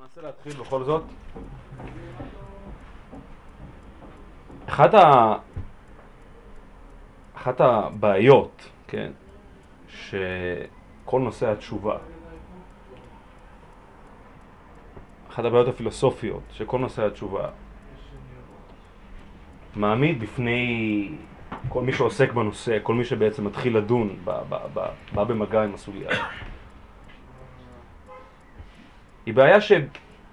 [0.00, 1.02] ננסה להתחיל בכל זאת.
[4.66, 5.34] אחת, ה...
[7.36, 9.12] אחת הבעיות, כן,
[9.88, 11.98] שכל נושא התשובה,
[15.30, 17.48] אחת הבעיות הפילוסופיות שכל נושא התשובה
[19.76, 21.12] מעמיד בפני
[21.68, 24.16] כל מי שעוסק בנושא, כל מי שבעצם מתחיל לדון,
[25.14, 26.10] בא במגע עם הסוגיה.
[29.30, 29.58] היא בעיה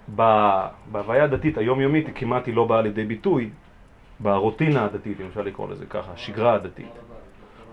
[0.08, 3.50] שבהוויה הדתית היומיומית היא כמעט היא לא באה לידי ביטוי
[4.20, 6.92] ברוטינה הדתית, אם אפשר לקרוא לזה ככה, השגרה הדתית.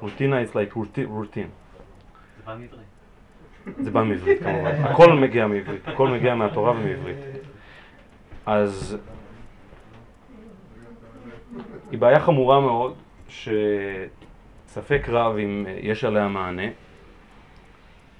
[0.00, 1.50] רוטינה is like routine.
[2.36, 2.86] זה בא מעברית.
[3.78, 7.16] זה בא מעברית כמובן, הכל מגיע מעברית, הכל מגיע מהתורה ומעברית.
[8.46, 8.96] אז
[11.90, 12.94] היא בעיה חמורה מאוד,
[13.28, 16.68] שספק רב אם יש עליה מענה,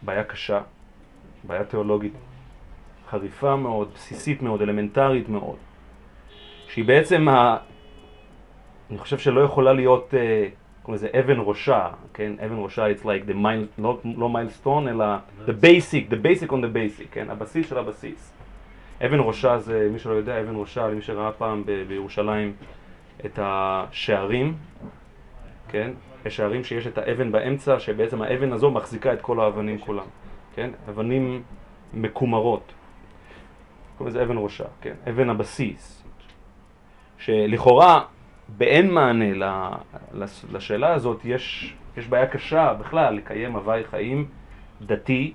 [0.02, 0.60] בעיה קשה,
[1.44, 2.12] בעיה תיאולוגית
[3.10, 5.56] חריפה מאוד, בסיסית מאוד, אלמנטרית מאוד,
[6.68, 7.56] שהיא בעצם, ה...
[8.90, 10.48] אני חושב שלא יכולה להיות, אה,
[10.82, 12.32] קוראים לזה אבן ראשה, כן?
[12.46, 15.04] אבן ראשה, it's like the mile, לא, לא מיילסטון, אלא
[15.46, 17.30] the basic, the basic on the basic, כן?
[17.30, 18.32] הבסיס של הבסיס.
[19.06, 22.52] אבן ראשה זה, מי שלא יודע, אבן ראשה, למי שראה פעם ב- בירושלים
[23.24, 24.54] את השערים,
[25.68, 25.90] כן?
[26.26, 30.06] יש שערים שיש את האבן באמצע, שבעצם האבן הזו מחזיקה את כל האבנים כולם,
[30.54, 30.70] כן?
[30.88, 31.42] אבנים
[31.94, 32.72] מקומרות.
[33.98, 34.94] קוראים לזה אבן ראשה, כן?
[35.10, 36.04] אבן הבסיס.
[37.18, 38.04] שלכאורה
[38.48, 39.24] באין מענה
[40.52, 44.28] לשאלה הזאת יש, יש בעיה קשה בכלל לקיים הוואי חיים
[44.82, 45.32] דתי,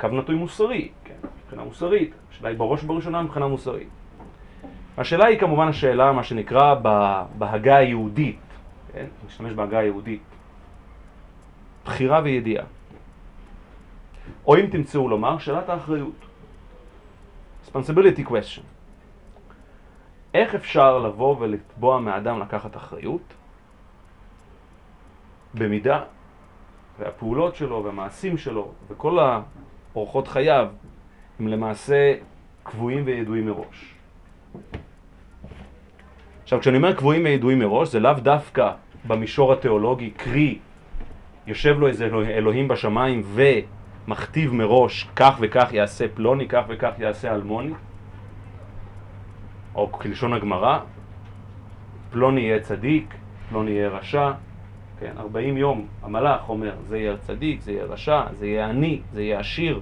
[0.00, 1.14] קו נטוי מוסרי, כן?
[1.44, 2.14] מבחינה מוסרית.
[2.30, 3.88] השאלה היא בראש ובראשונה מבחינה מוסרית.
[4.98, 6.74] השאלה היא כמובן השאלה, מה שנקרא,
[7.38, 8.40] בהגה היהודית,
[8.92, 9.06] כן?
[9.26, 10.22] נשתמש בהגה היהודית.
[11.84, 12.64] בחירה וידיעה.
[14.46, 16.23] או אם תמצאו לומר, שאלת האחריות.
[17.66, 18.62] Responsibility question.
[20.34, 23.34] איך אפשר לבוא ולתבוע מאדם לקחת אחריות
[25.54, 26.00] במידה
[26.98, 30.68] והפעולות שלו והמעשים שלו וכל האורחות חייו
[31.40, 32.14] הם למעשה
[32.62, 33.94] קבועים וידועים מראש.
[36.42, 38.72] עכשיו כשאני אומר קבועים וידועים מראש זה לאו דווקא
[39.06, 40.58] במישור התיאולוגי, קרי
[41.46, 43.22] יושב לו איזה אלוהים בשמיים
[44.06, 47.72] ומכתיב מראש כך וכך יעשה פלוני, כך וכך יעשה אלמוני
[49.74, 50.78] או כלשון הגמרא,
[52.10, 53.14] פלוני יהיה צדיק,
[53.48, 54.32] פלוני יהיה רשע,
[55.00, 59.22] כן, 40 יום המלאך אומר זה יהיה צדיק, זה יהיה רשע, זה יהיה עני, זה
[59.22, 59.80] יהיה עשיר.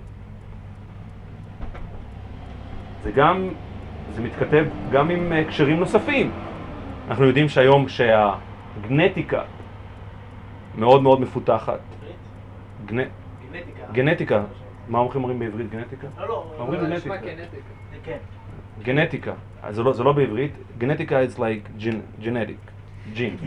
[3.03, 3.49] זה גם,
[4.15, 6.31] זה מתכתב גם עם הקשרים נוספים.
[7.09, 9.43] אנחנו יודעים שהיום שהגנטיקה
[10.79, 11.81] מאוד מאוד מפותחת.
[12.87, 12.99] גנ...
[13.93, 14.37] גנטיקה.
[14.39, 14.45] גנטיקה.
[14.89, 16.07] מה אומרים בעברית גנטיקה?
[16.19, 16.55] לא, לא.
[16.59, 17.15] אומרים לא, גנטיקה.
[18.05, 18.19] כן.
[18.83, 19.33] גנטיקה.
[19.63, 20.53] אז זה לא, זה לא בעברית.
[20.79, 22.71] גנטיקה is like gen, genetic,
[23.15, 23.45] gene.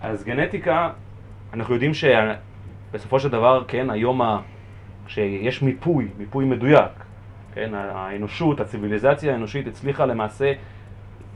[0.00, 0.90] אז גנטיקה,
[1.52, 4.40] אנחנו יודעים שבסופו של דבר, כן, היום ה...
[5.06, 6.92] שיש מיפוי, מיפוי מדויק,
[7.54, 10.52] כן, האנושות, הציוויליזציה האנושית הצליחה למעשה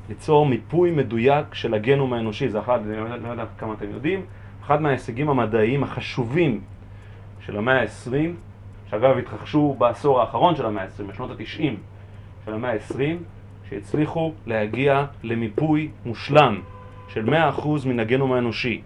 [0.09, 4.23] ליצור מיפוי מדויק של הגנום האנושי, זה אחד, אני לא יודע כמה אתם יודעים,
[4.65, 6.61] אחד מההישגים המדעיים החשובים
[7.41, 8.13] של המאה ה-20,
[8.91, 11.63] שאגב התרחשו בעשור האחרון של המאה ה-20, בשנות ה-90
[12.45, 13.01] של המאה ה-20,
[13.69, 16.61] שהצליחו להגיע למיפוי מושלם
[17.09, 18.83] של 100% מן הגנום האנושי.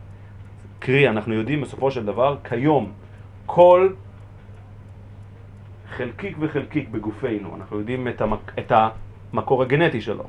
[0.79, 2.93] קרי, אנחנו יודעים בסופו של דבר, כיום,
[3.47, 3.89] כל
[5.97, 8.53] חלקיק וחלקיק בגופנו, אנחנו יודעים את, המק...
[8.59, 8.73] את
[9.33, 10.25] המקור הגנטי שלו.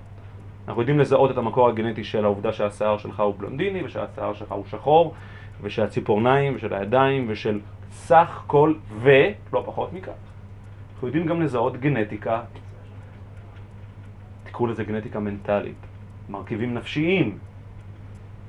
[0.67, 4.65] אנחנו יודעים לזהות את המקור הגנטי של העובדה שהשיער שלך הוא בלונדיני ושהשיער שלך הוא
[4.69, 5.13] שחור
[5.61, 7.59] ושהציפורניים ושל הידיים ושל
[7.93, 10.11] סך כל ולא פחות מכך.
[10.93, 12.41] אנחנו יודעים גם לזהות גנטיקה,
[14.43, 15.75] תקראו לזה גנטיקה מנטלית,
[16.29, 17.37] מרכיבים נפשיים,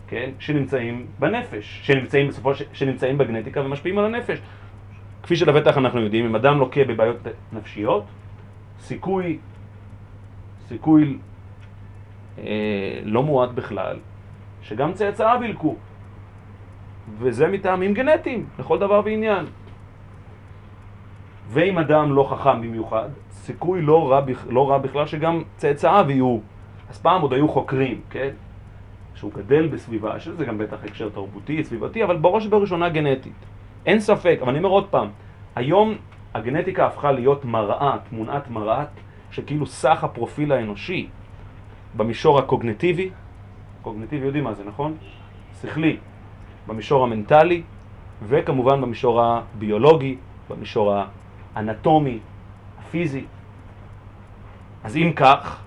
[0.09, 4.39] כן, שנמצאים בנפש, שנמצאים בסופו שנמצאים בגנטיקה ומשפיעים על הנפש.
[5.23, 7.17] כפי שלבטח אנחנו יודעים, אם אדם לוקה בבעיות
[7.53, 8.05] נפשיות,
[8.81, 9.39] סיכוי,
[10.69, 11.19] סיכוי
[12.39, 13.97] אה, לא מועט בכלל,
[14.63, 15.77] שגם צאצאיו ילקו.
[17.19, 19.47] וזה מטעמים גנטיים, לכל דבר ועניין.
[21.49, 26.39] ואם אדם לא חכם במיוחד, סיכוי לא רע, לא רע בכלל שגם צאצאיו יהיו.
[26.91, 28.31] אז פעם עוד היו חוקרים, כן?
[29.15, 33.33] שהוא גדל בסביבה, שזה גם בטח הקשר תרבותי, סביבתי, אבל בראש ובראשונה גנטית.
[33.87, 35.09] אין ספק, אבל אני אומר עוד פעם,
[35.57, 35.95] היום
[36.35, 38.85] הגנטיקה הפכה להיות מראה, תמונת מראה,
[39.31, 41.09] שכאילו סך הפרופיל האנושי
[41.97, 43.11] במישור הקוגנטיבי,
[43.83, 44.97] קוגנטיבי יודעים מה זה, נכון?
[45.63, 45.97] שכלי,
[46.67, 47.63] במישור המנטלי,
[48.23, 50.17] וכמובן במישור הביולוגי,
[50.51, 50.95] במישור
[51.55, 52.19] האנטומי,
[52.91, 53.25] פיזי.
[54.85, 55.63] אז אם כך,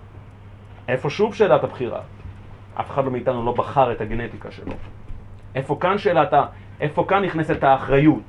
[0.88, 2.02] איפה שוב שאלת הבחירה?
[2.80, 4.74] אף אחד מאיתנו לא בחר את הגנטיקה שלו.
[5.56, 6.46] איפה כאן שאלת ה...
[6.80, 8.24] איפה כאן נכנסת האחריות?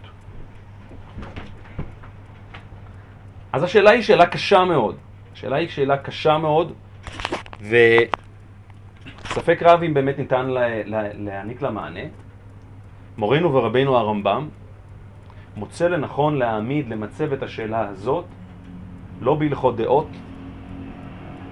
[3.53, 4.97] אז השאלה היא שאלה קשה מאוד.
[5.33, 6.73] השאלה היא שאלה קשה מאוד,
[7.61, 12.01] וספק רב אם באמת ניתן לה, לה, להעניק לה מענה.
[13.19, 14.49] מורנו ורבנו הרמב"ם
[15.57, 18.25] מוצא לנכון להעמיד, למצב את השאלה הזאת,
[19.21, 20.09] לא בהלכות דעות,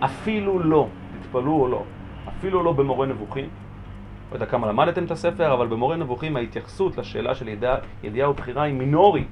[0.01, 0.89] אפילו לא,
[1.21, 1.83] תתפלאו או לא,
[2.29, 3.49] אפילו לא במורה נבוכים.
[4.31, 8.63] לא יודע כמה למדתם את הספר, אבל במורה נבוכים ההתייחסות לשאלה של ידיעה, ידיעה ובחירה
[8.63, 9.29] היא מינורית.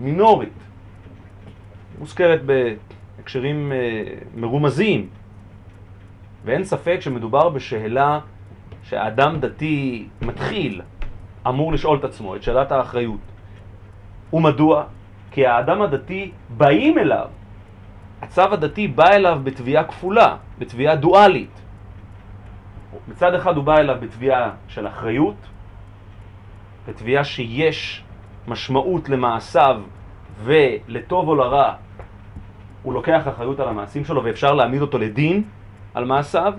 [0.00, 0.58] מינורית.
[1.98, 4.02] מוזכרת בהקשרים אה,
[4.36, 5.08] מרומזים,
[6.44, 8.20] ואין ספק שמדובר בשאלה
[8.82, 10.82] שהאדם דתי מתחיל
[11.48, 13.20] אמור לשאול את עצמו, את שאלת האחריות.
[14.32, 14.84] ומדוע?
[15.30, 17.28] כי האדם הדתי באים אליו,
[18.22, 21.60] הצו הדתי בא אליו בתביעה כפולה, בתביעה דואלית.
[23.08, 25.36] מצד אחד הוא בא אליו בתביעה של אחריות,
[26.88, 28.04] בתביעה שיש
[28.48, 29.80] משמעות למעשיו
[30.44, 31.74] ולטוב או לרע
[32.82, 35.42] הוא לוקח אחריות על המעשים שלו ואפשר להעמיד אותו לדין
[35.94, 36.54] על מעשיו,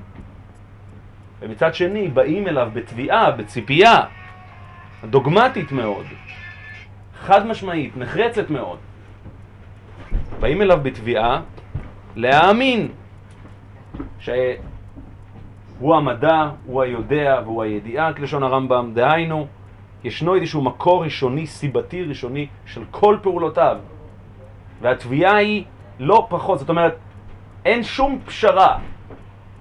[1.39, 4.03] ומצד שני באים אליו בתביעה, בציפייה
[5.09, 6.05] דוגמטית מאוד,
[7.21, 8.77] חד משמעית, נחרצת מאוד.
[10.39, 11.41] באים אליו בתביעה
[12.15, 12.87] להאמין
[14.19, 19.47] שהוא המדע, הוא היודע והוא הידיעה, כלשון הרמב"ם, דהיינו,
[20.03, 23.77] ישנו איזשהו מקור ראשוני, סיבתי ראשוני של כל פעולותיו.
[24.81, 25.63] והתביעה היא
[25.99, 26.97] לא פחות, זאת אומרת,
[27.65, 28.77] אין שום פשרה,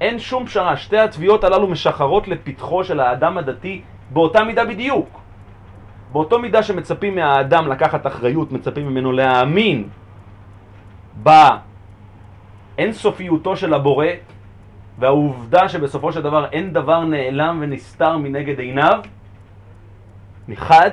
[0.00, 0.76] אין שום פשרה.
[0.76, 5.19] שתי התביעות הללו משחרות לפתחו של האדם הדתי באותה מידה בדיוק.
[6.12, 9.88] באותו מידה שמצפים מהאדם לקחת אחריות, מצפים ממנו להאמין
[12.76, 14.06] באינסופיותו של הבורא
[14.98, 19.00] והעובדה שבסופו של דבר אין דבר נעלם ונסתר מנגד עיניו,
[20.48, 20.90] מחד,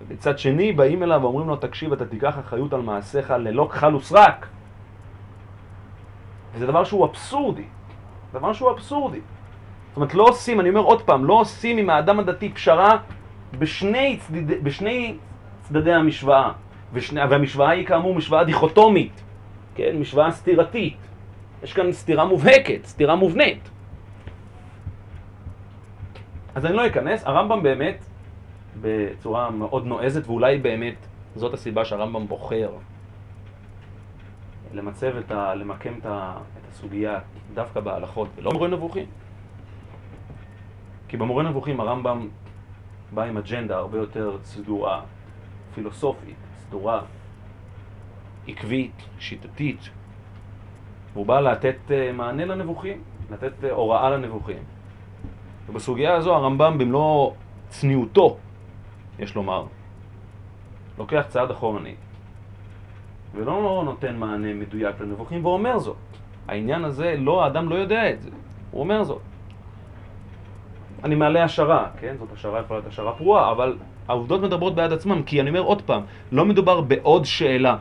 [0.00, 4.46] ובצד שני באים אליו ואומרים לו, תקשיב, אתה תיקח אחריות על מעשיך ללא כחל וסרק.
[6.54, 7.64] וזה דבר שהוא אבסורדי,
[8.32, 9.20] דבר שהוא אבסורדי.
[9.88, 12.96] זאת אומרת, לא עושים, אני אומר עוד פעם, לא עושים עם האדם הדתי פשרה
[13.58, 15.16] בשני, צדד, בשני
[15.62, 16.52] צדדי המשוואה.
[16.92, 19.22] ושני, והמשוואה היא כאמור משוואה דיכוטומית,
[19.74, 19.96] כן?
[20.00, 20.96] משוואה סתירתית.
[21.62, 23.70] יש כאן סתירה מובהקת, סתירה מובנית.
[26.54, 28.04] אז אני לא אכנס, הרמב"ם באמת,
[28.80, 32.70] בצורה מאוד נועזת, ואולי באמת זאת הסיבה שהרמב"ם בוחר
[34.72, 35.54] למצב את ה...
[35.54, 37.18] למקם את, ה, את הסוגיה
[37.54, 39.06] דווקא בהלכות ולא במורה נבוכים.
[41.08, 42.28] כי במורה נבוכים הרמב"ם
[43.14, 45.02] בא עם אג'נדה הרבה יותר סדורה,
[45.74, 47.00] פילוסופית, סדורה,
[48.48, 49.80] עקבית, שיטתית.
[51.14, 54.62] הוא בא לתת אה, מענה לנבוכים, לתת אה, הוראה לנבוכים.
[55.68, 57.32] ובסוגיה הזו הרמב"ם במלוא
[57.68, 58.36] צניעותו,
[59.18, 59.64] יש לומר,
[60.98, 61.98] לוקח צעד אחורנית,
[63.34, 65.96] ולא נותן מענה מדויק לנבוכים, ואומר זאת.
[66.48, 68.30] העניין הזה, לא, האדם לא יודע את זה,
[68.70, 69.22] הוא אומר זאת.
[71.04, 72.16] אני מעלה השערה, כן?
[72.18, 75.82] זאת השערה יכולה להיות השערה פרועה, אבל העובדות מדברות בעד עצמם, כי אני אומר עוד
[75.82, 76.02] פעם,
[76.32, 77.76] לא מדובר בעוד שאלה.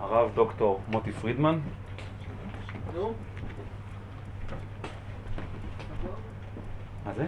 [0.00, 1.58] הרב דוקטור מוטי פרידמן.
[7.04, 7.26] מה זה?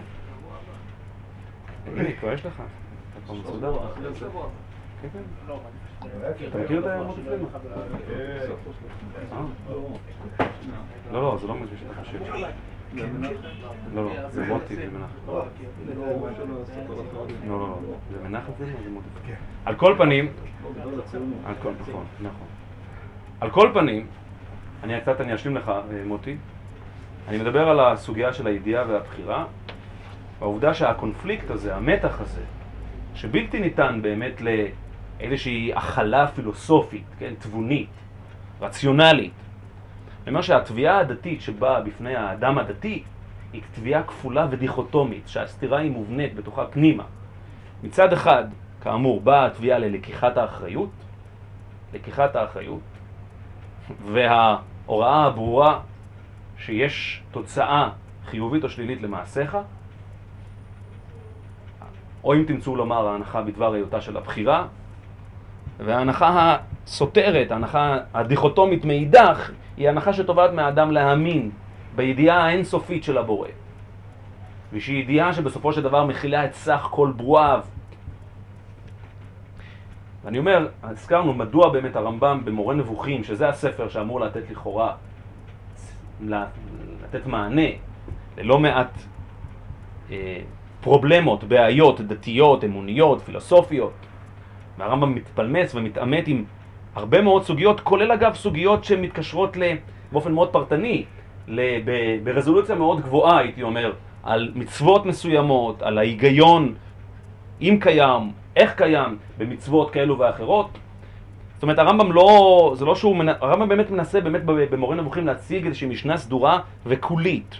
[1.95, 2.53] הנה, כבר יש לך.
[2.53, 3.77] אתה כבר מסודר.
[5.01, 5.53] כן, כן.
[5.99, 7.47] אתה מכיר את מוטי פרידמן?
[9.31, 9.41] אה?
[11.11, 12.19] לא, לא, זה לא מה שאתה חושב.
[13.93, 15.13] לא, לא, זה מוטי ומנחם.
[15.27, 15.45] לא,
[17.47, 17.77] לא, לא,
[18.11, 19.07] זה מנחם זה זה מוטי.
[19.65, 20.27] על כל פנים,
[21.45, 22.47] על כל, נכון, נכון.
[23.41, 24.07] על כל פנים,
[24.83, 25.71] אני קצת, אני אשלים לך,
[26.05, 26.37] מוטי.
[27.27, 29.45] אני מדבר על הסוגיה של הידיעה והבחירה,
[30.39, 32.41] והעובדה שהקונפליקט הזה, המתח הזה,
[33.15, 34.41] שבלתי ניתן באמת
[35.19, 37.89] לאיזושהי הכלה פילוסופית, כן, תבונית,
[38.61, 39.33] רציונלית,
[40.27, 43.03] אני אומר שהתביעה הדתית שבאה בפני האדם הדתי
[43.53, 47.03] היא תביעה כפולה ודיכוטומית, שהסתירה היא מובנית בתוכה פנימה.
[47.83, 48.43] מצד אחד,
[48.81, 50.89] כאמור, באה התביעה ללקיחת האחריות,
[51.93, 52.81] לקיחת האחריות,
[54.05, 55.79] וההוראה הברורה
[56.57, 57.89] שיש תוצאה
[58.25, 59.57] חיובית או שלילית למעשיך,
[62.23, 64.67] או אם תמצאו לומר ההנחה בדבר היותה של הבחירה,
[65.79, 71.51] וההנחה הסותרת, ההנחה הדיכוטומית מאידך, היא הנחה שתובעת מהאדם להאמין
[71.95, 73.47] בידיעה האינסופית של הבורא.
[74.73, 77.59] ושהיא ידיעה שבסופו של דבר מכילה את סך כל ברואיו.
[80.25, 84.93] אני אומר, הזכרנו מדוע באמת הרמב"ם במורה נבוכים, שזה הספר שאמור לתת לכאורה,
[86.21, 87.69] לתת מענה
[88.37, 88.91] ללא מעט
[90.11, 90.39] אה,
[90.81, 94.06] פרובלמות, בעיות דתיות, אמוניות, פילוסופיות,
[94.77, 96.43] והרמב"ם מתפלמס ומתעמת עם
[96.95, 99.57] הרבה מאוד סוגיות, כולל אגב סוגיות שמתקשרות
[100.11, 101.05] באופן מאוד פרטני,
[102.23, 103.93] ברזולוציה מאוד גבוהה הייתי אומר,
[104.23, 106.73] על מצוות מסוימות, על ההיגיון,
[107.61, 110.69] אם קיים, איך קיים, במצוות כאלו ואחרות.
[111.53, 115.87] זאת אומרת, הרמב"ם לא, זה לא שהוא, הרמב"ם באמת מנסה באמת במורה נבוכים להציג איזושהי
[115.87, 117.55] משנה סדורה וקולית.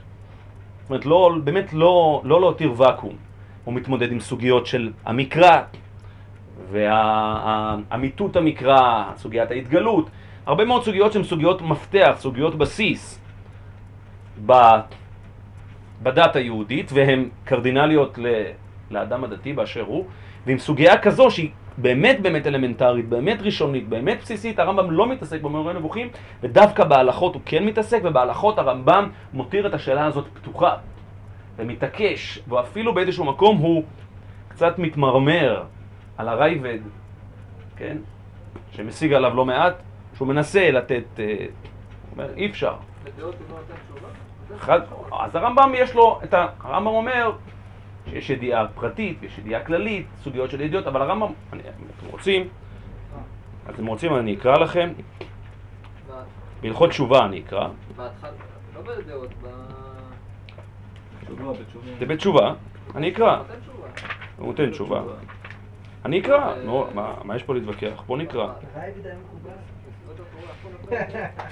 [0.82, 3.14] זאת אומרת, לא, באמת לא, לא להותיר ואקום.
[3.64, 5.62] הוא מתמודד עם סוגיות של המקרא,
[6.72, 10.10] ואמיתות המקרא, סוגיית ההתגלות,
[10.46, 13.22] הרבה מאוד סוגיות שהן סוגיות מפתח, סוגיות בסיס
[16.04, 18.20] בדת היהודית, והן קרדינליות
[18.92, 20.06] לאדם הדתי באשר הוא,
[20.46, 25.74] ועם סוגיה כזו שהיא באמת באמת אלמנטרית, באמת ראשונית, באמת בסיסית, הרמב"ם לא מתעסק במורה
[25.74, 26.10] נבוכים,
[26.44, 30.76] ודווקא בהלכות הוא כן מתעסק, ובהלכות הרמב"ם מותיר את השאלה הזאת פתוחה,
[31.58, 33.84] ומתעקש, ואפילו באיזשהו מקום הוא
[34.48, 35.64] קצת מתמרמר
[36.18, 36.80] על הרייבד,
[37.76, 37.98] כן,
[38.72, 39.76] שמשיג עליו לא מעט,
[40.16, 42.76] שהוא מנסה לתת, אה, הוא אומר, אי אפשר.
[44.56, 44.80] אחד,
[45.12, 46.48] אז הרמב"ם יש לו את ה...
[46.60, 47.32] הרמב"ם אומר
[48.10, 51.62] שיש ידיעה פרטית ויש ידיעה כללית, סוגיות של ידיעות, אבל הרמב"ם, אני,
[52.00, 52.48] אתם רוצים,
[53.70, 54.90] אתם רוצים אני אקרא לכם,
[56.62, 57.68] בהלכות תשובה אני אקרא.
[58.76, 59.30] לא בדעות,
[62.00, 62.54] זה בתשובה,
[62.96, 63.44] אני אקרא.
[64.38, 65.02] הוא נותן תשובה.
[66.06, 66.88] אני אקרא, נו,
[67.24, 68.04] מה יש פה להתווכח?
[68.08, 68.54] בוא נקרא.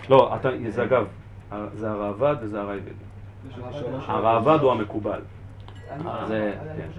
[0.10, 0.38] לא,
[0.68, 1.08] זה אגב,
[1.74, 2.92] זה הראב"ד וזה הרייבד.
[4.08, 5.22] הראב"ד הוא המקובל.
[5.90, 6.90] כן.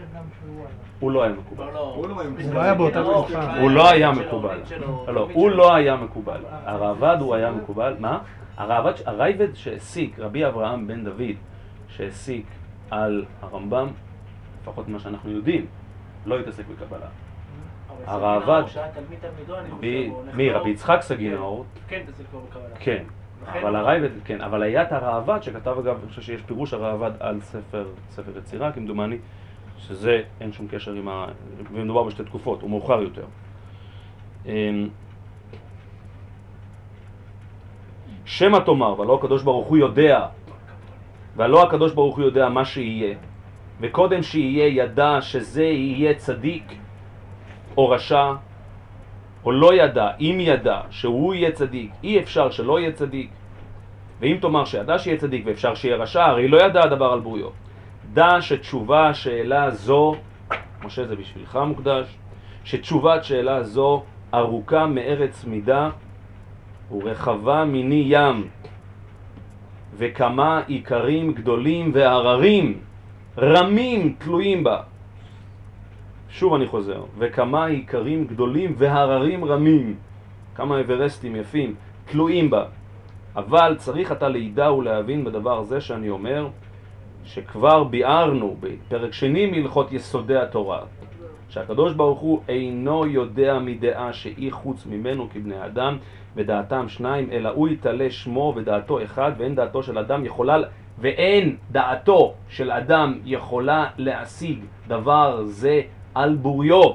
[1.00, 1.64] הוא לא היה מקובל.
[2.00, 2.10] הוא
[2.50, 3.60] לא היה תקופה.
[3.60, 4.58] הוא לא היה מקובל.
[5.08, 6.40] לא, הוא לא היה מקובל.
[6.64, 7.96] הראב"ד הוא היה מקובל.
[7.98, 8.18] מה?
[8.56, 11.36] הרייבד שהסיק, רבי אברהם בן דוד,
[11.88, 12.46] שהסיק
[12.90, 13.88] על הרמב"ם,
[14.62, 15.66] לפחות ממה שאנחנו יודעים,
[16.26, 17.06] לא התעסק בקבלה.
[18.04, 18.62] הראב"ד,
[20.34, 20.50] מי?
[20.50, 22.02] רבי יצחק סגינור, כן.
[22.78, 23.04] כן,
[23.60, 27.40] אבל הרייבד, כן, אבל היה את הראב"ד שכתב אגב, אני חושב שיש פירוש הראב"ד על
[27.40, 29.18] ספר, ספר יצירה, כמדומני,
[29.78, 31.26] שזה אין שום קשר עם ה...
[31.72, 33.24] ומדובר בשתי תקופות, הוא מאוחר יותר.
[34.46, 34.88] אמ,
[38.24, 40.26] שמא תאמר, ולא הקדוש ברוך הוא יודע,
[41.36, 43.16] ולא הקדוש ברוך הוא יודע מה שיהיה,
[43.80, 46.72] וקודם שיהיה ידע שזה יהיה צדיק
[47.76, 48.32] או רשע,
[49.44, 53.30] או לא ידע, אם ידע שהוא יהיה צדיק, אי אפשר שלא יהיה צדיק.
[54.20, 57.48] ואם תאמר שידע שיהיה צדיק ואפשר שיהיה רשע, הרי לא ידע הדבר על בוריו.
[58.12, 60.14] דע שתשובה שאלה זו,
[60.84, 62.16] משה זה בשבילך מוקדש,
[62.64, 64.02] שתשובת שאלה זו
[64.34, 65.90] ארוכה מארץ מידה
[66.90, 68.48] ורחבה מיני ים,
[69.96, 72.78] וכמה עיקרים גדולים והררים,
[73.38, 74.82] רמים תלויים בה.
[76.28, 79.94] שוב אני חוזר, וכמה עיקרים גדולים והררים רמים,
[80.54, 82.64] כמה אברסטים יפים, תלויים בה.
[83.36, 86.48] אבל צריך אתה לידע ולהבין בדבר זה שאני אומר,
[87.24, 90.80] שכבר ביארנו בפרק שני מהלכות יסודי התורה,
[91.48, 95.96] שהקדוש ברוך הוא אינו יודע מדעה שהיא חוץ ממנו כבני אדם,
[96.36, 100.56] ודעתם שניים, אלא הוא יתעלה שמו ודעתו אחד, ואין דעתו של אדם יכולה,
[100.98, 105.82] ואין דעתו של אדם יכולה להשיג דבר זה
[106.16, 106.90] על בוריו,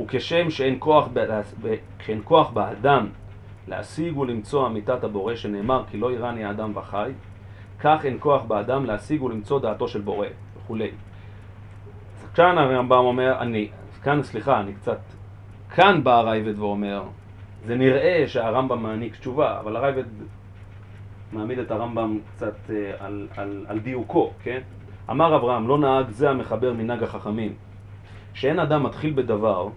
[0.00, 1.24] וכשם שאין כוח, ב...
[2.04, 3.06] שאין כוח באדם
[3.68, 7.12] להשיג ולמצוא אמיתת הבורא שנאמר כי לא יראני האדם וחי,
[7.80, 10.26] כך אין כוח באדם להשיג ולמצוא דעתו של בורא
[10.56, 10.90] וכולי.
[12.34, 13.68] כאן הרמב"ם אומר, אני,
[14.02, 14.98] כאן סליחה, אני קצת,
[15.74, 17.02] כאן בא הרייבד ואומר,
[17.64, 20.04] זה נראה שהרמב"ם מעניק תשובה, אבל הרייבד
[21.32, 24.60] מעמיד את הרמב"ם קצת אה, על, על, על דיוקו, כן?
[25.10, 27.52] אמר אברהם, לא נהג זה המחבר מנהג החכמים.
[28.34, 29.68] שאין אדם מתחיל בדבר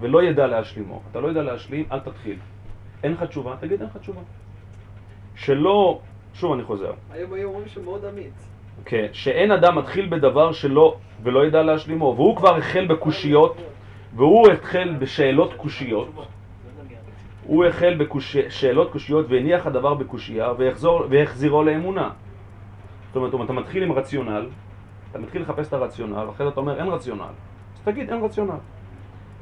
[0.00, 1.00] ולא ידע להשלימו.
[1.10, 2.36] אתה לא יודע להשלים, אל תתחיל.
[3.02, 4.20] אין לך תשובה, תגיד אין לך תשובה.
[5.34, 6.00] שלא,
[6.34, 6.92] שוב אני חוזר.
[7.10, 8.48] היום היו אומרים שמאוד אמיץ.
[8.84, 13.56] כן, שאין אדם מתחיל בדבר שלא ולא ידע להשלימו, והוא כבר החל בקושיות,
[14.16, 16.08] והוא החל בשאלות קושיות.
[17.46, 20.52] הוא החל בשאלות קושיות והניח הדבר בקושייה
[21.10, 22.10] והחזירו לאמונה.
[23.06, 24.48] זאת אומרת, אתה מתחיל עם רציונל,
[25.10, 27.32] אתה מתחיל לחפש את הרציונל, אחרי זה אתה אומר אין רציונל.
[27.84, 28.58] תגיד, אין רציונל.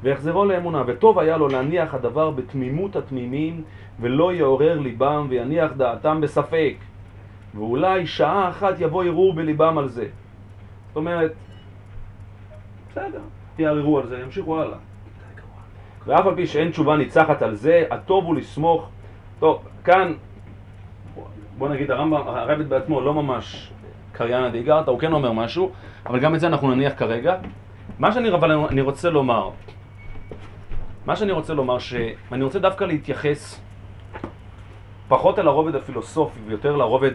[0.03, 3.63] ויחזרו לאמונה, וטוב היה לו להניח הדבר בתמימות התמימים,
[3.99, 6.73] ולא יעורר ליבם ויניח דעתם בספק.
[7.55, 10.07] ואולי שעה אחת יבוא ערעור בליבם על זה.
[10.87, 11.33] זאת אומרת,
[12.91, 13.21] בסדר,
[13.59, 14.77] יערערו על זה, ימשיכו הלאה.
[16.05, 18.89] ואף על פי שאין תשובה ניצחת על זה, הטוב הוא לסמוך.
[19.39, 20.13] טוב, כאן,
[21.57, 23.71] בוא נגיד, הרמב"ם, הרבט בעצמו לא ממש
[24.11, 25.71] קריינא דאיגרתא, הוא כן אומר משהו,
[26.05, 27.37] אבל גם את זה אנחנו נניח כרגע.
[27.99, 29.49] מה שאני אבל אני רוצה לומר,
[31.05, 33.61] מה שאני רוצה לומר, שאני רוצה דווקא להתייחס
[35.07, 37.11] פחות אל הרובד הפילוסופי ויותר לרובד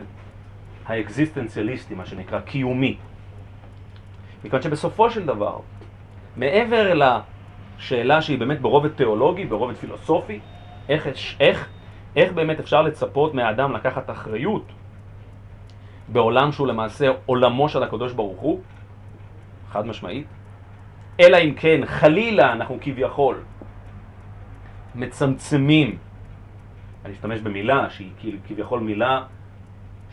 [0.87, 2.97] האקזיסטנציאליסטי, מה שנקרא, קיומי.
[4.39, 5.59] מכיוון שבסופו של דבר,
[6.37, 10.41] מעבר לשאלה שהיא באמת ברובד תיאולוגי, ברובד פילוסופי,
[10.89, 11.09] איך,
[11.41, 11.69] איך,
[12.17, 14.73] איך באמת אפשר לצפות מהאדם לקחת אחריות
[16.09, 18.61] בעולם שהוא למעשה עולמו של הקדוש ברוך הוא,
[19.71, 20.27] חד משמעית,
[21.21, 23.43] אלא אם כן חלילה אנחנו כביכול
[24.95, 25.99] מצמצמים,
[27.05, 29.25] אני אשתמש במילה שהיא כביכול מילה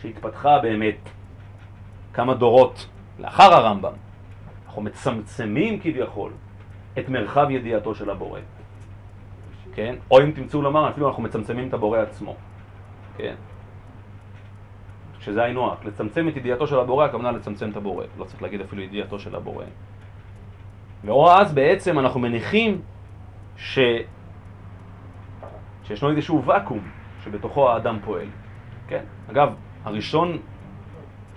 [0.02, 1.10] שהתפתחה באמת
[2.14, 2.88] כמה דורות
[3.20, 3.94] לאחר הרמב"ם,
[4.66, 6.32] אנחנו מצמצמים כביכול
[7.00, 8.40] את מרחב ידיעתו של הבורא,
[9.76, 9.96] כן?
[10.12, 12.36] או אם תמצאו לומר, אפילו אנחנו מצמצמים את הבורא עצמו,
[13.18, 13.36] כן?
[15.20, 18.62] שזה היינו הך, לצמצם את ידיעתו של הבורא, הכוונה לצמצם את הבורא, לא צריך להגיד
[18.62, 19.66] אפילו ידיעתו של הבורא.
[21.06, 22.82] ואו אז בעצם אנחנו מניחים
[23.58, 23.80] ש...
[25.84, 26.80] שישנו איזשהו ואקום
[27.24, 28.28] שבתוכו האדם פועל.
[28.88, 29.04] כן?
[29.32, 30.38] אגב, הראשון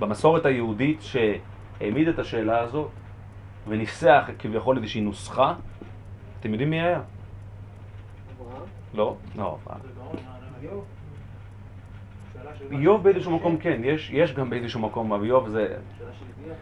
[0.00, 2.90] במסורת היהודית שהעמיד את השאלה הזאת
[3.68, 5.54] וניסח כביכול איזושהי נוסחה,
[6.40, 7.00] אתם יודעים מי היה?
[8.94, 9.16] לא?
[9.36, 9.58] לא.
[12.70, 15.76] איוב באיזשהו מקום כן, יש, יש גם באיזשהו מקום, אבל איוב זה...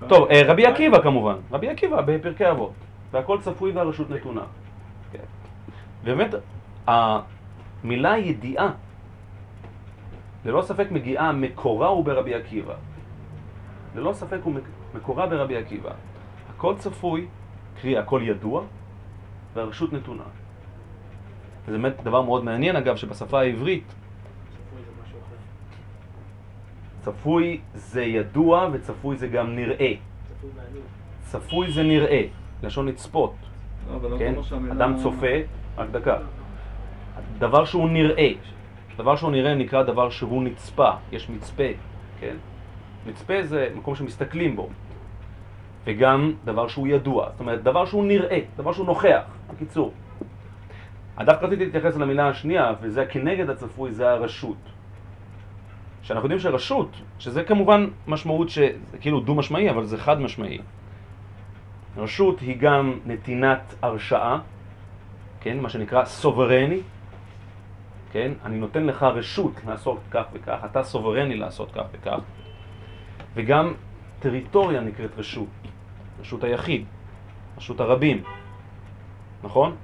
[0.09, 2.73] טוב, אה, רבי עקיבא כמובן, רבי עקיבא בפרקי אבות,
[3.15, 4.45] והכל צפוי והרשות נתונה.
[5.13, 5.25] כן.
[6.03, 6.35] ובאמת,
[6.87, 8.71] המילה ידיעה,
[10.45, 12.75] ללא ספק מגיעה, מקורה הוא ברבי עקיבא.
[13.95, 14.55] ללא ספק הוא
[14.95, 15.91] מקורה ברבי עקיבא.
[16.51, 17.27] הכל צפוי,
[17.81, 18.63] קרי הכל ידוע,
[19.55, 20.25] והרשות נתונה.
[21.67, 23.95] זה באמת דבר מאוד מעניין אגב, שבשפה העברית
[27.01, 29.93] צפוי זה ידוע וצפוי זה גם נראה.
[31.21, 32.27] צפוי זה נראה,
[32.65, 33.35] לשון לצפות.
[34.03, 34.35] לא, לא כן?
[34.73, 35.37] אדם צופה,
[35.79, 36.17] רק דקה.
[37.39, 38.31] דבר שהוא נראה,
[38.97, 41.69] דבר שהוא נראה נקרא דבר שהוא נצפה, יש מצפה,
[42.21, 42.37] כן?
[43.07, 44.69] מצפה זה מקום שמסתכלים בו,
[45.85, 49.23] וגם דבר שהוא ידוע, זאת אומרת דבר שהוא נראה, דבר שהוא נוכח,
[49.53, 49.93] בקיצור.
[51.19, 54.57] דווקא רציתי להתייחס למילה השנייה, וזה כנגד הצפוי, זה הרשות.
[56.03, 60.59] שאנחנו יודעים שרשות, שזה כמובן משמעות שכאילו דו-משמעי, אבל זה חד-משמעי.
[61.97, 64.39] רשות היא גם נתינת הרשאה,
[65.41, 66.81] כן, מה שנקרא סוברני,
[68.13, 72.19] כן, אני נותן לך רשות לעשות כך וכך, אתה סוברני לעשות כך וכך,
[73.35, 73.75] וגם
[74.21, 75.49] טריטוריה נקראת רשות,
[76.21, 76.85] רשות היחיד,
[77.57, 78.23] רשות הרבים,
[79.43, 79.77] נכון?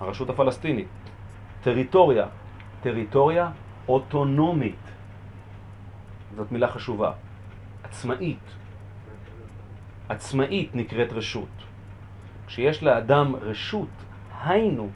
[0.00, 0.88] הרשות הפלסטינית.
[1.62, 2.26] טריטוריה,
[2.82, 3.50] טריטוריה
[3.88, 4.84] אוטונומית.
[6.36, 7.12] זאת מילה חשובה.
[7.82, 8.63] עצמאית.
[10.08, 11.48] עצמאית נקראת רשות.
[12.46, 13.88] כשיש לאדם רשות,
[14.44, 14.88] היינו,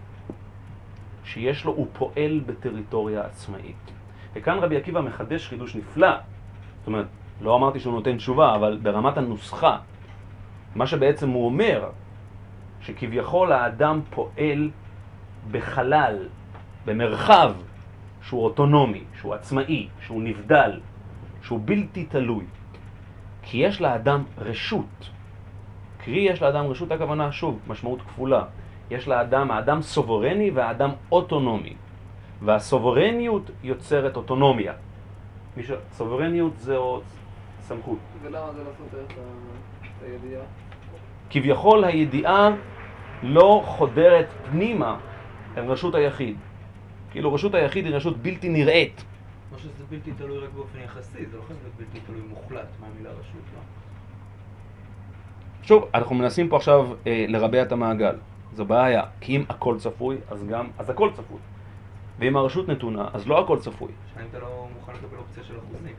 [1.24, 3.90] שיש לו, הוא פועל בטריטוריה עצמאית.
[4.34, 6.16] וכאן רבי עקיבא מחדש חידוש נפלא.
[6.78, 7.06] זאת אומרת,
[7.40, 9.78] לא אמרתי שהוא נותן תשובה, אבל ברמת הנוסחה,
[10.74, 11.90] מה שבעצם הוא אומר,
[12.80, 14.70] שכביכול האדם פועל
[15.50, 16.28] בחלל,
[16.84, 17.52] במרחב
[18.22, 20.80] שהוא אוטונומי, שהוא עצמאי, שהוא נבדל,
[21.42, 22.44] שהוא בלתי תלוי.
[23.50, 25.10] כי יש לאדם רשות.
[26.04, 28.44] קרי יש לאדם רשות, הכוונה, שוב, משמעות כפולה.
[28.90, 31.74] יש לאדם, האדם סוברני והאדם אוטונומי.
[32.42, 34.72] והסוברניות יוצרת אוטונומיה.
[35.92, 37.02] סוברניות זה עוד
[37.60, 37.98] סמכות.
[38.22, 39.12] ולמה זה לא סותר את
[40.02, 40.42] הידיעה?
[41.30, 42.50] כביכול הידיעה
[43.22, 44.96] לא חודרת פנימה
[45.56, 46.36] אל רשות היחיד.
[47.10, 49.04] כאילו רשות היחיד היא רשות בלתי נראית.
[49.58, 53.10] או שזה בלתי תלוי רק באופן יחסי, זה לא יכול להיות בלתי תלוי מוחלט מהמילה
[53.10, 53.60] רשות, לא?
[55.62, 58.16] שוב, אנחנו מנסים פה עכשיו אה, לרבע את המעגל.
[58.52, 61.38] זו בעיה, כי אם הכל צפוי, אז גם, אז הכל צפוי.
[62.18, 63.88] ואם הרשות נתונה, אז לא הכל צפוי.
[64.14, 65.94] שאם אתה לא מוכן לקבל אופציה של אחוזים.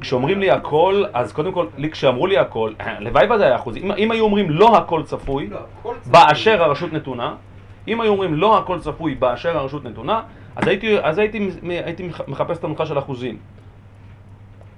[0.00, 3.76] כשאומרים לי הכל, אז קודם כל, לי כשאמרו לי הכל, הלוואי וזה היה אחוז.
[3.76, 6.12] אם, אם היו אומרים לא הכל צפוי, לא, הכל צפוי.
[6.12, 7.34] באשר הרשות נתונה,
[7.88, 10.22] אם היו אומרים לא הכל צפוי באשר הרשות נתונה,
[10.56, 13.36] אז הייתי, אז הייתי, הייתי מחפש את הנוסחה של אחוזים.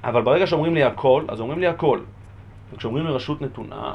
[0.05, 1.99] אבל ברגע שאומרים לי הכל, אז אומרים לי הכל.
[2.73, 3.95] וכשאומרים לי רשות נתונה,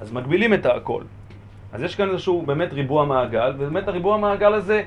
[0.00, 1.02] אז מגבילים את הכל.
[1.72, 4.82] אז יש כאן איזשהו באמת ריבוע מעגל, ובאמת הריבוע מעגל הזה,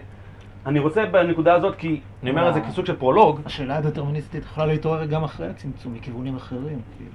[0.65, 4.65] אני רוצה בנקודה הזאת, כי אני אומר את זה כסוג של פרולוג, השאלה הדטרמיניסטית יכולה
[4.67, 6.79] להתעורר גם אחרי הצמצום מכיוונים אחרים.
[6.97, 7.09] כאילו.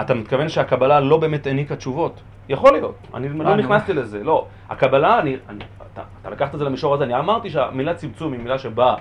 [0.00, 2.20] אתה מתכוון שהקבלה לא באמת העניקה תשובות.
[2.48, 4.46] יכול להיות, אני לא אני- נכנסתי לזה, לא.
[4.70, 8.40] הקבלה, אני, אני, אתה, אתה לקחת את זה למישור הזה, אני אמרתי שהמילה צמצום היא
[8.40, 8.96] מילה שבאה,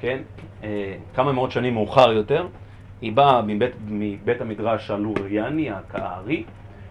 [0.00, 0.22] כן,
[0.64, 2.46] אה, כמה מאות שנים מאוחר יותר,
[3.00, 6.44] היא באה מבית, מבית המדרש הלוריאני, הארי,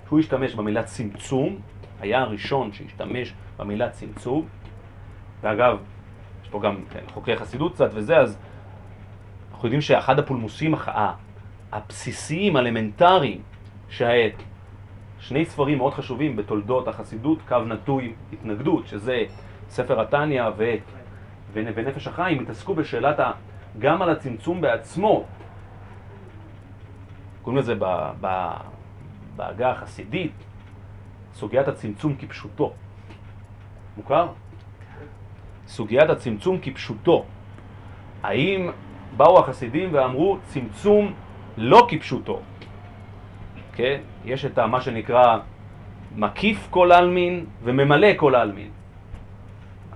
[0.08, 1.58] שהוא השתמש במילה צמצום,
[2.02, 4.46] היה הראשון שהשתמש במילה צמצום,
[5.42, 5.78] ואגב,
[6.44, 8.38] יש פה גם כן, חוקרי חסידות קצת וזה, אז
[9.52, 10.76] אנחנו יודעים שאחד הפולמוסים
[11.72, 13.42] הבסיסיים, האלמנטריים,
[13.90, 14.34] שהעת,
[15.28, 19.24] שני ספרים מאוד חשובים בתולדות החסידות, קו נטוי התנגדות, שזה
[19.70, 20.64] ספר התניא ו...
[21.54, 23.32] ונ- ונפש החיים, התעסקו בשאלת ה...
[23.80, 25.26] גם על הצמצום בעצמו.
[27.42, 28.58] קוראים לזה ב- ב-
[29.36, 30.32] בעגה החסידית,
[31.34, 32.74] סוגיית הצמצום כפשוטו.
[33.98, 34.28] מוכר?
[35.68, 37.26] סוגיית הצמצום כפשוטו.
[38.24, 38.70] האם
[39.18, 41.14] באו החסידים ואמרו צמצום
[41.58, 42.42] לא כפשוטו?
[43.76, 43.98] כן?
[44.26, 45.38] יש את מה שנקרא
[46.16, 48.70] מקיף כל עלמין וממלא כל עלמין.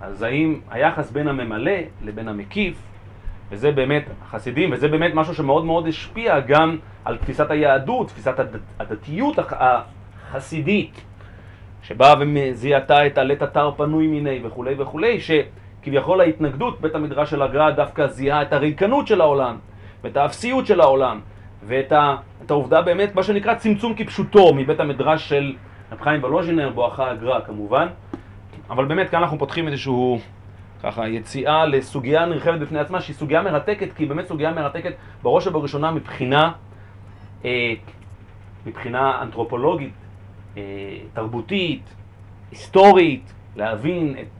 [0.02, 2.78] אז האם היחס בין הממלא לבין המקיף,
[3.52, 8.60] וזה באמת חסידים, וזה באמת משהו שמאוד מאוד השפיע גם על תפיסת היהדות, תפיסת הדת,
[8.80, 11.02] הדתיות הח- החסידית,
[11.84, 17.72] שבאה וזיהתה את עלית אתר פנוי מיני וכולי וכולי, שכביכול ההתנגדות, בית המדרש של הגר"א
[17.72, 19.58] דווקא זיהה את הריקנות של העולם,
[20.04, 21.20] ואת האפסיות של העולם,
[21.64, 22.16] ואת ה,
[22.50, 25.56] העובדה באמת, מה שנקרא צמצום כפשוטו, מבית המדרש של
[25.92, 27.88] רב חיים ולוז'ינר, בואכה הגר"א כמובן.
[28.70, 30.20] אבל באמת כאן אנחנו פותחים איזשהו,
[30.84, 34.94] ככה, יציאה לסוגיה נרחבת בפני עצמה, שהיא סוגיה מרתקת, כי היא באמת סוגיה מרתקת
[35.24, 36.52] בראש ובראשונה מבחינה,
[37.46, 37.74] אה,
[38.66, 39.94] מבחינה אנתרופולוגית,
[40.58, 40.62] אה,
[41.14, 41.84] תרבותית,
[42.52, 44.40] היסטורית, להבין את.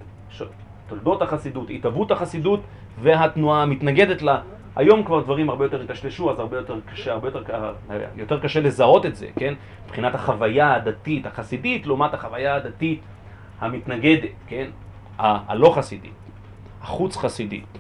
[0.90, 2.60] תולדות החסידות, התהוות החסידות
[3.02, 4.42] והתנועה המתנגדת לה.
[4.76, 7.44] היום כבר דברים הרבה יותר התשלשו, אז הרבה יותר קשה, הרבה יותר,
[8.16, 9.54] יותר קשה לזהות את זה, כן?
[9.86, 13.02] מבחינת החוויה הדתית החסידית לעומת החוויה הדתית
[13.60, 14.70] המתנגדת, כן?
[15.18, 16.14] הלא חסידית,
[16.82, 17.78] החוץ חסידית.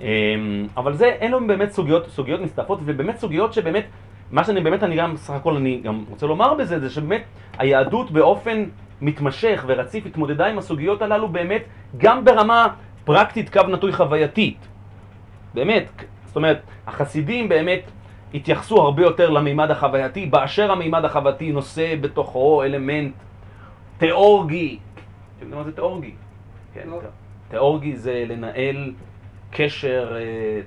[0.00, 3.84] אמ, אבל זה, אלו באמת סוגיות, סוגיות מסתעפות, ובאמת סוגיות שבאמת,
[4.30, 7.22] מה שאני באמת, אני גם, סך הכל אני גם רוצה לומר בזה, זה שבאמת
[7.58, 8.64] היהדות באופן
[9.00, 11.62] מתמשך ורציף התמודדה עם הסוגיות הללו באמת
[11.96, 12.68] גם ברמה
[13.04, 14.68] פרקטית, קו נטוי חווייתית.
[15.54, 15.90] באמת,
[16.26, 17.80] זאת אומרת, החסידים באמת
[18.34, 23.14] התייחסו הרבה יותר למימד החווייתי, באשר המימד החווייתי נושא בתוכו אלמנט
[23.98, 24.78] תיאורגי.
[25.36, 26.14] אתם יודעים מה זה תיאורגי?
[26.74, 26.98] כן, לא.
[27.48, 28.92] תיאורגי זה לנהל
[29.50, 30.60] קשר, אה,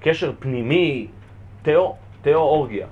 [0.00, 1.06] קשר פנימי,
[1.62, 2.86] תיאו, תיאורגיה.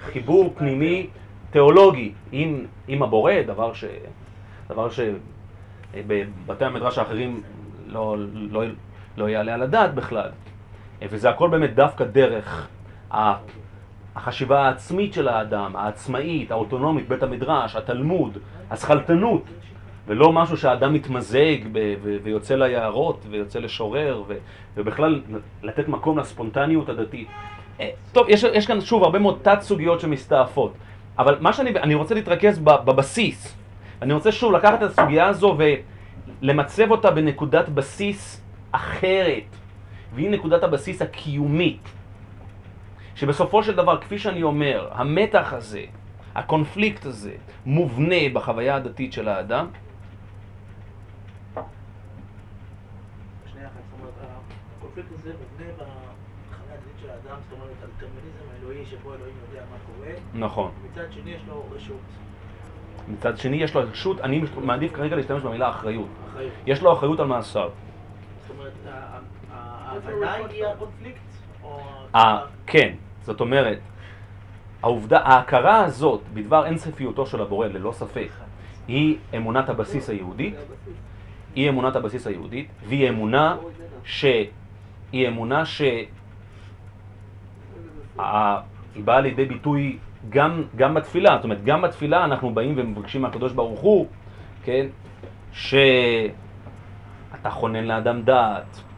[0.00, 1.06] חיבור פנימי
[1.50, 3.84] תיאולוגי עם, עם הבורא, דבר ש...
[4.68, 7.42] דבר שבבתי המדרש האחרים
[7.86, 8.62] לא, לא,
[9.16, 10.28] לא יעלה על הדעת בכלל.
[11.02, 12.68] וזה הכל באמת דווקא דרך
[14.14, 18.38] החשיבה העצמית של האדם, העצמאית, האוטונומית, בית המדרש, התלמוד,
[18.70, 19.42] השכלתנות,
[20.06, 21.56] ולא משהו שהאדם מתמזג
[22.22, 24.22] ויוצא ליערות ויוצא לשורר
[24.76, 25.22] ובכלל
[25.62, 27.28] לתת מקום לספונטניות הדתית.
[27.80, 30.72] אה, טוב, יש, יש כאן שוב הרבה מאוד תת סוגיות שמסתעפות,
[31.18, 33.56] אבל מה שאני אני רוצה להתרכז בבסיס.
[34.02, 35.58] אני רוצה שוב לקחת את הסוגיה הזו
[36.42, 38.41] ולמצב אותה בנקודת בסיס
[38.72, 39.44] אחרת,
[40.14, 41.88] והיא נקודת הבסיס הקיומית.
[43.14, 45.84] שבסופו של דבר, כפי שאני אומר, המתח הזה,
[46.34, 47.34] הקונפליקט הזה,
[47.66, 49.66] מובנה בחוויה הדתית של האדם,
[53.52, 54.14] שנייה אחת, זאת אומרת,
[54.78, 59.76] הקונפליקט הזה מובנה בחוויה הדתית של האדם, זאת אומרת, הדטרמיניזם האלוהי שבו אלוהים יודע מה
[59.86, 60.70] קורה, נכון.
[60.90, 62.00] מצד שני יש לו רשות,
[63.08, 66.08] מצד שני יש לו רשות, אני מעדיף כרגע להשתמש במילה אחריות.
[66.30, 66.52] אחריות.
[66.66, 67.70] יש לו אחריות על מעשיו.
[68.42, 69.18] זאת אומרת, ה- ה-
[69.52, 69.52] ההבנה היא הקונפליקט?
[69.52, 69.52] או...
[69.52, 69.81] אה,
[72.66, 73.78] כן, זאת אומרת,
[74.82, 78.28] העובדה, ההכרה הזאת בדבר אינסופיותו של הבורא, ללא ספק,
[78.88, 80.54] היא אמונת הבסיס היהודית,
[81.54, 83.56] היא אמונת הבסיס היהודית, והיא אמונה
[84.04, 84.24] ש...
[85.12, 85.82] היא אמונה ש...
[88.18, 88.60] ה-
[88.94, 93.52] היא באה לידי ביטוי גם, גם בתפילה, זאת אומרת, גם בתפילה אנחנו באים ומבקשים מהקדוש
[93.52, 94.06] ברוך הוא,
[94.64, 94.86] כן,
[95.52, 96.30] שאתה
[97.50, 98.91] חונן לאדם דעת, אה,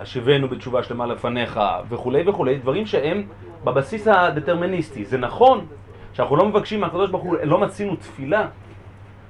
[0.00, 3.22] השיבנו בתשובה שלמה לפניך, וכולי וכולי, דברים שהם
[3.64, 5.04] בבסיס הדטרמיניסטי.
[5.04, 5.66] זה נכון
[6.12, 8.46] שאנחנו לא מבקשים מהקדוש ברוך הוא, לא מצינו תפילה,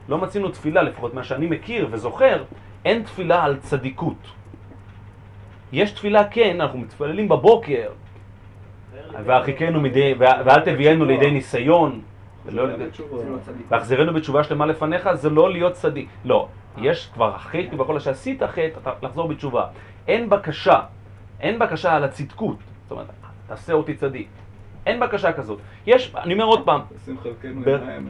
[0.09, 2.45] לא מצינו תפילה, לפחות מה שאני מכיר וזוכר,
[2.85, 4.27] אין תפילה על צדיקות.
[5.73, 7.91] יש תפילה כן, אנחנו מתפללים בבוקר,
[9.25, 12.01] והרחיקנו מדי, ואל תביאנו לידי ניסיון,
[12.47, 12.85] ולא לידי...
[13.69, 16.09] והחזרנו בתשובה שלמה לפניך, זה לא להיות צדיק.
[16.25, 19.67] לא, יש כבר אחרי כביכול שעשית חטא, אתה לחזור בתשובה.
[20.09, 20.81] אין בקשה,
[21.40, 22.57] אין בקשה על הצדקות.
[22.83, 23.07] זאת אומרת,
[23.47, 24.29] תעשה אותי צדיק.
[24.87, 25.59] אין בקשה כזאת.
[25.87, 28.09] יש, אני אומר עוד פעם, שים חלקנו ב- עם האם.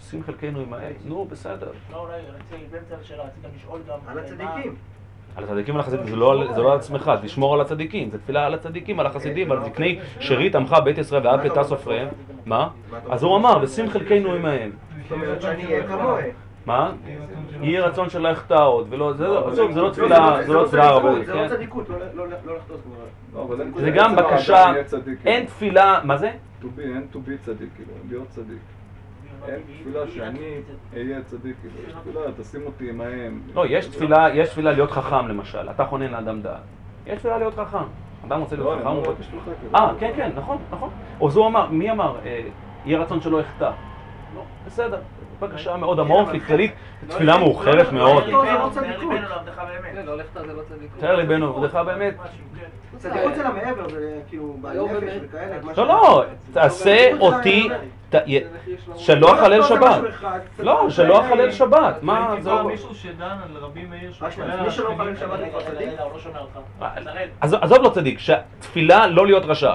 [0.00, 1.70] שים חלקנו עם האל, נו בסדר.
[1.92, 3.98] לא, אולי רציתי באמצע השאלה, רציתי גם לשאול גם...
[4.06, 4.74] על הצדיקים.
[5.36, 8.18] על הצדיקים ועל החסידים, זה לא על- זה לא על עצמך, תשמור על הצדיקים, זה
[8.18, 12.08] תפילה על הצדיקים, על החסידים, ועל זקני שארית עמך בית ישראל ועד פתע סופריהם.
[12.46, 12.68] מה?
[13.10, 14.70] אז הוא אמר, ושים חלקנו עמהם.
[15.02, 16.30] זאת אומרת שאני אהיה כמוהם.
[16.66, 16.92] מה?
[17.60, 20.88] יהי רצון שלא יחטא עוד, ולא, זה לא, עזוב, זה לא תפילה, זה לא תפילה
[20.88, 21.48] הרבה, זה לא כן?
[21.48, 22.54] צדיקות, לא- לא לא.
[23.34, 25.46] לא, אין- זה גם בקשה, צדיק, אין.
[25.46, 26.30] תפילה, מה זה?
[26.62, 28.58] To be, אין to be צדיק, כאילו, להיות צדיק.
[29.48, 30.60] אין תפילה שאני
[30.96, 33.40] אהיה צדיק, כאילו, יש תפילה, תשים אותי עם האם.
[33.54, 36.60] לא, יש תפילה, יש תפילה להיות חכם למשל, אתה חונן לאדם דעת.
[37.06, 37.78] יש תפילה להיות חכם.
[38.26, 39.42] אדם רוצה לא, להיות חכם, כאילו.
[39.74, 40.90] אה, כן, כן, נכון, נכון.
[41.20, 42.16] או זו אמר, מי אמר?
[42.24, 42.40] אה,
[42.84, 43.70] יהיה רצון שלא יחטא.
[44.34, 44.98] לא, בסדר.
[45.40, 46.72] בקשה מאוד אמורפית, כללית,
[47.08, 48.26] תפילה מאוחרת מאוד.
[48.26, 48.64] לא, לא לא
[50.54, 50.90] לא צדיק.
[50.98, 52.14] תאר ליבנו עבדך באמת.
[52.98, 55.22] צדיקות זה למעבר, זה כאילו בעל נפש באמת.
[55.28, 55.56] וכאלה.
[55.76, 57.80] לא, לא, תעשה אותי, לא,
[58.98, 60.00] זה שבת.
[60.58, 61.18] לא, מדי.
[61.20, 62.02] אחלל שבת.
[62.02, 62.62] מה, זה לא...
[62.62, 64.70] מישהו שדן על רבי מאיר מי שלא השכנים
[65.16, 65.38] שבת.
[65.52, 66.00] הוא צדיק?
[66.00, 66.58] הוא לא שומע אותך.
[67.04, 67.28] שראל.
[67.40, 69.74] עזוב לא צדיק, שתפילה לא להיות רשע.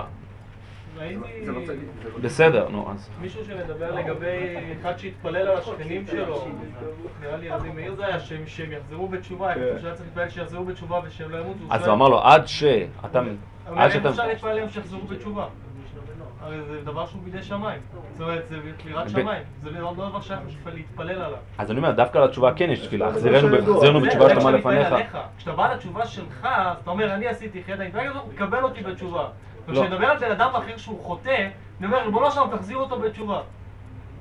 [2.21, 3.10] בסדר, נו, אז...
[3.21, 6.47] מישהו שמדבר לגבי אחד שהתפלל על השכנים שלו,
[7.21, 9.62] נראה לי רבי מאיר זה היה, שהם יחזרו בתשובה, כן.
[9.81, 11.63] שהיה צריך להתפלל שיחזרו בתשובה ושהם לא ימותו.
[11.69, 13.21] אז הוא אמר לו, עד שאתה...
[13.67, 14.10] אבל איך שאתה...
[14.10, 15.47] אפשר להתפלל להם שיחזרו בתשובה?
[16.41, 17.81] הרי זה דבר שהוא בידי שמיים.
[18.12, 19.43] זאת אומרת, זה יראת שמיים.
[19.62, 20.39] זה לא לא דבר שייך
[20.73, 21.38] להתפלל עליו.
[21.58, 24.88] אז אני אומר, דווקא לתשובה כן יש תפילה, החזרנו זה- בתשובה זה שלמה לפניך.
[25.38, 28.84] כשאתה בא לתשובה שלך, אז אתה אומר, אני עשיתי חטא, אני מתפלל הזאת, קבל אותי
[28.84, 29.27] בתשובה.
[29.67, 29.71] לא.
[29.71, 31.49] וכשאני מדבר על בן אדם אחר שהוא חוטא,
[31.80, 33.41] אני אומר, ריבונו שלום, תחזיר אותו בתשובה.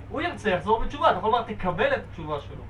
[0.08, 2.62] הוא ירצה, יחזור בתשובה, אתה יכול לומר, תקבל את התשובה שלו.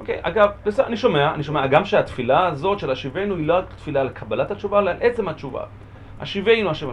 [0.00, 3.64] אוקיי, אגב, בסדר, אני שומע, אני שומע, גם שהתפילה הזאת של השיבנו היא לא רק
[3.76, 5.64] תפילה על קבלת התשובה, אלא על עצם התשובה.
[6.20, 6.88] השיבנו, השם,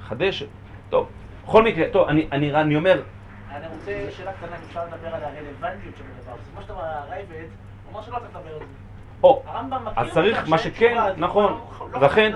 [0.00, 0.44] חדש,
[0.90, 1.08] טוב.
[1.44, 3.02] בכל מקרה, טוב, אני, אני, אני אומר,
[3.50, 6.36] אני רוצה שאלה קטנה, אם אפשר לדבר על הרלוונטיות של הדבר.
[6.44, 7.48] זה כמו שאתה אומר, הרייבד,
[7.84, 8.83] הוא אמר שלא צריך לדבר על זה.
[9.22, 12.32] או, הרמב"ם מכיר אז צריך, מה שכן, נכון, לא- לא לכן-.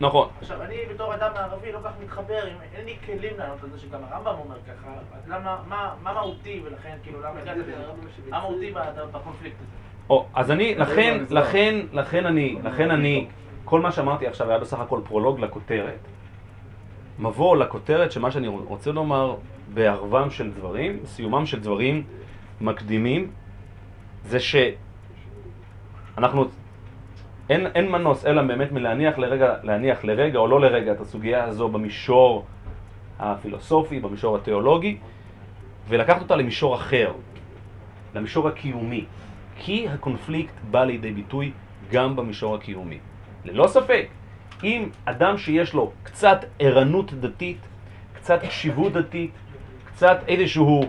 [0.00, 0.28] נכון.
[0.40, 3.78] עכשיו, אני בתור אדם ערבי לא כך מתחבר, אם אין לי כלים לענות על זה
[3.78, 7.56] שגם הרמב"ם אומר ככה, אז למה, מה, מה מהותי ולכן, כאילו, למה הגעת?
[8.30, 8.74] מה מהותי
[9.12, 9.68] בקונפליקט הזה?
[10.10, 11.38] או, אז אני, לכן, במזרח.
[11.48, 13.26] לכן, לכן אני, לכן אני,
[13.64, 15.98] כל מה שאמרתי עכשיו היה בסך הכל פרולוג לכותרת.
[17.18, 19.36] מבוא לכותרת שמה שאני רוצה לומר
[19.74, 22.04] בערבם של דברים, סיומם של דברים
[22.60, 23.30] מקדימים,
[24.24, 24.40] זה
[26.14, 26.44] שאנחנו,
[27.50, 31.68] אין, אין מנוס אלא באמת מלהניח לרגע, להניח לרגע או לא לרגע את הסוגיה הזו
[31.68, 32.44] במישור
[33.18, 34.96] הפילוסופי, במישור התיאולוגי,
[35.88, 37.12] ולקחת אותה למישור אחר,
[38.14, 39.04] למישור הקיומי.
[39.58, 41.52] כי הקונפליקט בא לידי ביטוי
[41.92, 42.98] גם במישור הקיומי.
[43.44, 44.06] ללא ספק,
[44.64, 47.58] אם אדם שיש לו קצת ערנות דתית,
[48.12, 49.30] קצת קשיבות דתית,
[49.84, 50.84] קצת איזשהו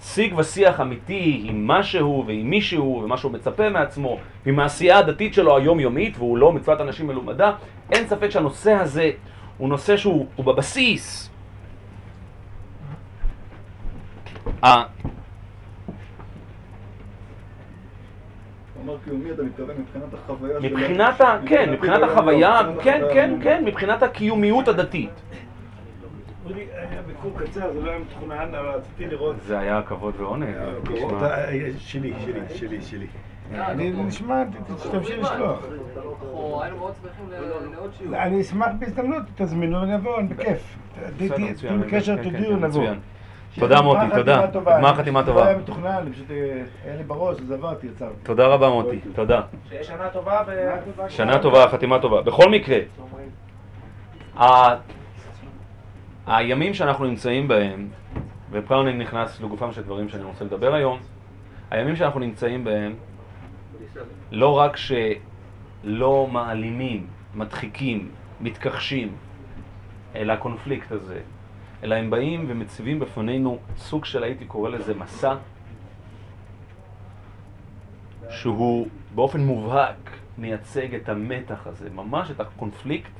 [0.00, 5.56] שיג ושיח אמיתי עם משהו ועם מישהו ומה שהוא מצפה מעצמו, עם העשייה הדתית שלו
[5.56, 7.52] היומיומית והוא לא מצוות אנשים מלומדה,
[7.92, 9.10] אין ספק שהנושא הזה
[9.58, 11.30] הוא נושא שהוא הוא בבסיס.
[20.60, 21.38] מבחינת ה...
[21.46, 25.10] כן, מבחינת החוויה, כן, כן, כן, מבחינת הקיומיות הדתית.
[26.46, 29.36] אולי היה ביקור קצר, זה לא היה מתוכנן, אבל רציתי לראות...
[29.46, 30.46] זה היה כבוד ועונג.
[30.94, 31.06] תשמע.
[31.18, 31.46] אתה-
[31.78, 33.06] שלי, שלי, שלי, שלי.
[33.54, 34.42] אני נשמע,
[34.76, 35.66] תשתמשי לשלוח.
[38.12, 40.76] אני אשמח בהזדמנות, תזמינו ונבוא, בכיף.
[41.16, 41.30] תהיו
[41.80, 42.68] בקשר, כן, כן, תודיעו, כן, נבוא.
[42.68, 42.98] מצוין.
[43.58, 44.34] תודה מוטי, תודה.
[44.36, 44.78] חתימה טובה.
[44.78, 45.46] גמר חתימה לא טובה.
[45.46, 46.36] היה מתוכנן, פשוט אה,
[46.84, 48.14] היה לי בראש, אז עברתי, יצרתי.
[48.22, 49.40] תודה רבה מוטי, תודה.
[49.68, 50.52] שיהיה שנה טובה ו...
[51.08, 52.22] שנה טובה, חתימה טובה.
[52.22, 52.78] בכל מקרה,
[56.26, 57.88] הימים שאנחנו נמצאים בהם,
[58.50, 60.98] ופה אני נכנס לגופם של דברים שאני רוצה לדבר היום,
[61.70, 62.94] הימים שאנחנו נמצאים בהם,
[64.32, 68.08] לא רק שלא מעלימים, מדחיקים,
[68.40, 69.16] מתכחשים
[70.16, 71.20] אל הקונפליקט הזה,
[71.82, 75.34] אלא הם באים ומציבים בפנינו סוג של, הייתי קורא לזה, מסע,
[78.30, 83.10] שהוא באופן מובהק מייצג את המתח הזה, ממש את הקונפליקט,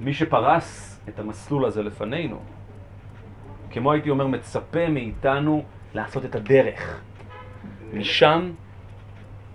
[0.00, 2.40] ומי שפרס את המסלול הזה לפנינו,
[3.70, 7.00] כמו הייתי אומר, מצפה מאיתנו לעשות את הדרך,
[7.92, 8.52] משם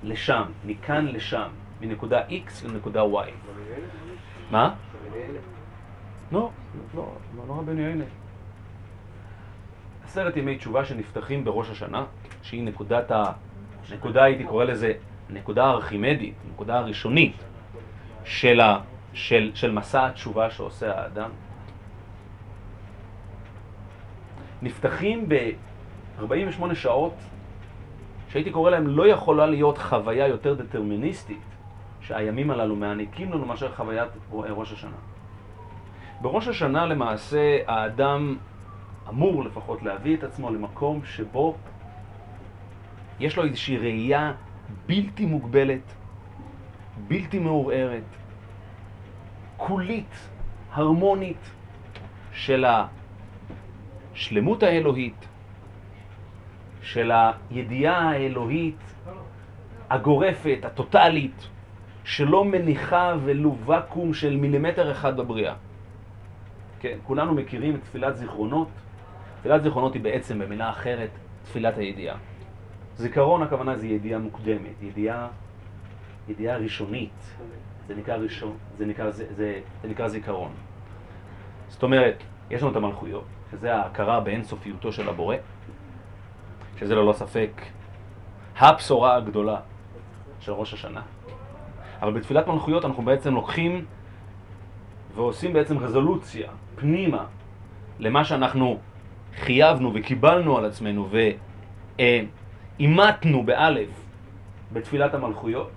[0.03, 1.47] לשם, מכאן לשם,
[1.81, 3.29] מנקודה X לנקודה Y.
[4.51, 4.73] מה?
[6.31, 6.49] לא,
[6.95, 7.11] לא,
[7.47, 8.03] לא רבנו יענה.
[10.05, 12.05] עשרת ימי תשובה שנפתחים בראש השנה,
[12.41, 13.23] שהיא נקודת ה...
[13.91, 14.93] נקודה, הייתי קורא לזה,
[15.29, 17.35] נקודה הארכימדית, נקודה הראשונית
[18.23, 18.59] של
[19.17, 21.29] של, של מסע התשובה שעושה האדם,
[24.61, 27.13] נפתחים ב-48 שעות,
[28.29, 31.41] שהייתי קורא להם לא יכולה להיות חוויה יותר דטרמיניסטית
[32.01, 34.97] שהימים הללו מעניקים לנו מאשר חוויית ראש השנה.
[36.21, 38.37] בראש השנה למעשה האדם
[39.09, 41.55] אמור לפחות להביא את עצמו למקום שבו
[43.19, 44.33] יש לו איזושהי ראייה
[44.85, 45.93] בלתי מוגבלת,
[47.07, 48.03] בלתי מעורערת,
[49.57, 50.29] כולית,
[50.71, 51.51] הרמונית,
[52.31, 52.65] של
[54.13, 55.27] השלמות האלוהית,
[56.81, 57.11] של
[57.51, 58.79] הידיעה האלוהית
[59.89, 61.47] הגורפת, הטוטלית,
[62.03, 65.55] שלא מניחה ולו ואקום של מילימטר אחד בבריאה.
[66.79, 68.67] כן, כולנו מכירים את תפילת זיכרונות.
[69.39, 71.09] תפילת זיכרונות היא בעצם, במילה אחרת,
[71.43, 72.17] תפילת הידיעה.
[72.95, 75.27] זיכרון הכוונה זה ידיעה מוקדמת, ידיעה,
[76.27, 77.37] ידיעה ראשונית.
[77.87, 80.51] זה נקרא, ראשון, זה, נקרא, זה, זה, זה נקרא זיכרון.
[81.67, 85.35] זאת אומרת, יש לנו את המלכויות, שזה ההכרה באינסופיותו של הבורא,
[86.79, 87.51] שזה ללא ספק
[88.57, 89.59] הבשורה הגדולה
[90.39, 91.01] של ראש השנה.
[92.01, 93.85] אבל בתפילת מלכויות אנחנו בעצם לוקחים
[95.15, 97.25] ועושים בעצם רזולוציה פנימה
[97.99, 98.79] למה שאנחנו
[99.35, 101.09] חייבנו וקיבלנו על עצמנו
[102.79, 103.89] ואימתנו באלף
[104.73, 105.69] בתפילת המלכויות.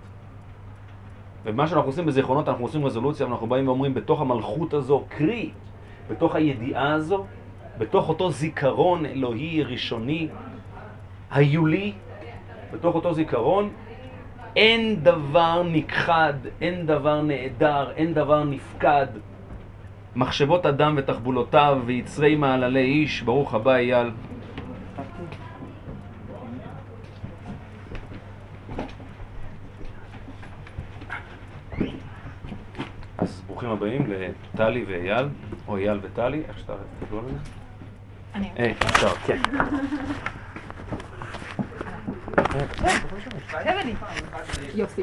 [1.45, 5.51] ומה שאנחנו עושים בזיכרונות, אנחנו עושים רזולוציה ואנחנו באים ואומרים בתוך המלכות הזו, קרי,
[6.11, 7.25] בתוך הידיעה הזו,
[7.79, 10.29] בתוך אותו זיכרון אלוהי ראשוני,
[11.31, 11.93] היולי,
[12.73, 13.71] בתוך אותו זיכרון,
[14.57, 19.07] אין דבר נכחד, אין דבר נעדר, אין דבר נפקד.
[20.17, 24.11] מחשבות אדם ותחבולותיו ויצרי מעללי איש, ברוך הבא אייל.
[33.19, 34.07] אז ברוכים הבאים
[34.55, 35.29] לטלי ואייל,
[35.69, 37.39] או אייל וטלי, איך שאתה תקראו לזה?
[38.35, 38.51] אני.
[38.59, 39.41] אה, אפשר, כן.
[44.75, 45.03] יופי.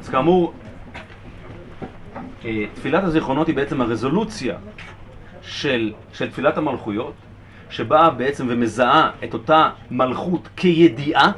[0.00, 0.54] אז כאמור,
[2.44, 4.58] אה, תפילת הזיכרונות היא בעצם הרזולוציה
[5.42, 7.14] של, של תפילת המלכויות,
[7.70, 11.32] שבאה בעצם ומזהה את אותה מלכות כידיעה,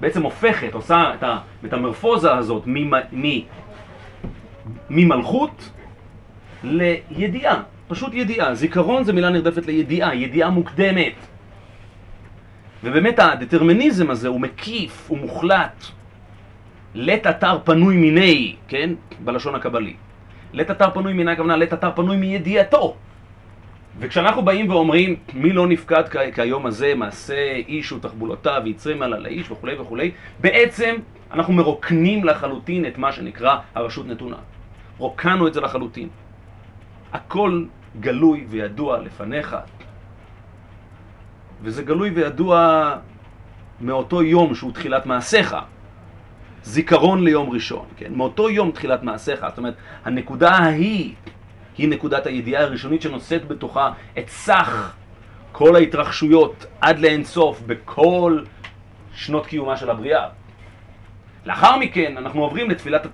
[0.00, 1.24] בעצם הופכת, עושה את
[1.62, 2.62] המטמורפוזה הזאת
[4.90, 5.70] ממלכות
[6.64, 7.62] לידיעה.
[7.88, 8.54] פשוט ידיעה.
[8.54, 11.14] זיכרון זה מילה נרדפת לידיעה, ידיעה מוקדמת.
[12.84, 15.84] ובאמת הדטרמיניזם הזה הוא מקיף, הוא מוחלט.
[16.94, 18.90] לית אתר פנוי מיני, כן?
[19.24, 19.94] בלשון הקבלי.
[20.52, 22.96] לית אתר פנוי מיני הכוונה לית אתר פנוי מידיעתו.
[23.98, 26.04] וכשאנחנו באים ואומרים מי לא נפקד
[26.34, 30.94] כיום הזה, מעשה איש ותחבולותיו ויצרים על האיש וכולי וכולי, בעצם
[31.32, 34.36] אנחנו מרוקנים לחלוטין את מה שנקרא הרשות נתונה.
[34.98, 36.08] רוקנו את זה לחלוטין.
[37.12, 37.64] הכל
[38.00, 39.56] גלוי וידוע לפניך.
[41.62, 42.92] וזה גלוי וידוע
[43.80, 45.56] מאותו יום שהוא תחילת מעשיך.
[46.62, 48.12] זיכרון ליום ראשון, כן?
[48.14, 49.46] מאותו יום תחילת מעשיך.
[49.48, 51.14] זאת אומרת, הנקודה ההיא
[51.78, 54.94] היא נקודת הידיעה הראשונית שנושאת בתוכה את סך
[55.52, 58.42] כל ההתרחשויות עד לאינסוף בכל
[59.14, 60.28] שנות קיומה של הבריאה.
[61.46, 63.06] לאחר מכן אנחנו עוברים לתפילת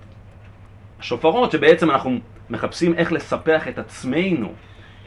[0.99, 4.53] השופרות, שבעצם אנחנו מחפשים איך לספח את עצמנו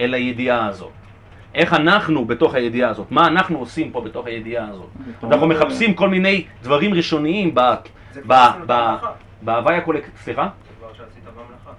[0.00, 0.92] אל הידיעה הזאת.
[1.54, 4.88] איך אנחנו בתוך הידיעה הזאת, מה אנחנו עושים פה בתוך הידיעה הזאת.
[5.22, 7.54] אנחנו מחפשים כל מיני דברים ראשוניים
[9.42, 10.16] בהוואי הקולקטיבי.
[10.16, 10.48] סליחה?
[10.68, 11.70] זה כבר שעשית במלאכה.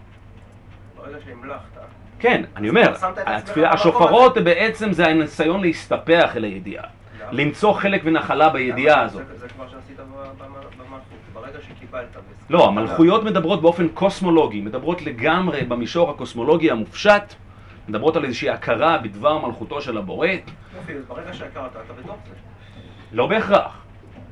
[1.08, 1.80] ברגע שהמלכת.
[2.20, 2.94] כן, אני אומר,
[3.66, 6.84] השופרות בעצם זה הניסיון להסתפח אל הידיעה.
[7.32, 9.24] למצוא חלק ונחלה בידיעה הזאת.
[9.36, 9.98] זה כבר שעשית
[10.38, 11.02] במלכות.
[11.34, 12.18] ברגע שקיבלת...
[12.50, 17.34] לא, המלכויות מדברות באופן קוסמולוגי, מדברות לגמרי במישור הקוסמולוגי המופשט,
[17.88, 20.28] מדברות על איזושהי הכרה בדבר מלכותו של הבורא.
[20.28, 22.36] יופי, אז ברגע שהכרת, אתה בתוך זה.
[23.12, 23.84] לא בהכרח,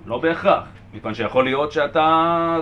[0.06, 2.60] לא בהכרח, מכיוון שיכול להיות שאתה...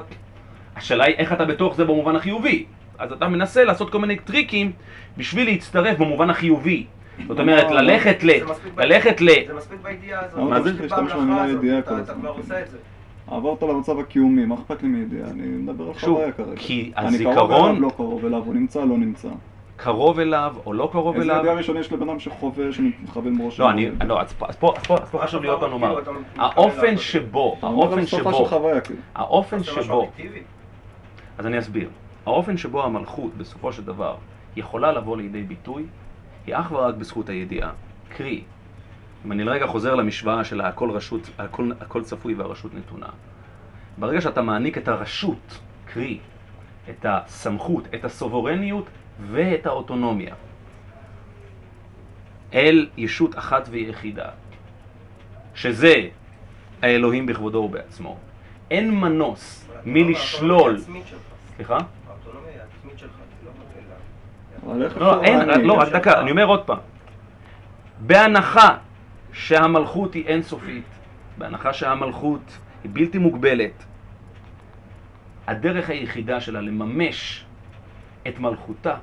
[0.75, 2.65] השאלה היא איך אתה בתוך זה במובן החיובי.
[3.03, 4.71] אז אתה מנסה לעשות כל מיני טריקים
[5.17, 6.85] בשביל להצטרף במובן החיובי.
[7.27, 8.29] זאת אומרת, ללכת ל...
[8.77, 9.29] ללכת ל...
[9.47, 10.39] זה מספיק בידיעה הזאת.
[10.39, 10.71] מה זה?
[10.81, 12.15] להשתמש במילה ידיעה כל אתה הזמן.
[12.21, 12.77] כבר עושה את זה.
[13.27, 15.29] עברת למצב הקיומי, מה אכפת לי מידיעה?
[15.29, 16.51] אני מדבר על חוויה כרגע.
[16.55, 19.27] כי אני קרוב הזיכרון- אליו, לא קרוב אליו, הוא נמצא, לא נמצא.
[19.75, 21.39] קרוב אליו או לא קרוב איזה אליו.
[21.39, 24.73] ידיעה ראשונה יש לבן אדם שחווה, שמכוון בראש לא, אני, לא, אז פה,
[25.17, 25.91] חשוב להיות לנו מה.
[26.37, 28.45] האופן שבו, האופן שבו,
[28.83, 28.99] כאילו.
[29.15, 30.09] האופן שבו.
[31.37, 31.89] אז אני אסביר.
[32.25, 34.15] האופן שבו המלכות בסופו של דבר
[34.55, 35.85] יכולה לבוא לידי ביטוי
[36.47, 37.71] היא אך ורק בזכות הידיעה.
[38.09, 38.43] קרי,
[39.25, 43.07] אם אני לרגע חוזר למשוואה של הכל רשות, הכל, הכל צפוי והרשות נתונה.
[43.97, 46.19] ברגע שאתה מעניק את הרשות, קרי,
[46.89, 48.85] את הסמכות, את הסוברניות
[49.31, 50.35] ואת האוטונומיה
[52.53, 54.29] אל ישות אחת ויחידה,
[55.55, 55.95] שזה
[56.81, 58.17] האלוהים בכבודו ובעצמו,
[58.71, 60.79] אין מנוס מלשלול...
[61.55, 61.77] סליחה?
[62.83, 63.11] העצמית שלך,
[64.67, 65.49] לא לא, אין?
[65.49, 66.77] לא, רק דקה, אני אומר עוד פעם.
[67.99, 68.77] בהנחה
[69.33, 70.85] שהמלכות היא אינסופית,
[71.37, 73.83] בהנחה שהמלכות היא בלתי מוגבלת,
[75.47, 77.45] הדרך היחידה שלה לממש
[78.27, 78.95] את מלכותה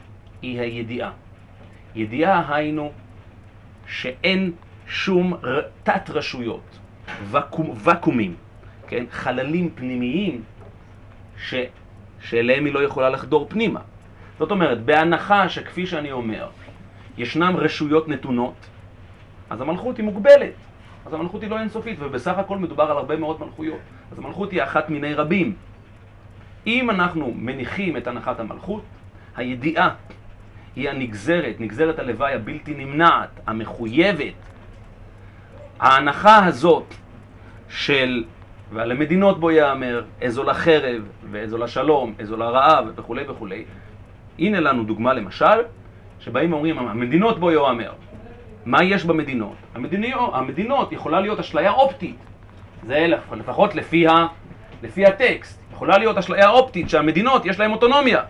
[0.43, 1.11] היא הידיעה.
[1.95, 2.93] ידיעה היינו
[3.87, 4.53] שאין
[4.87, 5.35] שום
[5.83, 6.79] תת-רשויות,
[7.31, 8.35] ואקום, ואקומים,
[8.89, 9.05] כן?
[9.11, 10.43] חללים פנימיים
[11.39, 11.55] ש,
[12.21, 13.81] שאליהם היא לא יכולה לחדור פנימה.
[14.39, 16.49] זאת אומרת, בהנחה שכפי שאני אומר,
[17.19, 18.55] ישנם רשויות נתונות,
[19.51, 20.53] אז המלכות היא מוגבלת.
[21.07, 23.79] אז המלכות היא לא אינסופית, ובסך הכל מדובר על הרבה מאוד מלכויות.
[24.13, 25.55] אז המלכות היא אחת מיני רבים.
[26.67, 28.83] אם אנחנו מניחים את הנחת המלכות,
[29.37, 29.95] הידיעה
[30.77, 34.35] היא הנגזרת, נגזרת הלוואי הבלתי נמנעת, המחויבת.
[35.81, 36.95] ההנחה הזאת
[37.69, 38.25] של
[38.73, 43.65] ועל המדינות בו יאמר, איזו לחרב, ואיזו לשלום, איזו לרעב, וכולי וכולי.
[44.39, 45.61] הנה לנו דוגמה למשל,
[46.21, 47.93] שבאים ואומרים, המדינות בו יאמר.
[48.67, 49.57] מה יש במדינות?
[49.75, 52.17] המדינות, המדינות יכולה להיות אשליה אופטית.
[52.87, 54.27] זה לפחות לפי, ה,
[54.83, 55.61] לפי הטקסט.
[55.73, 58.21] יכולה להיות אשליה אופטית שהמדינות יש להן אוטונומיה.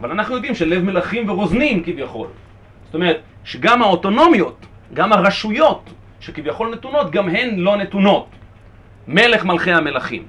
[0.00, 2.28] אבל אנחנו יודעים שלב מלכים ורוזנים כביכול.
[2.84, 5.90] זאת אומרת, שגם האוטונומיות, גם הרשויות
[6.20, 8.37] שכביכול נתונות, גם הן לא נתונות.
[9.08, 10.26] מלך מלכי המלכים.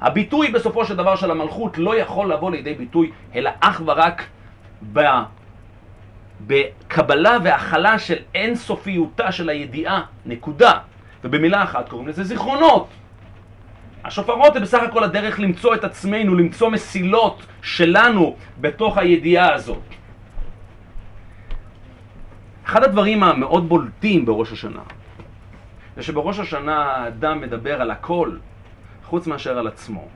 [0.00, 4.22] הביטוי בסופו של דבר של המלכות לא יכול לבוא לידי ביטוי, אלא אך ורק
[4.92, 5.00] ב...
[6.46, 10.72] בקבלה והכלה של אינסופיותה של הידיעה, נקודה.
[11.24, 12.88] ובמילה אחת קוראים לזה זיכרונות.
[14.04, 19.82] השופרות זה בסך הכל הדרך למצוא את עצמנו, למצוא מסילות שלנו בתוך הידיעה הזאת.
[22.66, 24.82] אחד הדברים המאוד בולטים בראש השנה,
[25.96, 28.36] זה שבראש השנה האדם מדבר על הכל,
[29.04, 30.08] חוץ מאשר על עצמו.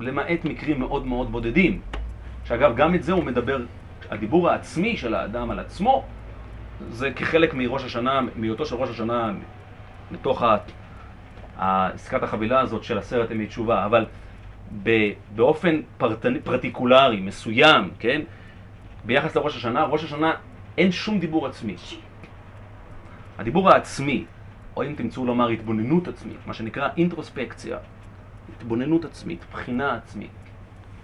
[0.00, 1.80] למעט מקרים מאוד מאוד בודדים.
[2.44, 3.58] שאגב, גם את זה הוא מדבר,
[4.10, 6.04] הדיבור העצמי של האדם על עצמו,
[6.90, 9.32] זה כחלק מראש השנה, מהיותו של ראש השנה,
[10.10, 10.42] מתוך
[11.58, 14.06] עסקת החבילה הזאת של עשרת ימי תשובה, אבל
[15.34, 18.20] באופן פרטני, פרטיקולרי, מסוים, כן?
[19.04, 20.32] ביחס לראש השנה, ראש השנה
[20.78, 21.76] אין שום דיבור עצמי.
[23.38, 24.24] הדיבור העצמי,
[24.76, 27.78] או אם תמצאו לומר התבוננות עצמית, מה שנקרא אינטרוספקציה,
[28.56, 30.30] התבוננות עצמית, בחינה עצמית,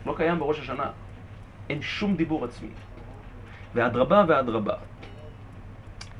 [0.06, 0.90] לא קיים בראש השנה.
[1.70, 2.68] אין שום דיבור עצמי.
[3.74, 4.74] ואדרבה ואדרבה,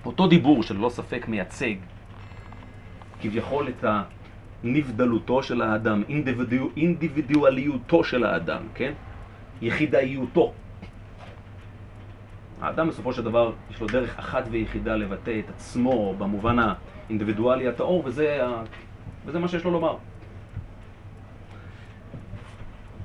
[0.04, 1.74] אותו דיבור שללא ספק מייצג
[3.20, 3.84] כביכול את
[4.64, 8.92] הנבדלותו של האדם, אינדיבידואל, אינדיבידואליותו של האדם, כן?
[9.62, 10.52] יחידאיותו.
[12.60, 16.58] האדם בסופו של דבר יש לו דרך אחת ויחידה לבטא את עצמו במובן
[17.08, 18.62] האינדיבידואלי הטהור, וזה, ה...
[19.26, 19.96] וזה מה שיש לו לומר.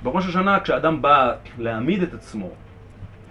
[0.04, 2.50] בראש השנה כשאדם בא להעמיד את עצמו,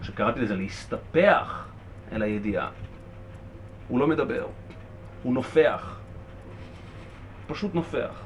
[0.02, 1.68] שקראתי לזה להסתפח
[2.12, 2.70] אל הידיעה,
[3.88, 4.46] הוא לא מדבר,
[5.22, 6.00] הוא נופח,
[7.46, 8.22] פשוט נופח.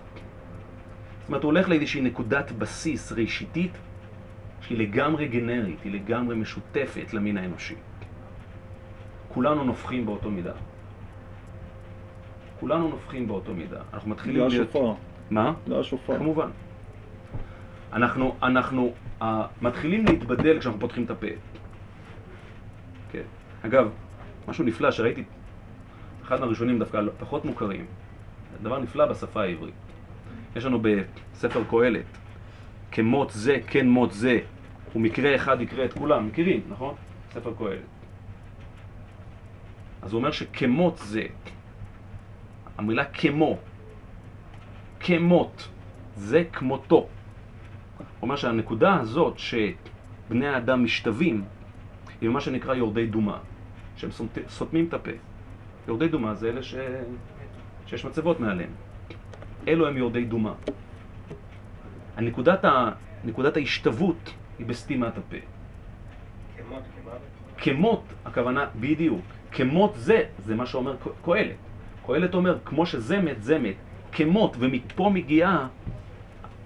[1.21, 3.73] זאת אומרת, הוא הולך לאיזושהי נקודת בסיס ראשיתית
[4.61, 7.75] שהיא לגמרי גנרית, היא לגמרי משותפת למין האנושי.
[9.29, 10.53] כולנו נופחים באותו מידה.
[12.61, 13.81] כולנו נופחים באותו מידה.
[13.93, 14.41] אנחנו מתחילים...
[14.41, 14.93] לא להיות- השופר.
[15.31, 15.53] מה?
[15.67, 16.19] לא השופר.
[16.19, 16.49] כמובן.
[17.93, 19.25] אנחנו, אנחנו uh,
[19.63, 21.27] מתחילים להתבדל כשאנחנו פותחים את הפה.
[23.13, 23.23] כן.
[23.63, 23.91] אגב,
[24.49, 25.25] משהו נפלא שראיתי,
[26.23, 27.87] אחד מהראשונים דווקא פחות מוכרים,
[28.63, 29.75] דבר נפלא בשפה העברית.
[30.57, 32.05] יש לנו בספר קהלת,
[32.93, 34.39] כמות זה, כן מות זה,
[34.97, 36.27] ומקרה אחד יקרה את כולם.
[36.27, 36.95] מכירים, נכון?
[37.31, 37.81] ספר קהלת.
[40.03, 41.23] אז הוא אומר שכמות זה,
[42.79, 43.59] המילה כמו,
[45.01, 45.69] כמות,
[46.17, 47.09] זה כמותו.
[48.23, 51.45] אומר שהנקודה הזאת שבני האדם משתווים
[52.21, 53.39] היא מה שנקרא יורדי דומה,
[53.97, 54.11] שהם
[54.49, 55.11] סותמים את הפה.
[55.89, 56.75] יורדי דומה זה אלה ש...
[57.87, 58.71] שיש מצבות מעליהם.
[59.69, 60.55] אלו הם יורדי דומה.
[62.17, 62.91] הנקודת ה...
[63.25, 65.37] נקודת ההשתוות היא בסתימת הפה.
[66.57, 66.83] כמות.
[67.59, 71.66] כמות, הכוונה, בדיוק, כמות זה, זה מה שאומר קהלת.
[72.07, 73.75] קהלת אומר, כמו שזה מת, זה מת.
[74.13, 75.69] כמות, ומפה מגיעה,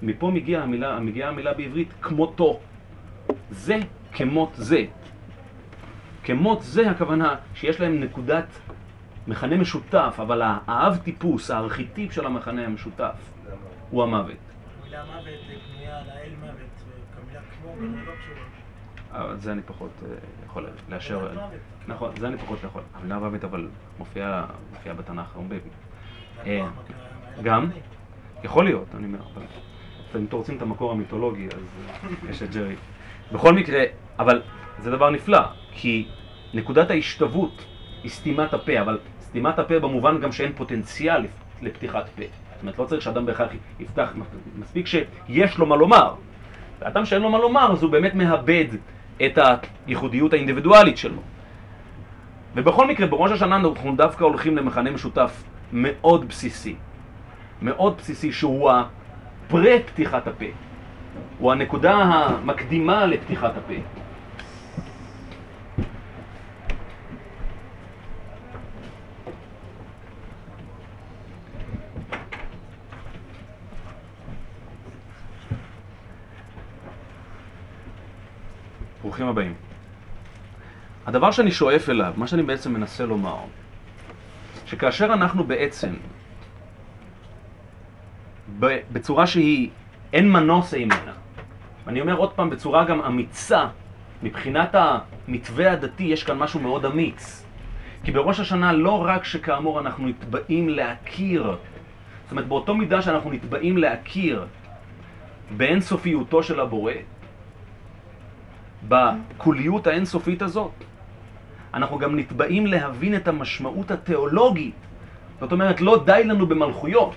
[0.03, 2.61] מפה מגיעה המילה, מגיעה המילה בעברית כמותו.
[3.51, 3.79] זה
[4.13, 4.85] כמות זה.
[6.25, 8.47] כמות זה הכוונה שיש להם נקודת
[9.27, 13.33] מכנה משותף, אבל האב טיפוס, הארכיטיפ של המכנה המשותף,
[13.91, 14.37] הוא המוות.
[14.81, 16.83] המילה מוות אה, בנויה על האל מוות,
[17.13, 18.13] וכמילה כמו גם לא.
[19.13, 20.15] אבל זה אני פחות אה,
[20.47, 21.31] יכול לאשר.
[21.91, 22.83] נכון, זה אני פחות יכול.
[22.95, 23.69] המילה מוות אבל
[23.99, 25.57] מופיעה מופיעה בתנ"ך הרבה.
[26.47, 26.67] אה,
[27.43, 27.71] גם?
[28.45, 29.43] יכול להיות, אני אומר, אבל
[30.21, 31.53] אם אתם רוצים את המקור המיתולוגי, אז
[32.03, 32.75] אה, יש את ג'רי.
[33.33, 33.83] בכל מקרה,
[34.19, 34.43] אבל
[34.79, 35.41] זה דבר נפלא,
[35.73, 36.09] כי
[36.55, 37.65] נקודת ההשתוות
[38.03, 41.27] היא סתימת הפה, אבל סתימת הפה במובן גם שאין פוטנציאל
[41.63, 42.23] לפתיחת פה.
[42.23, 44.13] זאת אומרת, לא צריך שאדם בהכרח יפתח,
[44.59, 46.15] מספיק שיש לו מה לומר.
[46.79, 48.67] ואדם שאין לו מה לומר, אז הוא באמת מאבד
[49.27, 49.39] את
[49.87, 51.23] הייחודיות האינדיבידואלית שלו.
[52.55, 55.43] ובכל מקרה, בראש השנה אנחנו דווקא הולכים למכנה משותף
[55.73, 56.77] מאוד בסיסי.
[57.63, 60.45] מאוד בסיסי שהוא הפרה-פתיחת הפה.
[61.39, 63.75] הוא הנקודה המקדימה לפתיחת הפה.
[79.03, 79.70] ברוכים הבאים.
[81.11, 83.37] הדבר שאני שואף אליו, מה שאני בעצם מנסה לומר,
[84.67, 85.95] שכאשר אנחנו בעצם,
[88.93, 89.71] בצורה שהיא,
[90.13, 91.13] אין מנוס ממנה,
[91.87, 93.67] אני אומר עוד פעם בצורה גם אמיצה,
[94.23, 97.47] מבחינת המתווה הדתי יש כאן משהו מאוד אמיץ.
[98.05, 101.57] כי בראש השנה לא רק שכאמור אנחנו נתבעים להכיר,
[102.23, 104.47] זאת אומרת באותו מידה שאנחנו נתבעים להכיר
[105.57, 106.93] באינסופיותו של הבורא,
[108.89, 110.90] בקוליות האינסופית הזאת,
[111.75, 114.75] אנחנו גם נתבעים להבין את המשמעות התיאולוגית.
[115.41, 117.15] זאת אומרת, לא די לנו במלכויות.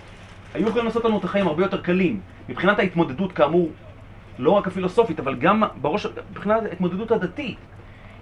[0.53, 2.19] היו יכולים לעשות לנו את החיים הרבה יותר קלים.
[2.49, 3.71] מבחינת ההתמודדות, כאמור,
[4.39, 7.57] לא רק הפילוסופית, אבל גם בראש, מבחינת ההתמודדות הדתית.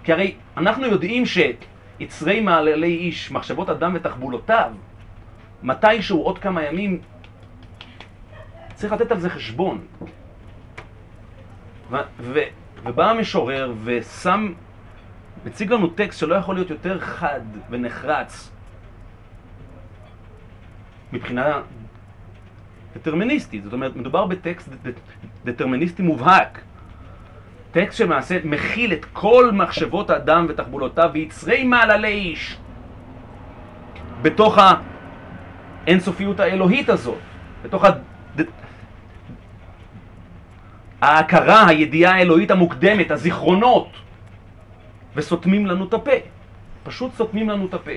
[0.04, 4.70] כי הרי אנחנו יודעים שיצרי מעללי איש, מחשבות אדם ותחבולותיו,
[5.62, 7.00] מתישהו עוד כמה ימים,
[8.74, 9.78] צריך לתת על זה חשבון.
[12.84, 14.52] ובא המשורר ושם,
[15.44, 17.40] מציג לנו טקסט שלא יכול להיות יותר חד
[17.70, 18.50] ונחרץ
[21.12, 21.60] מבחינה
[22.94, 23.64] דטרמיניסטית.
[23.64, 24.68] זאת אומרת, מדובר בטקסט
[25.44, 26.60] דטרמיניסטי מובהק.
[27.72, 32.56] טקסט שלמעשה מכיל את כל מחשבות האדם ותחבולותיו ויצרי מעללי איש
[34.22, 34.58] בתוך
[35.86, 37.18] האינסופיות האלוהית הזאת,
[37.62, 38.00] בתוך הד...
[41.02, 43.88] ההכרה, הידיעה האלוהית המוקדמת, הזיכרונות,
[45.14, 46.10] וסותמים לנו את הפה.
[46.84, 47.90] פשוט סותמים לנו את הפה.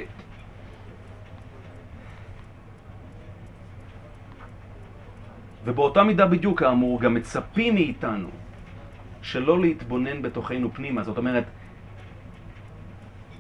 [5.66, 8.30] ובאותה מידה בדיוק, כאמור, גם מצפים מאיתנו
[9.22, 11.04] שלא להתבונן בתוכנו פנימה.
[11.04, 11.44] זאת אומרת,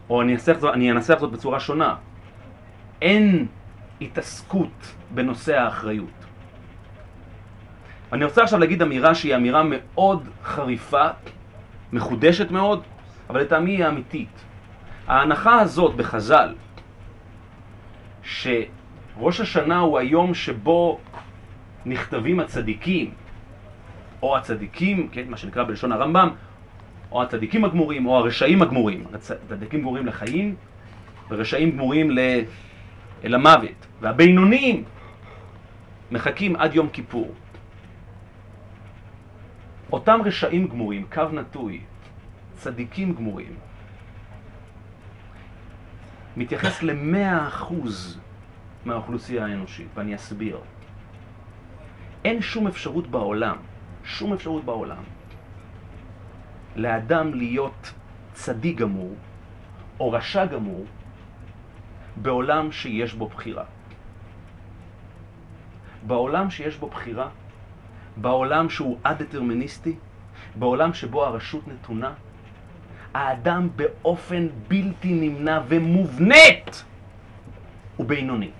[0.09, 1.95] או אני אנסח זאת, אני אנסח זאת בצורה שונה,
[3.01, 3.47] אין
[4.01, 6.26] התעסקות בנושא האחריות.
[8.13, 11.07] אני רוצה עכשיו להגיד אמירה שהיא אמירה מאוד חריפה,
[11.93, 12.84] מחודשת מאוד,
[13.30, 14.45] אבל לטעמי היא אמיתית.
[15.07, 16.55] ההנחה הזאת בחז"ל,
[18.23, 20.99] שראש השנה הוא היום שבו
[21.86, 23.11] נכתבים הצדיקים,
[24.21, 26.30] או הצדיקים, כן, מה שנקרא בלשון הרמב"ם,
[27.11, 29.03] או הצדיקים הגמורים, או הרשעים הגמורים.
[29.13, 30.55] הצדיקים גמורים לחיים,
[31.30, 32.17] ורשעים גמורים
[33.23, 33.88] אל המוות.
[34.01, 34.84] והבינוניים
[36.11, 37.34] מחכים עד יום כיפור.
[39.91, 41.82] אותם רשעים גמורים, קו נטוי,
[42.55, 43.55] צדיקים גמורים,
[46.37, 48.19] מתייחס למאה אחוז
[48.85, 50.59] מהאוכלוסייה האנושית, ואני אסביר.
[52.25, 53.57] אין שום אפשרות בעולם,
[54.03, 55.03] שום אפשרות בעולם,
[56.75, 57.93] לאדם להיות
[58.33, 59.15] צדיק גמור
[59.99, 60.85] או רשע גמור
[62.15, 63.63] בעולם שיש בו בחירה.
[66.07, 67.29] בעולם שיש בו בחירה,
[68.17, 69.95] בעולם שהוא א-דטרמיניסטי,
[70.55, 72.13] בעולם שבו הרשות נתונה,
[73.16, 76.84] האדם באופן בלתי נמנע ומובנית
[77.97, 78.51] הוא בינוני.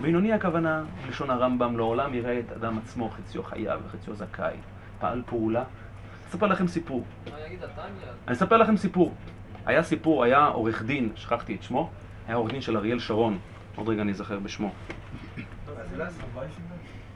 [0.00, 4.54] בינוני הכוונה, בלשון הרמב"ם, לעולם יראה את אדם עצמו, חציו חייב וחציו זכאי.
[5.00, 5.60] פעל פעולה.
[5.60, 5.66] אני
[6.30, 7.04] אספר לכם סיפור.
[8.26, 9.14] אני אספר לכם סיפור.
[9.66, 11.90] היה סיפור, היה עורך דין, שכחתי את שמו,
[12.26, 13.38] היה עורך דין של אריאל שרון,
[13.76, 14.70] עוד רגע אני אזכר בשמו.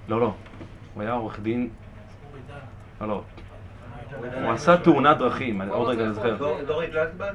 [0.09, 0.35] לא, לא.
[0.95, 1.69] הוא היה עורך דין...
[3.01, 3.23] לא, לא.
[4.43, 6.37] הוא עשה תאונת דרכים, עוד רגע אני אזכר.
[6.67, 7.35] דורי גלקסברג?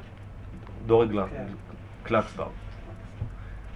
[0.85, 1.07] דורי
[2.03, 2.47] קלקסברג.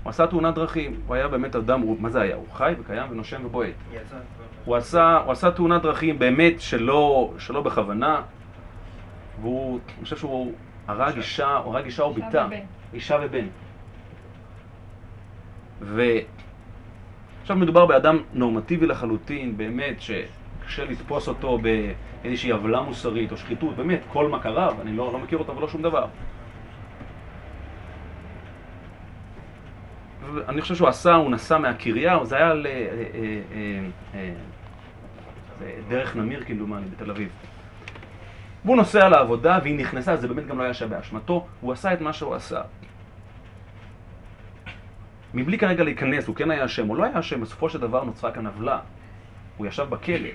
[0.03, 2.35] הוא עשה תאונת דרכים, הוא היה באמת אדם, מה זה היה?
[2.35, 3.73] הוא חי וקיים ונושם ובועט.
[4.65, 8.21] הוא עשה, הוא עשה תאונת דרכים באמת שלא, שלא בכוונה,
[9.41, 10.53] והוא, אני חושב שהוא
[10.87, 12.47] הרג אישה, הוא הרג אישה או ביתה.
[12.93, 13.47] אישה ובן.
[17.41, 21.59] עכשיו מדובר באדם נורמטיבי לחלוטין, באמת, שקשה לתפוס אותו
[22.25, 25.81] באיזושהי עוולה מוסרית או שחיתות, באמת, כל מכריו, אני לא, לא מכיר אותו ולא שום
[25.81, 26.05] דבר.
[30.49, 32.67] אני חושב שהוא עשה, הוא נסע מהקריה, זה היה ל...
[32.67, 32.71] אה,
[34.13, 34.29] אה,
[35.61, 37.29] אה, דרך נמיר כמדומני בתל אביב.
[38.65, 42.01] והוא נוסע לעבודה והיא נכנסה, זה באמת גם לא היה שם באשמתו, הוא עשה את
[42.01, 42.61] מה שהוא עשה.
[45.33, 48.31] מבלי כרגע להיכנס, הוא כן היה אשם, הוא לא היה אשם, בסופו של דבר נוצרה
[48.31, 48.79] כאן עוולה.
[49.57, 50.29] הוא ישב בכלא,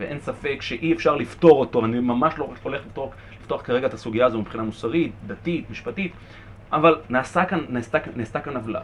[0.00, 4.26] ואין ספק שאי אפשר לפתור אותו, אני ממש לא הולך לפתוח, לפתוח כרגע את הסוגיה
[4.26, 6.12] הזו מבחינה מוסרית, דתית, משפטית,
[6.72, 8.80] אבל נעשה כאן, נעשתה, נעשתה כאן עוולה.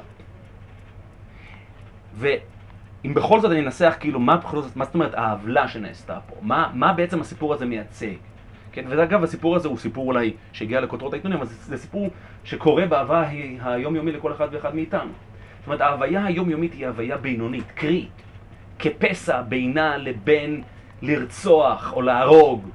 [2.14, 6.70] ואם בכל זאת אני אנסח כאילו מה זאת, מה זאת אומרת העוולה שנעשתה פה, מה,
[6.74, 8.14] מה בעצם הסיפור הזה מייצג?
[8.72, 12.10] כן, ואגב הסיפור הזה הוא סיפור אולי שהגיע לכותרות העיתונים, אבל זה, זה סיפור
[12.44, 13.28] שקורה בהוויה
[13.62, 15.10] היומיומי לכל אחד ואחד מאיתנו.
[15.58, 18.08] זאת אומרת ההוויה היומיומית היא הוויה בינונית, קרי,
[18.78, 20.62] כפסע בינה לבין
[21.06, 22.68] לרצוח או להרוג.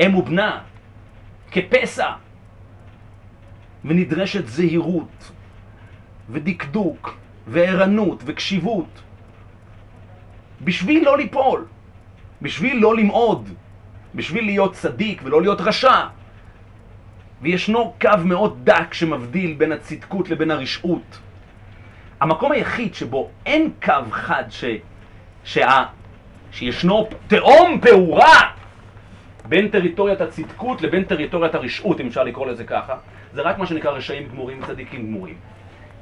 [0.00, 0.60] אם ובנה,
[1.50, 2.12] כפסע.
[3.84, 5.32] ונדרשת זהירות,
[6.30, 7.16] ודקדוק,
[7.46, 9.02] וערנות, וקשיבות,
[10.60, 11.66] בשביל לא ליפול,
[12.42, 13.48] בשביל לא למעוד,
[14.14, 16.06] בשביל להיות צדיק ולא להיות רשע.
[17.42, 21.18] וישנו קו מאוד דק שמבדיל בין הצדקות לבין הרשעות.
[22.20, 24.64] המקום היחיד שבו אין קו חד ש...
[25.44, 25.84] שה...
[26.54, 28.40] שישנו תהום פעורה
[29.44, 32.96] בין טריטוריית הצדקות לבין טריטוריית הרשעות, אם אפשר לקרוא לזה ככה,
[33.32, 35.36] זה רק מה שנקרא רשעים גמורים וצדיקים גמורים.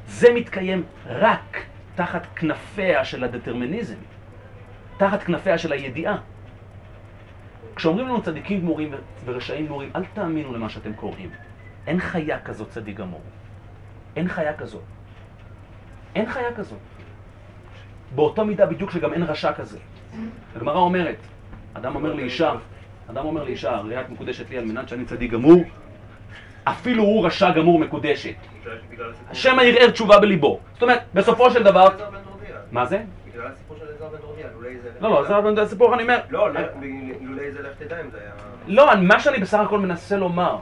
[0.07, 3.97] זה מתקיים רק תחת כנפיה של הדטרמיניזם,
[4.97, 6.17] תחת כנפיה של הידיעה.
[7.77, 8.95] כשאומרים לנו צדיקים גמורים
[9.25, 11.31] ורשעים גמורים, אל תאמינו למה שאתם קוראים.
[11.87, 13.21] אין חיה כזאת צדיק גמור.
[14.17, 14.83] אין חיה כזאת.
[16.15, 16.79] אין חיה כזאת.
[18.15, 19.79] באותה מידה בדיוק שגם אין רשע כזה.
[20.57, 21.17] הגמרא אומרת,
[21.73, 22.53] אדם אומר לאישה,
[23.11, 25.63] אדם אומר לאישה, הרי את מקודשת לי על מנת שאני צדיק גמור,
[26.65, 28.35] אפילו הוא רשע גמור מקודשת.
[29.31, 30.61] השם ערער תשובה בליבו.
[30.73, 31.89] זאת אומרת, בסופו של דבר...
[32.73, 33.03] מה זה?
[33.33, 34.91] בגלל הסיפור של עזר בן דורדיה, לולי זה...
[35.01, 36.19] לא, לא, עזר בן דורדיה סיפור, אני אומר...
[36.31, 36.49] לא,
[37.21, 38.31] לולי זה לך תדע אם זה היה...
[38.67, 40.59] לא, מה שאני בסך הכל מנסה לומר,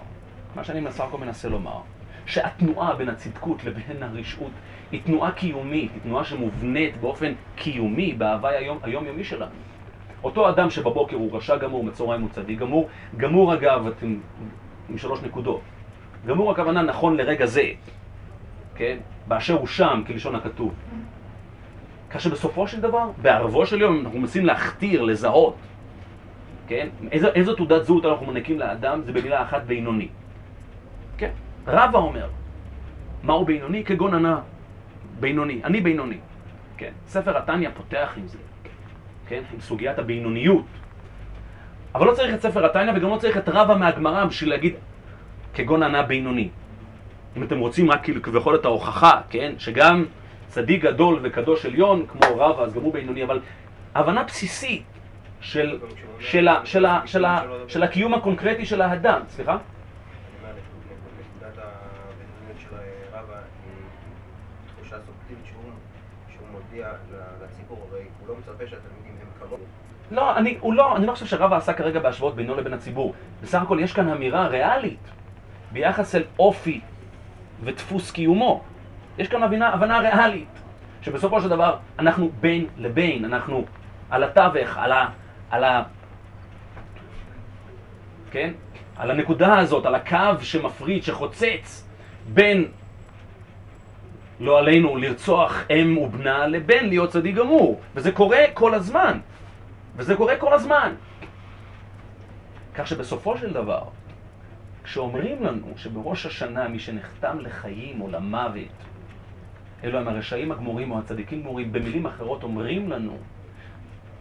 [0.55, 1.81] מה שאני בסך הכל מנסה לומר,
[2.27, 4.51] שהתנועה בין הצדקות לבין הרשעות
[4.93, 9.51] היא תנועה קיומית, היא תנועה שמובנית באופן קיומי בהוואי היום, היומיומי שלנו.
[10.25, 14.17] אותו אדם שבבוקר הוא רשע גמור, בצהריים הוא צדיק גמור, גמור אגב, אתם
[14.91, 15.61] עם שלוש נקודות.
[16.27, 17.65] גמור הכוונה נכון לרגע זה,
[18.75, 18.97] כן?
[19.29, 20.75] באשר הוא שם, כלשון הכתוב.
[22.11, 25.57] כך שבסופו של דבר, בערבו של יום, אנחנו מנסים להכתיר, לזהות,
[26.67, 26.89] כן?
[27.13, 30.09] איזו, תעודת זהות אנחנו מנקים לאדם, זה במילה אחת בינוני.
[31.19, 31.31] כן?
[31.67, 32.29] רבא אומר,
[33.23, 33.85] מהו בינוני?
[33.85, 34.41] כגון ענה.
[35.21, 36.19] בינוני, אני בינוני.
[36.77, 36.93] כן?
[37.07, 38.39] ספר התניא פותח עם זה,
[39.29, 39.43] כן?
[39.53, 40.65] עם סוגיית הבינוניות.
[41.95, 44.75] אבל לא צריך את ספר התניא וגם לא צריך את רבא מהגמרא בשביל להגיד
[45.55, 46.49] כגון ענה בינוני.
[47.37, 49.53] אם אתם רוצים רק כאילו כביכול את ההוכחה, כן?
[49.59, 50.05] שגם
[50.49, 53.41] צדיק גדול וקדוש עליון כמו רבא, אז גם הוא בינוני, אבל
[53.95, 54.83] הבנה בסיסית
[55.41, 55.79] של,
[57.83, 59.21] הקיום הקונקרטי של האדם.
[59.29, 59.53] סליחה?
[59.53, 59.61] אני
[60.43, 60.53] אומר,
[61.21, 62.75] נקודת הבינוניות של
[63.13, 63.73] רבא היא
[64.75, 65.63] תחושה סובייקטיבית שהוא
[66.71, 69.63] שהוא מודיע ל- לציבור, הרי הוא לא מצפה שהתלמידים הם כמוהו.
[70.11, 73.15] לא, אני, לא, אני לא חושב שרבא עשה כרגע בהשוואות בינו לבין הציבור.
[73.43, 75.11] בסך הכל יש כאן אמירה ריאלית
[75.73, 76.81] ביחס אל אופי
[77.65, 78.63] ודפוס קיומו.
[79.19, 80.49] יש כאן הבנה, הבנה ריאלית,
[81.03, 83.65] שבסופו של דבר אנחנו בין לבין, אנחנו
[84.11, 85.09] על התווך, על ה...
[85.51, 85.83] על ה...
[88.31, 88.53] כן?
[88.97, 91.89] על הנקודה הזאת, על הקו שמפריד, שחוצץ
[92.35, 92.69] בין
[94.41, 97.81] לא עלינו לרצוח אם ובנה לבין להיות צדיק גמור.
[97.95, 99.19] וזה קורה כל הזמן.
[99.97, 100.95] וזה קורה כל הזמן.
[102.75, 103.83] כך שבסופו של דבר,
[104.85, 108.77] כשאומרים לנו שבראש השנה מי שנחתם לחיים או למוות,
[109.85, 113.19] אלו הם הרשעים הגמורים או הצדיקים גמורים, במילים אחרות אומרים לנו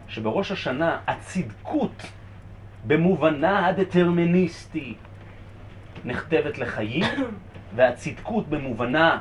[0.08, 2.02] שבראש השנה הצדקות
[2.86, 4.94] במובנה הדטרמיניסטי
[6.04, 7.04] נכתבת לחיים,
[7.76, 9.18] והצדקות במובנה,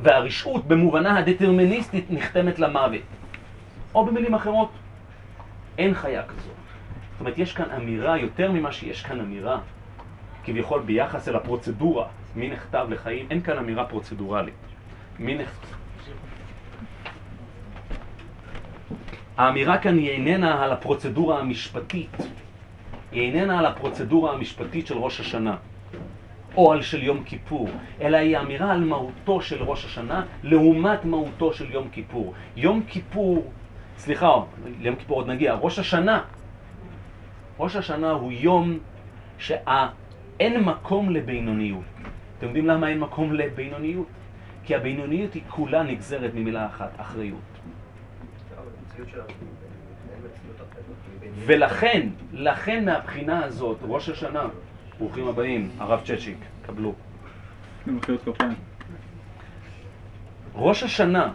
[0.00, 3.02] והרשעות במובנה הדטרמיניסטית נחתמת למוות.
[3.94, 4.70] או במילים אחרות,
[5.78, 6.42] אין חיה כזאת.
[7.12, 9.58] זאת אומרת, יש כאן אמירה, יותר ממה שיש כאן אמירה,
[10.44, 14.54] כביכול ביחס אל הפרוצדורה, מי נכתב לחיים, אין כאן אמירה פרוצדורלית.
[15.18, 15.76] מי נכתב...
[19.36, 22.16] האמירה כאן היא איננה על הפרוצדורה המשפטית,
[23.12, 25.56] היא איננה על הפרוצדורה המשפטית של ראש השנה,
[26.56, 27.68] או על של יום כיפור,
[28.00, 32.34] אלא היא אמירה על מהותו של ראש השנה לעומת מהותו של יום כיפור.
[32.56, 33.50] יום כיפור,
[33.98, 34.34] סליחה,
[34.80, 36.22] ליום כיפור עוד נגיע, ראש השנה.
[37.58, 38.78] ראש השנה הוא יום
[39.38, 41.84] שאין מקום לבינוניות.
[42.38, 44.06] אתם יודעים למה אין מקום לבינוניות?
[44.64, 47.40] כי הבינוניות היא כולה נגזרת ממילה אחת, אחריות.
[51.46, 54.44] ולכן, לכן מהבחינה הזאת, ראש השנה,
[54.98, 56.92] ברוכים הבאים, הרב צ'צ'יק, קבלו.
[58.34, 58.54] כפיים.
[60.54, 61.32] ראש השנה,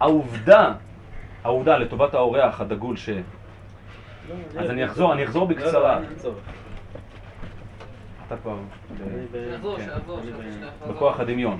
[0.00, 0.72] העובדה,
[1.44, 3.08] העובדה לטובת האורח הדגול ש...
[4.58, 6.00] אז אני אחזור, אני אחזור בקצרה.
[8.26, 8.56] אתה כבר...
[8.98, 9.04] כן.
[9.32, 10.92] שיחזור, שיחזור, שיחזור.
[10.92, 11.58] בכוח הדמיון.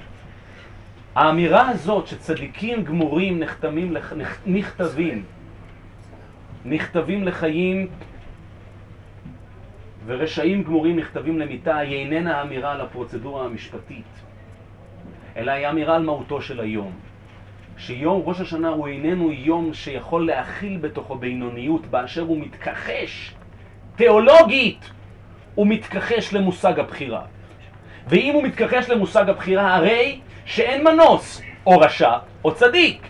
[1.15, 3.97] האמירה הזאת שצדיקים גמורים נחתמים,
[4.47, 5.25] נכתבים,
[6.65, 7.89] נכתבים לחיים
[10.07, 14.05] ורשעים גמורים נכתבים למיתה, היא איננה אמירה על הפרוצדורה המשפטית,
[15.37, 16.93] אלא היא אמירה על מהותו של היום.
[17.77, 23.35] שיום ראש השנה הוא איננו יום שיכול להכיל בתוכו בינוניות באשר הוא מתכחש
[23.97, 24.91] תיאולוגית,
[25.55, 27.23] הוא מתכחש למושג הבחירה.
[28.09, 33.07] ואם הוא מתכחש למושג הבחירה, הרי שאין מנוס, או רשע או צדיק.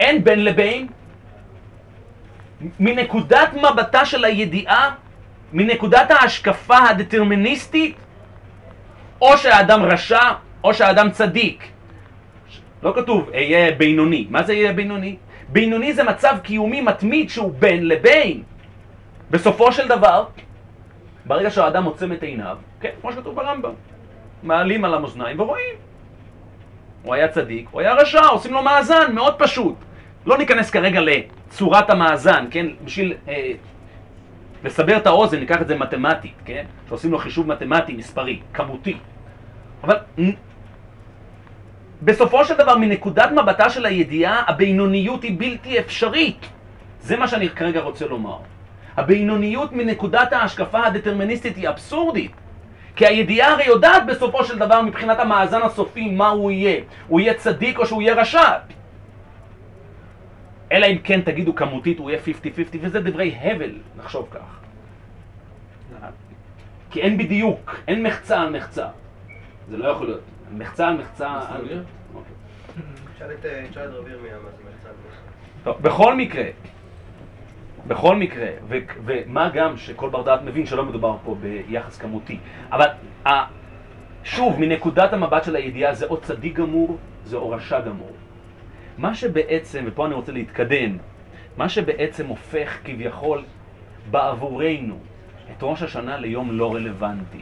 [0.00, 0.86] אין בין לבין.
[2.80, 4.94] מנקודת מבטה של הידיעה,
[5.52, 7.96] מנקודת ההשקפה הדטרמיניסטית,
[9.20, 10.32] או שהאדם רשע
[10.64, 11.64] או שהאדם צדיק.
[12.82, 14.26] לא כתוב אהיה בינוני.
[14.30, 15.16] מה זה יהיה בינוני?
[15.48, 18.42] בינוני זה מצב קיומי מתמיד שהוא בין לבין.
[19.30, 20.24] בסופו של דבר,
[21.26, 23.72] ברגע שהאדם עוצם את עיניו, כן, כמו שכתוב ברמב"ם,
[24.42, 25.74] מעלים על המאזניים ורואים.
[27.02, 29.74] הוא היה צדיק, הוא היה רשע, עושים לו מאזן, מאוד פשוט.
[30.26, 32.66] לא ניכנס כרגע לצורת המאזן, כן?
[32.84, 33.52] בשביל אה,
[34.64, 36.64] לסבר את האוזן, ניקח את זה מתמטית, כן?
[36.88, 38.96] שעושים לו חישוב מתמטי, מספרי, כמותי.
[39.84, 39.96] אבל
[42.02, 46.46] בסופו של דבר, מנקודת מבטה של הידיעה, הבינוניות היא בלתי אפשרית.
[47.00, 48.38] זה מה שאני כרגע רוצה לומר.
[48.96, 52.32] הבינוניות מנקודת ההשקפה הדטרמיניסטית היא אבסורדית.
[52.96, 56.80] כי הידיעה הרי יודעת בסופו של דבר מבחינת המאזן הסופי מה הוא יהיה.
[57.08, 58.52] הוא יהיה צדיק או שהוא יהיה רשע.
[60.72, 62.26] אלא אם כן תגידו כמותית הוא יהיה 50-50
[62.80, 64.60] וזה דברי הבל לחשוב כך.
[66.90, 68.86] כי אין בדיוק, אין מחצה על מחצה.
[69.70, 70.20] זה לא יכול להיות.
[70.52, 71.28] מחצה על מחצה...
[71.48, 71.82] על...
[72.14, 72.32] אוקיי.
[73.16, 74.88] תשאל את אה, תשאל את רב ירמיה מה זה מחצן.
[75.64, 76.44] טוב, בכל מקרה,
[77.86, 82.38] בכל מקרה, ו- ומה גם שכל בר דעת מבין שלא מדובר פה ביחס כמותי,
[82.72, 82.86] אבל
[83.26, 83.44] ה-
[84.24, 88.10] שוב, מנקודת המבט של הידיעה זה או צדיק גמור, זה או רשע גמור.
[88.98, 90.96] מה שבעצם, ופה אני רוצה להתקדם,
[91.56, 93.44] מה שבעצם הופך כביכול
[94.10, 94.98] בעבורנו
[95.50, 97.40] את ראש השנה ליום לא רלוונטי.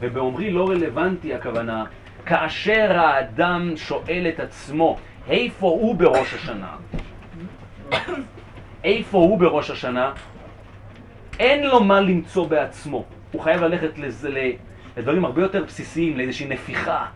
[0.00, 1.84] ובאומרי לא רלוונטי הכוונה,
[2.26, 4.96] כאשר האדם שואל את עצמו,
[5.28, 6.76] איפה הוא בראש השנה?
[8.84, 10.12] איפה הוא בראש השנה?
[11.38, 13.04] אין לו מה למצוא בעצמו.
[13.32, 14.52] הוא חייב ללכת לזה,
[14.96, 17.06] לדברים הרבה יותר בסיסיים, לאיזושהי נפיחה,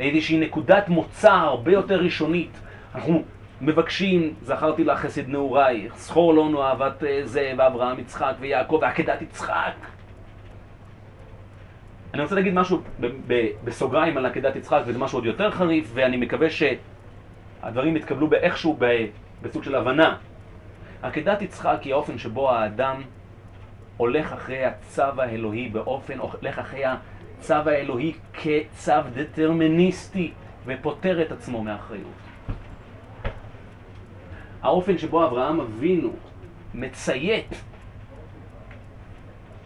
[0.00, 2.58] לאיזושהי נקודת מוצא הרבה יותר ראשונית.
[2.94, 3.22] אנחנו
[3.60, 9.72] מבקשים, זכרתי לך חסד נעורייך, זכור לנו אהבת אה, זה, ואברהם, יצחק ויעקב, ועקדת יצחק.
[12.14, 15.90] אני רוצה להגיד משהו ב- ב- בסוגריים על עקדת יצחק, וזה משהו עוד יותר חריף,
[15.94, 19.06] ואני מקווה שהדברים יתקבלו באיכשהו ב-
[19.42, 20.16] בסוג של הבנה.
[21.02, 23.02] עקדת יצחק היא האופן שבו האדם
[23.96, 30.32] הולך אחרי הצו האלוהי באופן, הולך אחרי הצו האלוהי כצו דטרמיניסטי
[30.66, 32.31] ופוטר את עצמו מאחריות.
[34.62, 36.12] האופן שבו אברהם אבינו
[36.74, 37.62] מציית,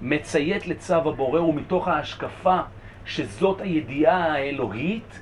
[0.02, 2.60] מציית לצו הבורא הוא מתוך ההשקפה
[3.04, 5.20] שזאת הידיעה האלוהית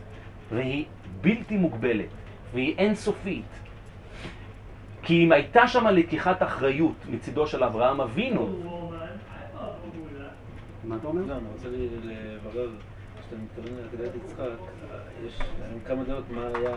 [0.51, 0.85] והיא
[1.21, 2.09] בלתי מוגבלת
[2.55, 3.45] והיא אינסופית.
[5.03, 8.61] כי אם הייתה שם לקיחת אחריות מצידו של אברהם אבינו,
[10.85, 11.23] מה אתה אומר?
[11.27, 11.69] לא, אני רוצה
[12.05, 12.71] לברר,
[13.21, 14.45] כשאתה מתכוון לעקדת יצחק,
[15.27, 15.39] יש
[15.87, 16.77] כמה דעות מה היה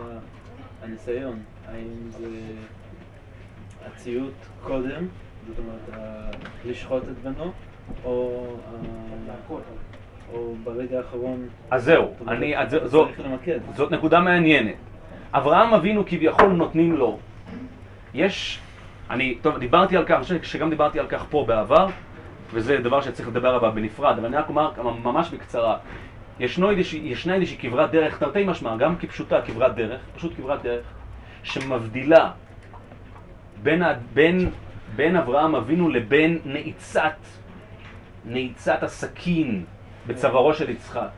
[0.82, 2.28] הניסיון, האם זה
[3.92, 5.06] הציות קודם,
[5.48, 6.00] זאת אומרת,
[6.64, 7.52] לשחוט את בנו,
[8.04, 8.46] או
[10.32, 11.48] או ברגע האחרון...
[11.70, 12.54] אז זהו, זאת אני,
[13.24, 13.58] למקד.
[13.74, 14.74] זאת נקודה מעניינת.
[15.32, 17.18] אברהם אבינו כביכול נותנים לו.
[18.14, 18.60] יש,
[19.10, 21.86] אני, טוב, דיברתי על כך, אני חושב שגם דיברתי על כך פה בעבר,
[22.52, 24.70] וזה דבר שצריך לדבר עליו בנפרד, אבל אני רק אומר
[25.04, 25.76] ממש בקצרה.
[26.40, 30.84] ישנו איזושהי, ישנה איזושהי כברת דרך, תרתי משמע, גם כפשוטה כברת דרך, פשוט כברת דרך,
[31.42, 32.30] שמבדילה
[33.62, 33.82] בין,
[34.14, 34.50] בין,
[34.96, 37.16] בין אברהם אבינו לבין נעיצת,
[38.24, 39.64] נעיצת הסכין
[40.06, 41.08] בצווארו של יצחק.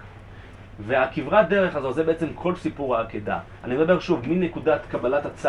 [0.86, 3.38] והכברת דרך הזו זה בעצם כל סיפור העקדה.
[3.64, 5.49] אני מדבר שוב מנקודת קבלת הצו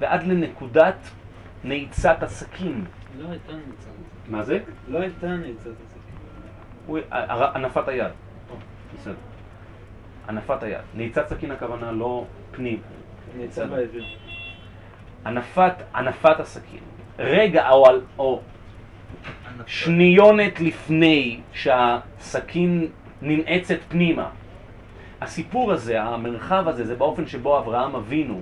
[0.00, 0.96] ועד לנקודת
[1.64, 2.84] נעיצת הסכין.
[3.18, 3.88] לא הייתה נעיצת
[4.28, 4.58] מה זה?
[4.88, 7.02] לא הייתה נעיצת הסכין.
[7.54, 8.12] הנפת היד.
[8.94, 9.14] בסדר.
[10.28, 10.80] הנפת היד.
[10.94, 12.80] נעיצת סכין הכוונה לא פנים.
[13.36, 13.66] נעיצה.
[13.66, 14.04] באוויר.
[15.24, 16.80] הנפת, הנפת הסכין.
[17.18, 18.40] רגע או, על- או
[19.66, 22.86] שניונת לפני שהסכין
[23.22, 24.28] ננעצת פנימה.
[25.20, 28.40] הסיפור הזה, המרחב הזה, זה באופן שבו אברהם אבינו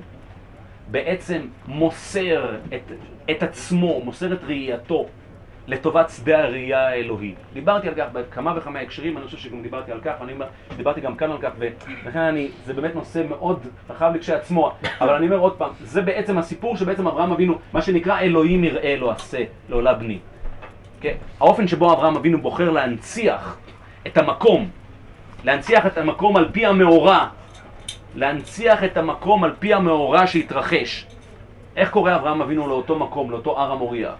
[0.90, 2.92] בעצם מוסר את,
[3.30, 5.06] את עצמו, מוסר את ראייתו
[5.66, 7.36] לטובת שדה הראייה האלוהית.
[7.52, 10.46] דיברתי על כך בכמה וכמה הקשרים, אני חושב שגם דיברתי על כך, ואני אומר,
[10.76, 15.26] דיברתי גם כאן על כך, ולכן אני, זה באמת נושא מאוד רחב לכשעצמו, אבל אני
[15.26, 19.38] אומר עוד פעם, זה בעצם הסיפור שבעצם אברהם אבינו, מה שנקרא אלוהים יראה לא עשה,
[19.68, 20.18] לעולה בני.
[21.00, 21.14] כן?
[21.40, 23.56] האופן שבו אברהם אבינו בוחר להנציח
[24.06, 24.68] את המקום,
[25.44, 27.28] להנציח את המקום על פי המאורע,
[28.14, 31.06] להנציח את המקום על פי המאורע שהתרחש.
[31.76, 34.12] איך קורא אברהם אבינו לאותו מקום, לאותו הר המוריה?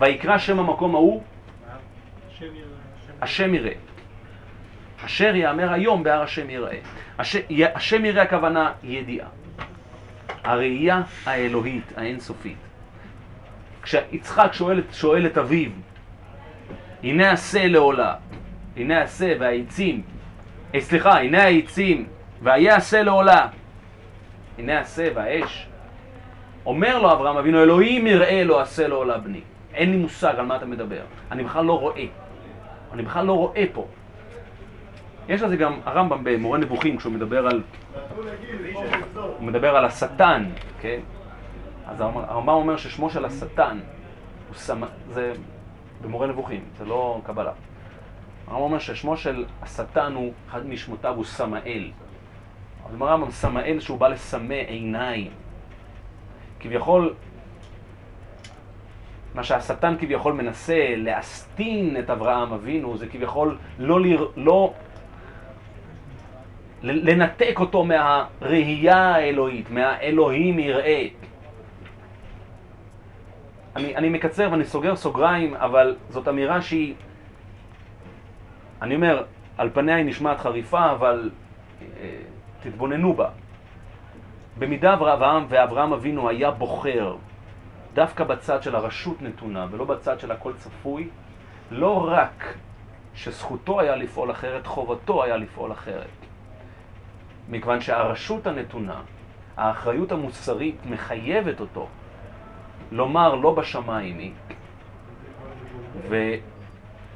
[0.00, 1.22] ויקרא שם המקום ההוא
[3.20, 3.72] השם יראה.
[5.04, 6.78] אשר יאמר היום בהר השם יראה.
[7.74, 9.28] השם יראה הכוונה ידיעה.
[10.44, 12.56] הראייה האלוהית, האינסופית.
[13.82, 15.70] כשיצחק שואל, שואל את אביו,
[17.02, 18.14] הנה עשה לעולה,
[18.76, 20.02] הנה עשה והעצים,
[20.74, 22.06] אה, סליחה, הנה העצים,
[22.42, 23.46] והיה עשה לעולה,
[24.58, 25.66] הנה עשה והאש.
[26.66, 29.40] אומר לו אברהם אבינו, אלוהים יראה לו עשה לעולה בני.
[29.78, 31.02] אין לי מושג על מה אתה מדבר,
[31.32, 32.06] אני בכלל לא רואה.
[32.92, 33.86] אני בכלל לא רואה פה.
[35.28, 37.62] יש לזה גם הרמב"ם במורה נבוכים, כשהוא מדבר על...
[39.14, 40.44] הוא מדבר על השטן,
[40.80, 41.00] כן?
[41.86, 43.78] אז הרמב"ם הרמב"ם אומר ששמו של השטן
[44.48, 44.82] הוא סמ...
[45.08, 45.32] זה
[46.02, 47.52] במורה נבוכים, זה לא קבלה.
[48.46, 51.90] הרמב"ם אומר ששמו של השטן הוא, אחד משמותיו הוא סמאל.
[52.86, 55.30] אז אומר הרמב"ם, סמאל שהוא בא לסמא עיניים.
[56.60, 57.14] כביכול,
[59.38, 64.28] מה שהשטן כביכול מנסה להסתין את אברהם אבינו, זה כביכול לא, לר...
[64.36, 64.72] לא
[66.82, 71.06] לנתק אותו מהראייה האלוהית, מהאלוהים יראה.
[73.76, 76.94] אני, אני מקצר ואני סוגר סוגריים, אבל זאת אמירה שהיא,
[78.82, 79.24] אני אומר,
[79.58, 81.30] על פניה היא נשמעת חריפה, אבל
[81.82, 81.86] אה,
[82.62, 83.28] תתבוננו בה.
[84.58, 87.16] במידה אברהם ואברהם אבינו היה בוחר
[87.98, 91.08] דווקא בצד של הרשות נתונה ולא בצד של הכל צפוי,
[91.70, 92.54] לא רק
[93.14, 96.18] שזכותו היה לפעול אחרת, חובתו היה לפעול אחרת.
[97.48, 99.00] מכיוון שהרשות הנתונה,
[99.56, 101.88] האחריות המוסרית מחייבת אותו
[102.92, 104.32] לומר לא בשמיים היא,
[106.08, 106.16] ו...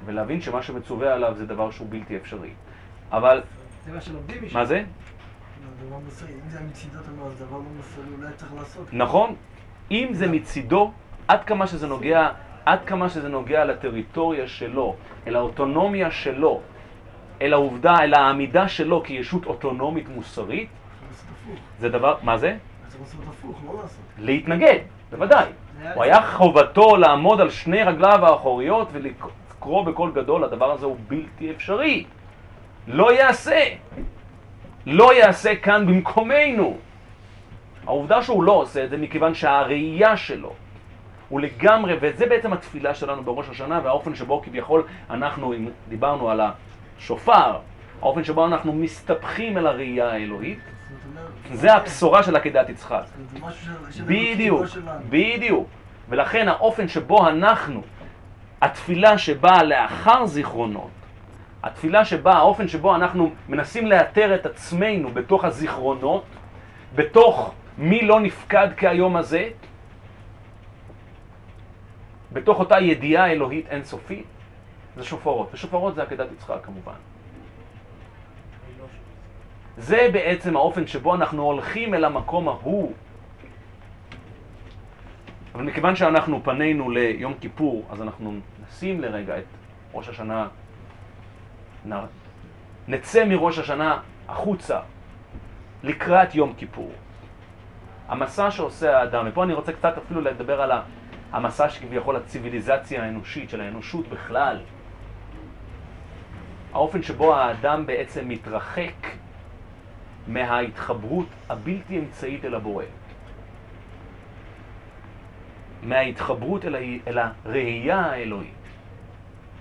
[0.04, 2.50] ולהבין שמה שמצווה עליו זה דבר שהוא בלתי אפשרי.
[3.12, 3.42] אבל,
[3.84, 4.58] זה מה שלומדים משם.
[4.58, 4.76] מה זה?
[4.76, 6.32] לא, דבר מוסרי.
[6.32, 8.86] אם זה מצידו, אתה אומר, זה דבר לא מוסרי, אולי צריך לעשות.
[8.92, 9.34] נכון,
[9.92, 10.92] אם זה מצידו,
[11.28, 12.28] עד כמה שזה נוגע,
[12.64, 16.60] עד כמה שזה נוגע לטריטוריה שלו, אל האוטונומיה שלו,
[17.42, 20.68] אל העובדה, אל העמידה שלו כישות אוטונומית מוסרית,
[21.78, 22.56] זה דבר, מה זה?
[23.66, 23.82] לא.
[24.18, 24.78] להתנגד,
[25.10, 25.46] בוודאי.
[25.94, 31.50] הוא היה חובתו לעמוד על שני רגליו האחוריות ולקרוא בקול גדול, הדבר הזה הוא בלתי
[31.50, 32.04] אפשרי.
[32.86, 33.60] לא יעשה.
[34.86, 36.76] לא יעשה כאן במקומנו.
[37.86, 40.52] העובדה שהוא לא עושה את זה מכיוון שהראייה שלו
[41.28, 46.40] הוא לגמרי, וזה בעצם התפילה שלנו בראש השנה והאופן שבו כביכול אנחנו, אם דיברנו על
[46.98, 47.58] השופר,
[48.02, 50.58] האופן שבו אנחנו מסתבכים אל הראייה האלוהית,
[51.52, 53.02] זה הבשורה של עקדת יצחק.
[54.06, 55.00] בדיוק, שלנו.
[55.08, 55.68] בדיוק.
[56.08, 57.82] ולכן האופן שבו אנחנו,
[58.62, 60.90] התפילה שבאה לאחר זיכרונות,
[61.62, 66.24] התפילה שבה, האופן שבו אנחנו מנסים לאתר את עצמנו בתוך הזיכרונות,
[66.94, 69.50] בתוך מי לא נפקד כהיום הזה,
[72.32, 74.26] בתוך אותה ידיעה אלוהית אינסופית,
[74.96, 75.48] זה שופרות.
[75.52, 76.94] ושופרות זה עקדת יצחק כמובן.
[79.76, 82.92] זה בעצם האופן שבו אנחנו הולכים אל המקום ההוא.
[85.54, 88.34] אבל מכיוון שאנחנו פנינו ליום כיפור, אז אנחנו
[88.68, 89.44] נשים לרגע את
[89.94, 90.48] ראש השנה.
[92.88, 94.80] נצא מראש השנה החוצה
[95.82, 96.92] לקראת יום כיפור.
[98.08, 100.72] המסע שעושה האדם, ופה אני רוצה קצת אפילו לדבר על
[101.32, 104.58] המסע שכביכול הציוויליזציה האנושית, של האנושות בכלל.
[106.72, 109.06] האופן שבו האדם בעצם מתרחק
[110.26, 112.84] מההתחברות הבלתי אמצעית אל הבורא.
[115.82, 116.78] מההתחברות אל, ה...
[117.06, 118.54] אל הראייה האלוהית.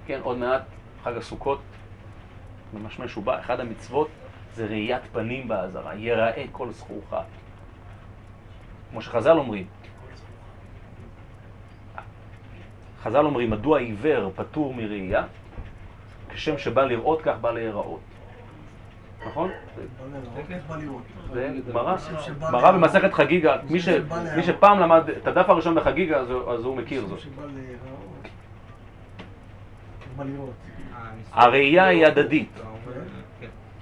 [0.05, 0.61] כן, עוד מעט
[1.03, 1.61] חג הסוכות,
[2.73, 4.09] ממשמש ובא, אחד המצוות
[4.53, 7.13] זה ראיית פנים באזהרה, יראה כל זכורך.
[8.91, 9.65] כמו שחז"ל אומרים.
[13.03, 15.23] חז"ל אומרים, מדוע עיוור פטור מראייה?
[16.29, 17.99] כשם שבא לראות כך בא להיראות.
[19.27, 19.49] נכון?
[21.33, 21.95] זה גמרא,
[22.51, 23.57] גמרא במסכת חגיגה,
[24.35, 27.19] מי שפעם למד את הדף הראשון בחגיגה אז הוא מכיר זאת.
[31.31, 32.61] הראייה היא הדדית.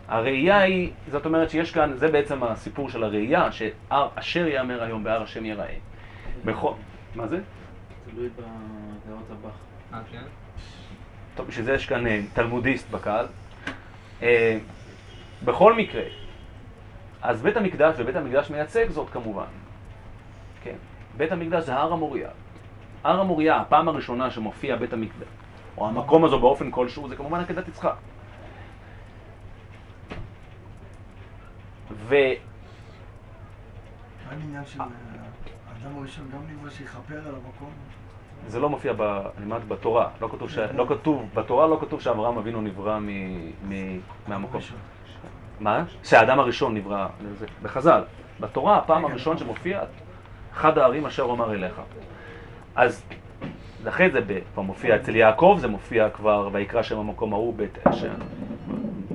[0.10, 5.22] הראייה היא, זאת אומרת שיש כאן, זה בעצם הסיפור של הראייה, שאשר יאמר היום בהר
[5.22, 5.76] השם ייראה.
[6.46, 6.74] בכל,
[7.16, 7.40] מה זה?
[8.10, 9.56] תלוי בהערות הבח.
[9.94, 10.22] אה, כן?
[11.36, 13.26] טוב, בשביל זה יש כאן אה, תלמודיסט בקהל.
[14.24, 14.58] אה,
[15.46, 16.04] בכל מקרה,
[17.22, 19.46] אז בית המקדש, ובית המקדש מייצג זאת כמובן.
[20.64, 20.76] כן,
[21.18, 22.30] בית המקדש זה הר המוריה.
[23.04, 25.28] הר המוריה, הפעם הראשונה שמופיע בית המקדש,
[25.78, 27.96] או המקום הזו באופן כלשהו, זה כמובן עקדת יצחק.
[31.92, 31.96] ו...
[31.96, 31.99] מה העניין של אה, האדם הראשון גם נברא שיכפר על
[37.36, 37.70] המקום?
[38.48, 40.58] זה לא מופיע ב, אני אומרת, בתורה, לא כתוב, ש...
[40.58, 43.08] לא כתוב, בתורה לא כתוב שאברהם אבינו נברא מ...
[43.70, 44.00] מ...
[44.28, 44.62] מהמקום.
[45.60, 45.84] מה?
[46.04, 47.08] שהאדם הראשון נברא,
[47.62, 48.04] בחז"ל.
[48.40, 49.82] בתורה הפעם הראשון שמופיע,
[50.54, 51.82] אחד הערים אשר אומר אליך.
[52.76, 53.04] אז
[53.88, 54.20] אחרי זה
[54.54, 58.04] כבר מופיע אצל יעקב, זה מופיע כבר ויקרא שם המקום ההוא, בית, ש...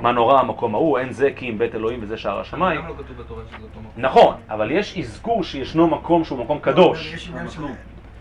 [0.05, 2.81] מה נורא המקום ההוא, אין זה כי אם בית אלוהים וזה שער השמיים.
[2.81, 3.93] גם לא כתוב בתורה שזה אותו מקום.
[3.97, 7.29] נכון, אבל יש אזכור שישנו מקום שהוא מקום קדוש.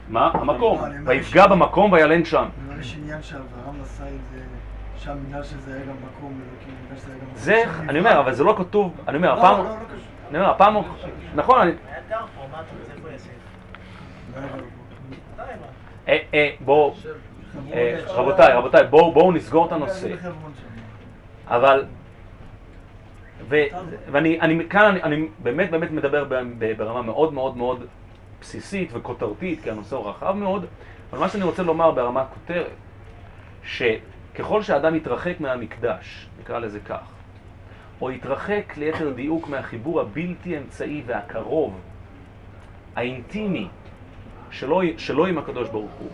[0.10, 0.32] מה?
[0.34, 0.80] המקום.
[0.80, 2.46] לא, ויפגע במקום וילן שם.
[2.80, 4.40] יש עניין שאברהם עשה את זה,
[4.98, 8.00] שם בגלל שזה היה גם מקום אלוקים, בגלל שזה היה גם מקום זה, אני.
[8.00, 9.98] אומר, אבל זה לא כתוב, אני אומר, לא, הפעם, לא, לא קשור.
[10.30, 10.76] אני אומר, הפעם,
[11.36, 11.72] נכון, אני?
[12.12, 12.18] לא?
[16.08, 16.94] אה, אה, בואו,
[17.74, 20.10] אה, רבותיי, רבותיי, בואו נסגור את הנושא.
[21.48, 21.86] אבל,
[23.50, 23.56] ו,
[24.12, 26.26] ואני אני, כאן אני, אני באמת באמת מדבר
[26.78, 27.86] ברמה מאוד מאוד מאוד
[28.42, 30.66] בסיסית וכותרתית, כי הנושא הוא רחב מאוד,
[31.12, 32.72] אבל מה שאני רוצה לומר ברמה כותרת,
[33.64, 37.14] שככל שהאדם יתרחק מהמקדש, נקרא לזה כך,
[38.02, 41.80] או יתרחק ליתר דיוק מהחיבור הבלתי אמצעי והקרוב,
[42.96, 43.68] האינטימי,
[44.52, 46.10] שלו, שלו עם הקדוש ברוך הוא,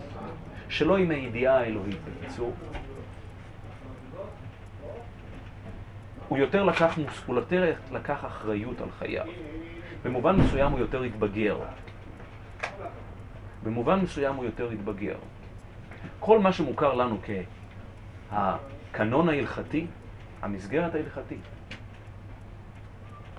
[0.68, 2.52] שלו עם הידיעה האלוהית, בקיצור,
[6.30, 9.26] הוא יותר לקח, הוא יותר לקח אחריות על חייו.
[10.04, 11.58] במובן מסוים הוא יותר התבגר.
[13.62, 15.16] במובן מסוים הוא יותר התבגר.
[16.20, 17.18] כל מה שמוכר לנו
[18.30, 19.86] כהקנון ההלכתי,
[20.42, 21.42] המסגרת ההלכתית,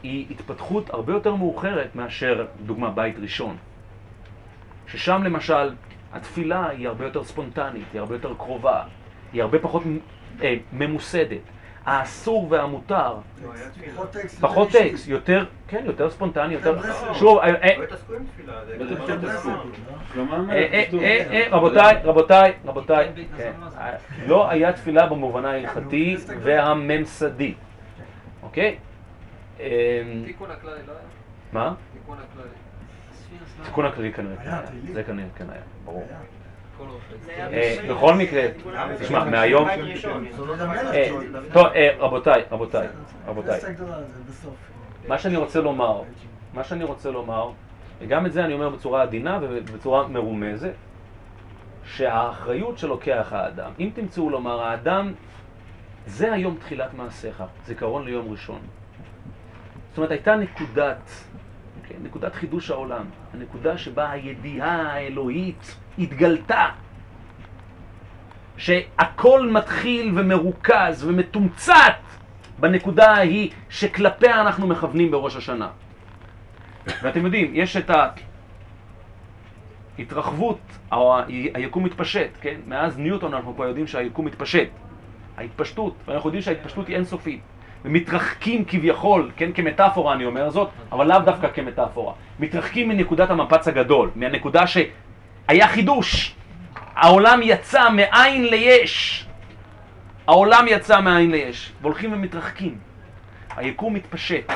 [0.03, 3.57] היא התפתחות הרבה יותר מאוחרת מאשר, דוגמה, בית ראשון.
[4.87, 5.73] ששם למשל
[6.13, 8.83] התפילה היא הרבה יותר ספונטנית, היא הרבה יותר קרובה,
[9.33, 9.83] היא הרבה פחות
[10.41, 11.41] אה, ממוסדת.
[11.85, 13.15] האסור והמותר,
[13.93, 14.39] פחות טקסט.
[14.39, 14.89] פחות יותר.
[14.89, 16.77] טקסט, יותר, כן, יותר ספונטני, יותר...
[17.13, 18.61] שוב, אה, אה, לא התעסקו עם תפילה.
[20.13, 23.95] שלמה אה, אה, רבותיי, רבותיי, רבותיי, כן, אה,
[24.27, 27.53] לא היה תפילה במובנה ההלכתי והממסדי,
[28.43, 28.77] אוקיי?
[29.59, 31.01] אה, תיקון הכללי לא היה?
[31.51, 31.73] מה?
[31.93, 32.49] תיקון הכללי.
[33.63, 34.93] תיקון הכללי כנראה כן.
[34.93, 36.07] זה כנראה כן היה, ברור.
[37.53, 38.43] אה, בכל מקרה,
[38.99, 40.53] תשמע, מהיום- לא
[40.93, 41.09] אה.
[41.53, 42.87] טוב, אה, רבותיי, רבותיי,
[43.27, 43.59] רבותיי.
[45.07, 46.01] מה שאני רוצה לומר,
[46.53, 47.49] מה שאני רוצה לומר,
[48.01, 50.73] וגם את זה אני אומר בצורה עדינה ובצורה מרומזת,
[51.85, 55.13] שהאחריות שלוקח האדם, אם תמצאו לומר, האדם,
[56.05, 58.59] זה היום תחילת מעשיך, זיכרון ליום ראשון.
[59.89, 61.09] זאת אומרת, הייתה נקודת,
[62.03, 66.65] נקודת חידוש העולם, הנקודה שבה הידיעה האלוהית התגלתה.
[68.57, 71.93] שהכל מתחיל ומרוכז ומתומצת
[72.59, 75.69] בנקודה ההיא שכלפיה אנחנו מכוונים בראש השנה.
[77.01, 77.91] ואתם יודעים, יש את
[79.97, 80.59] ההתרחבות,
[80.91, 81.17] או
[81.53, 82.59] היקום מתפשט, כן?
[82.67, 84.69] מאז ניוטון אנחנו כבר יודעים שהיקום מתפשט.
[85.37, 87.41] ההתפשטות, ואנחנו יודעים שההתפשטות היא אינסופית.
[87.85, 92.13] ומתרחקים כביכול, כן, כמטאפורה אני אומר זאת, אבל לאו דווקא כמטאפורה.
[92.39, 96.35] מתרחקים מנקודת המפץ הגדול, מהנקודה שהיה חידוש.
[96.95, 99.25] העולם יצא מאין ליש.
[100.27, 102.77] העולם יצא מאין ליש, והולכים ומתרחקים.
[103.57, 104.51] היקום מתפשט.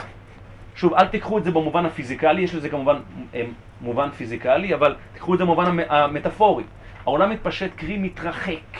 [0.75, 2.95] שוב, אל תיקחו את זה במובן הפיזיקלי, יש לזה כמובן
[3.35, 3.41] אה,
[3.81, 6.63] מובן פיזיקלי, אבל תיקחו את זה במובן המ- המטאפורי.
[7.05, 8.77] העולם מתפשט, קרי מתרחק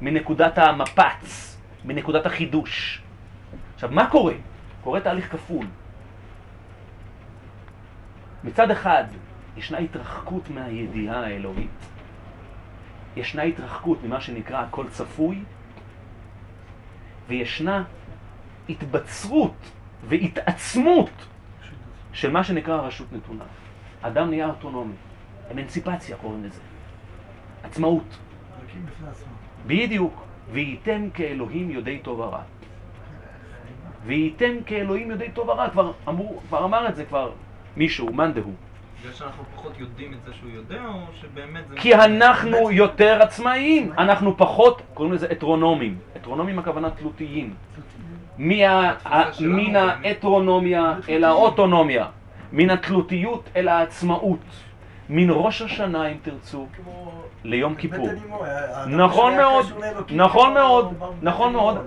[0.00, 3.01] מנקודת המפץ, מנקודת החידוש.
[3.84, 4.34] עכשיו, מה קורה?
[4.84, 5.66] קורה תהליך כפול.
[8.44, 9.04] מצד אחד,
[9.56, 11.86] ישנה התרחקות מהידיעה האלוהית.
[13.16, 15.42] ישנה התרחקות ממה שנקרא הכל צפוי,
[17.28, 17.84] וישנה
[18.68, 19.70] התבצרות
[20.08, 21.26] והתעצמות
[22.12, 23.44] של מה שנקרא רשות נתונה.
[24.02, 24.94] אדם נהיה אוטונומי,
[25.52, 26.60] אמנציפציה קוראים לזה,
[27.62, 28.18] עצמאות.
[29.66, 30.24] בדיוק.
[30.52, 32.42] וייתם כאלוהים יודעי טוב ורע.
[34.06, 37.30] וייתם כאלוהים יודעי טוב ורע, כבר אמרו, כבר אמר את זה כבר
[37.76, 38.52] מישהו, מאן דהוא.
[39.00, 41.76] בגלל שאנחנו פחות יודעים את זה שהוא יודע, או שבאמת זה...
[41.76, 45.98] כי אנחנו יותר עצמאיים, אנחנו פחות, קוראים לזה אטרונומים.
[46.16, 47.54] אטרונומים הכוונה תלותיים.
[48.38, 52.06] מן האטרונומיה אל האוטונומיה,
[52.52, 54.38] מן התלותיות אל העצמאות,
[55.08, 56.66] מן ראש השנה אם תרצו,
[57.44, 58.08] ליום כיפור.
[58.86, 59.66] נכון מאוד,
[60.10, 61.78] נכון מאוד, נכון מאוד.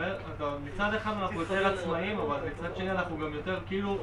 [0.00, 3.98] אומר, מצד אחד אנחנו יותר עצמאים, אבל מצד שני אנחנו גם יותר כאילו,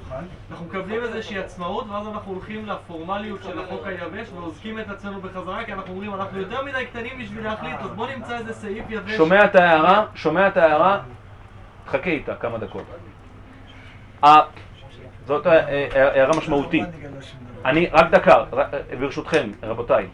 [0.52, 5.64] אנחנו מקבלים איזושהי עצמאות, ואז אנחנו הולכים לפורמליות של החוק היבש, ואוזקים את עצמנו בחזרה,
[5.66, 9.18] כי אנחנו אומרים, אנחנו יותר מדי קטנים בשביל להחליט, אז בוא נמצא איזה סעיף יבש.
[9.18, 10.06] שומע את ההערה?
[10.16, 11.00] שומע את ההערה?
[11.88, 12.86] חכה איתה כמה דקות.
[14.24, 14.42] ה-
[15.26, 16.86] זאת אה, אה, הערה משמעותית.
[17.66, 20.08] אני, רק דקה, אה, ברשותכם, רבותיי.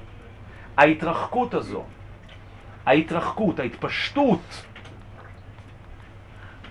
[0.77, 1.83] ההתרחקות הזו,
[2.85, 4.65] ההתרחקות, ההתפשטות,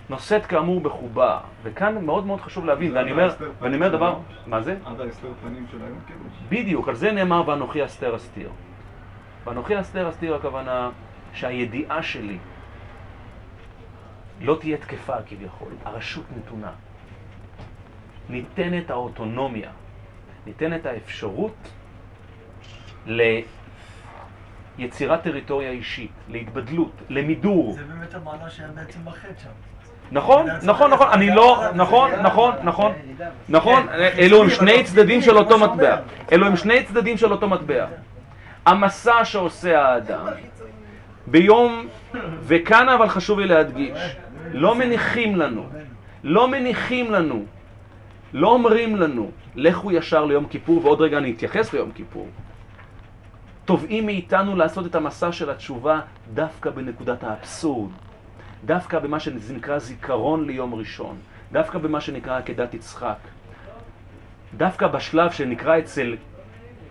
[0.09, 4.77] נושאת כאמור בחובה, וכאן מאוד מאוד חשוב להבין, ואני אומר, ואני אומר דבר, מה זה?
[4.85, 6.19] עד ההסתר פנים של היום כאילו.
[6.49, 8.49] בדיוק, על זה נאמר ואנוכי אסתר אסתיר.
[9.45, 10.89] ואנוכי אסתר אסתיר הכוונה
[11.33, 12.37] שהידיעה שלי
[14.41, 16.71] לא תהיה תקפה כביכול, הרשות נתונה.
[18.29, 19.71] ניתנת האוטונומיה,
[20.45, 21.71] ניתנת האפשרות
[24.77, 27.73] ליצירת טריטוריה אישית, להתבדלות, למידור.
[27.73, 29.72] זה באמת המעלה שהיה בעצם בחטא שם.
[30.13, 32.91] נכון, נכון, נכון, אני לא, נכון, נכון, נכון,
[33.49, 33.87] נכון,
[34.19, 35.97] אלו הם שני צדדים של אותו מטבע,
[36.31, 37.85] אלו הם שני צדדים של אותו מטבע.
[38.65, 40.25] המסע שעושה האדם
[41.27, 41.87] ביום,
[42.41, 43.99] וכאן אבל חשוב לי להדגיש,
[44.51, 45.65] לא מניחים לנו,
[46.23, 47.45] לא מניחים לנו,
[48.33, 52.27] לא אומרים לנו, לכו ישר ליום כיפור, ועוד רגע אני אתייחס ליום כיפור.
[53.65, 55.99] תובעים מאיתנו לעשות את המסע של התשובה
[56.33, 57.91] דווקא בנקודת האבסורד.
[58.65, 61.17] דווקא במה שנקרא זיכרון ליום ראשון,
[61.51, 63.17] דווקא במה שנקרא עקדת יצחק,
[64.57, 66.15] דווקא בשלב שנקרא אצל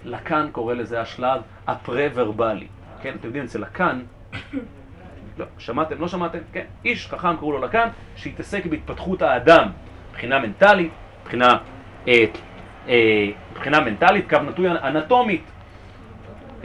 [0.04, 2.66] לקאן, קורא לזה השלב הפרה-ורבלי.
[3.02, 4.02] כן, אתם יודעים, אצל לקאן,
[5.38, 6.38] לא, שמעתם, לא שמעתם?
[6.52, 9.68] כן, איש חכם קראו לו לקאן, שהתעסק בהתפתחות האדם,
[10.10, 10.92] מבחינה מנטלית,
[11.22, 11.58] מבחינה,
[12.08, 12.24] אה,
[12.88, 15.44] אה, מבחינה מנטלית, קו נטוי אנטומית,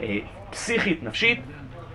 [0.00, 0.18] אה,
[0.50, 1.40] פסיכית, נפשית.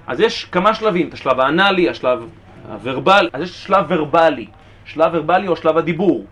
[0.07, 2.29] אז יש כמה שלבים, את השלב האנאלי, השלב
[2.69, 4.47] הוורבלי, אז יש שלב ורבלי,
[4.85, 6.25] שלב ורבלי או שלב הדיבור,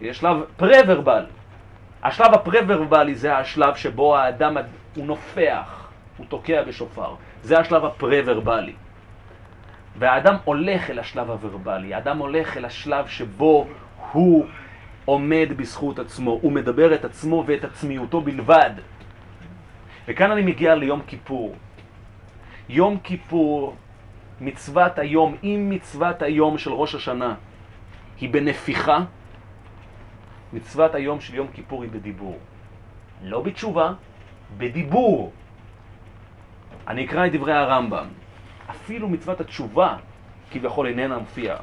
[0.00, 1.26] יש שלב פרה-ורבלי.
[2.02, 4.56] השלב הפרה-ורבלי זה השלב שבו האדם
[4.96, 8.72] הוא נופח, הוא תוקע בשופר, זה השלב הפרה-ורבלי.
[9.98, 13.66] והאדם הולך אל השלב הוורבלי, האדם הולך אל השלב שבו
[14.12, 14.46] הוא
[15.04, 18.70] עומד בזכות עצמו, הוא מדבר את עצמו ואת עצמיותו בלבד.
[20.08, 21.54] וכאן אני מגיע ליום כיפור.
[22.68, 23.76] יום כיפור
[24.40, 27.34] מצוות היום, אם מצוות היום של ראש השנה
[28.20, 28.98] היא בנפיחה,
[30.52, 32.38] מצוות היום של יום כיפור היא בדיבור.
[33.22, 33.92] לא בתשובה,
[34.56, 35.32] בדיבור.
[36.88, 38.06] אני אקרא את דברי הרמב"ם.
[38.70, 39.96] אפילו מצוות התשובה
[40.50, 41.56] כביכול איננה מופיעה.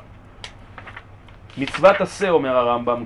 [1.58, 3.06] מצוות עשה, אומר הרמב"ם,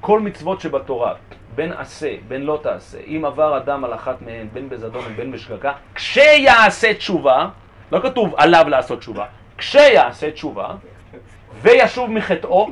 [0.00, 1.14] כל מצוות שבתורה,
[1.54, 5.72] בין עשה, בין לא תעשה, אם עבר אדם על אחת מהן, בין בזדון ובין בשגגה,
[5.94, 7.48] כשיעשה תשובה,
[7.94, 9.26] לא כתוב עליו לעשות תשובה,
[9.58, 10.74] כשיעשה תשובה,
[11.62, 12.70] וישוב מחטאו,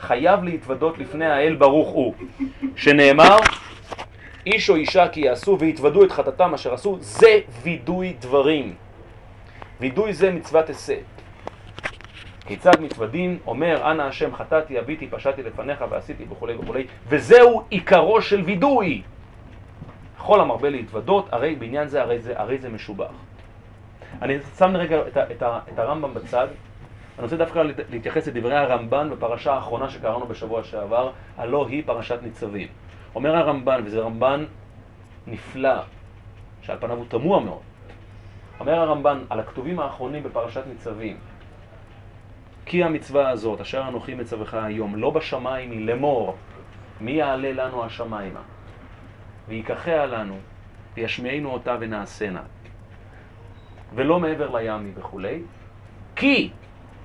[0.00, 2.14] חייב להתוודות לפני האל ברוך הוא,
[2.76, 3.36] שנאמר,
[4.46, 8.74] איש או אישה כי יעשו ויתוודו את חטאתם אשר עשו, זה וידוי דברים.
[9.80, 10.96] וידוי זה מצוות עשה.
[12.46, 13.38] כיצד מתוודים?
[13.46, 19.02] אומר, אנא השם חטאתי, אביתי, פשעתי לפניך ועשיתי וכולי וכולי, וזהו עיקרו של וידוי.
[20.18, 23.31] כל המרבה להתוודות, הרי בעניין זה, הרי זה, הרי זה משובח.
[24.22, 26.46] אני שם רגע את, את, את הרמב"ם בצד,
[27.18, 32.68] אני רוצה דווקא להתייחס לדברי הרמב"ן בפרשה האחרונה שקראנו בשבוע שעבר, הלא היא פרשת ניצבים.
[33.14, 34.44] אומר הרמב"ן, וזה רמב"ן
[35.26, 35.82] נפלא,
[36.62, 37.60] שעל פניו הוא תמוה מאוד,
[38.60, 41.16] אומר הרמב"ן על הכתובים האחרונים בפרשת ניצבים,
[42.66, 46.36] כי המצווה הזאת, אשר אנוכי מצווך היום, לא בשמיים היא לאמור,
[47.00, 48.40] מי יעלה לנו השמיימה?
[49.48, 50.36] ויקחיה לנו,
[50.94, 52.42] וישמיענו אותה ונעשנה.
[53.94, 55.42] ולא מעבר לים היא וכולי,
[56.16, 56.50] כי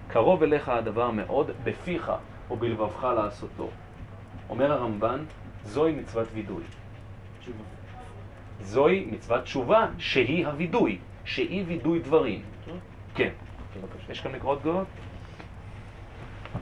[0.08, 2.12] קרוב אליך הדבר מאוד, בפיך
[2.52, 3.70] ובלבבך לעשותו.
[4.50, 5.24] אומר הרמב"ן,
[5.64, 6.64] זוהי מצוות וידוי.
[8.62, 12.42] זוהי מצוות תשובה שהיא הווידוי, שהיא וידוי דברים.
[13.16, 13.30] כן,
[13.82, 14.12] בבקשה.
[14.12, 14.88] יש כאן מקראות גדולות?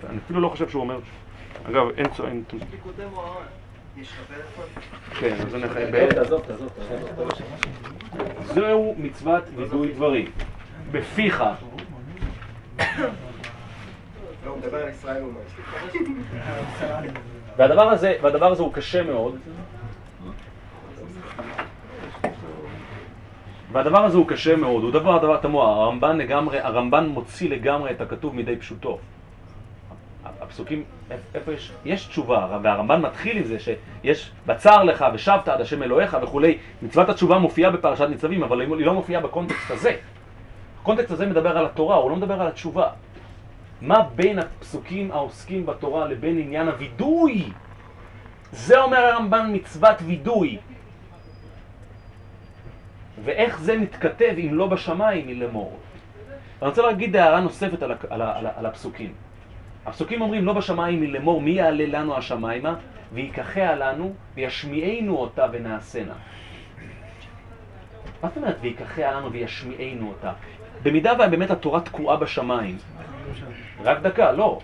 [0.10, 1.00] אני אפילו לא חושב שהוא אומר...
[1.70, 2.24] אגב, אין צו...
[5.20, 6.10] כן, אז אני חייב...
[6.10, 7.30] תעזוב, תעזוב, תעזוב.
[8.44, 10.26] זהו מצוות וידוי דברים.
[10.92, 11.44] בפיך,
[14.46, 14.56] לא.
[17.58, 19.36] והדבר הזה, והדבר הזה הוא קשה מאוד.
[23.72, 28.02] והדבר הזה הוא קשה מאוד, הוא דבר דבר תמוה, הרמב"ן לגמרי, הרמב"ן מוציא לגמרי את
[28.02, 29.00] הכתוב מידי פשוטו.
[30.46, 30.84] הפסוקים,
[31.36, 36.18] איפה יש, יש תשובה, והרמב"ן מתחיל עם זה שיש בצר לך ושבת עד השם אלוהיך
[36.24, 39.96] וכולי, מצוות התשובה מופיעה בפרשת ניצבים, אבל היא לא מופיעה בקונטקסט הזה.
[40.82, 42.90] הקונטקסט הזה מדבר על התורה, הוא לא מדבר על התשובה.
[43.82, 47.44] מה בין הפסוקים העוסקים בתורה לבין עניין הווידוי?
[48.52, 50.58] זה אומר הרמב"ן מצוות וידוי.
[53.24, 55.80] ואיך זה מתכתב אם לא בשמיים מלמור?
[56.62, 59.25] אני רוצה להגיד הערה נוספת על, על, על, על הפסוקים.
[59.86, 62.76] הפסוקים אומרים לא בשמיים מלמור מי יעלה לנו השמיימה
[63.14, 66.14] ויקחיה לנו וישמיענו אותה ונעשנה.
[68.24, 70.32] מה זאת אומרת ויקחיה לנו וישמיענו אותה?
[70.84, 72.78] במידה ובאמת התורה תקועה בשמיים,
[73.84, 74.60] רק דקה, לא.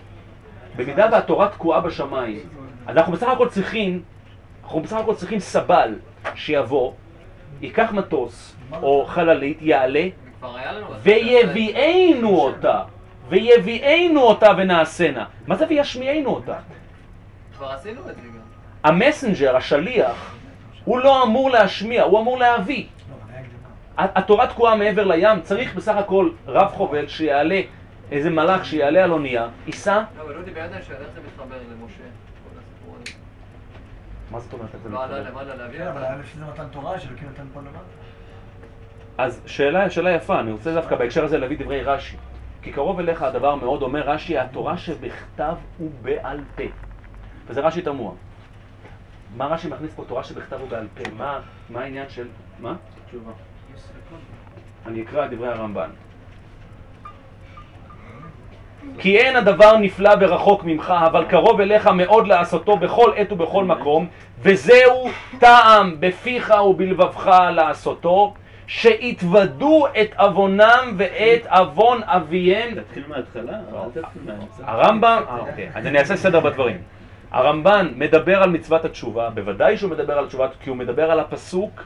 [0.76, 2.40] במידה והתורה תקועה בשמיים,
[2.86, 4.02] אז אנחנו בסך הכל צריכים,
[4.64, 5.94] אנחנו בסך הכל צריכים סבל
[6.34, 6.92] שיבוא,
[7.60, 10.08] ייקח מטוס או חללית, יעלה.
[11.02, 12.82] ויביאנו אותה,
[13.28, 15.24] ויביאנו אותה ונעשנה.
[15.46, 16.56] מה זה וישמיענו אותה?
[17.56, 18.42] כבר עשינו את זה גם.
[18.84, 20.34] המסנג'ר, השליח,
[20.84, 22.86] הוא לא אמור להשמיע, הוא אמור להביא.
[23.98, 27.60] התורה תקועה מעבר לים, צריך בסך הכל רב חובל שיעלה,
[28.10, 32.02] איזה מלאך שיעלה על אונייה, ייסע, לא, אבל אודי בידיים של איך זה מתחבר למשה?
[34.30, 34.68] מה זאת אומרת?
[34.90, 35.30] לא עלה מתחבר?
[35.30, 36.04] למעלה להביא כן, אבל?
[36.04, 37.78] היה לפי זה מתן תורה, שאלוקים נתן פה למעלה.
[39.18, 42.16] אז שאלה, שאלה יפה, אני רוצה דווקא בהקשר הזה להביא דברי רש"י.
[42.62, 46.62] כי קרוב אליך הדבר מאוד אומר רש"י, התורה שבכתב ובעל פה.
[47.46, 48.12] וזה רש"י תמוה.
[49.36, 51.10] מה רש"י מכניס פה תורה שבכתב ובעל פה?
[51.16, 51.40] מה,
[51.70, 52.26] מה העניין של...
[52.60, 52.74] מה?
[53.06, 53.32] תשובה.
[54.86, 55.90] אני אקרא את דברי הרמב"ן.
[58.98, 64.08] כי אין הדבר נפלא ורחוק ממך, אבל קרוב אליך מאוד לעשותו בכל עת ובכל מקום,
[64.40, 68.34] וזהו טעם בפיך ובלבבך לעשותו,
[68.66, 72.74] שיתוודו את עוונם ואת עוון אביהם.
[72.74, 73.58] תתחיל מההתחלה.
[74.62, 76.76] הרמב"ם, אה, אוקיי, אז אני אעשה סדר בדברים.
[77.30, 81.82] הרמב"ן מדבר על מצוות התשובה, בוודאי שהוא מדבר על תשובה, כי הוא מדבר על הפסוק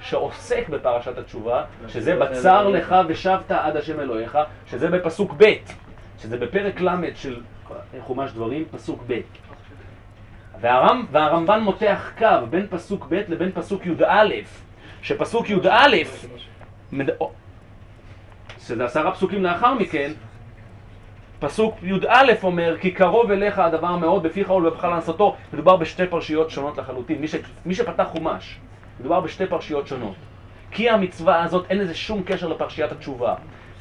[0.00, 5.52] שעוסק בפרשת התשובה, שזה בצר לך ושבת עד השם אלוהיך, שזה בפסוק ב',
[6.22, 7.40] שזה בפרק ל' של
[8.00, 9.20] חומש דברים, פסוק ב'.
[10.60, 14.28] והרמ, והרמב"ן מותח קו בין פסוק ב' לבין פסוק י"א,
[15.02, 15.96] שפסוק י"א.
[18.58, 20.12] שזה עשרה פסוקים לאחר מכן,
[21.38, 25.36] פסוק י"א אומר, כי קרוב אליך הדבר מאוד בפיך ולבבך לעשותו.
[25.52, 27.20] מדובר בשתי פרשיות שונות לחלוטין.
[27.20, 27.34] מי, ש...
[27.66, 28.58] מי שפתח חומש,
[29.00, 30.14] מדובר בשתי פרשיות שונות.
[30.70, 33.34] כי המצווה הזאת אין לזה שום קשר לפרשיית התשובה.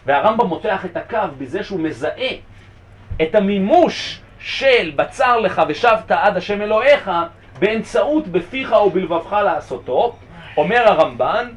[0.06, 2.32] והרמב"ם מותח את הקו בזה שהוא מזהה
[3.22, 7.12] את המימוש של בצר לך ושבת עד השם אלוהיך
[7.60, 10.16] באמצעות בפיך ובלבבך לעשותו.
[10.58, 11.50] אומר הרמב"ן,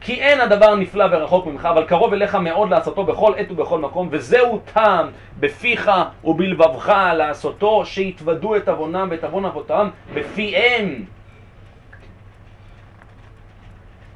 [0.00, 4.08] כי אין הדבר נפלא ורחוק ממך, אבל קרוב אליך מאוד לעשותו בכל עת ובכל מקום,
[4.10, 5.08] וזהו טעם
[5.40, 5.90] בפיך
[6.24, 11.04] ובלבבך לעשותו, שיתוודו את עוונם ואת עוון אבותם בפיהם.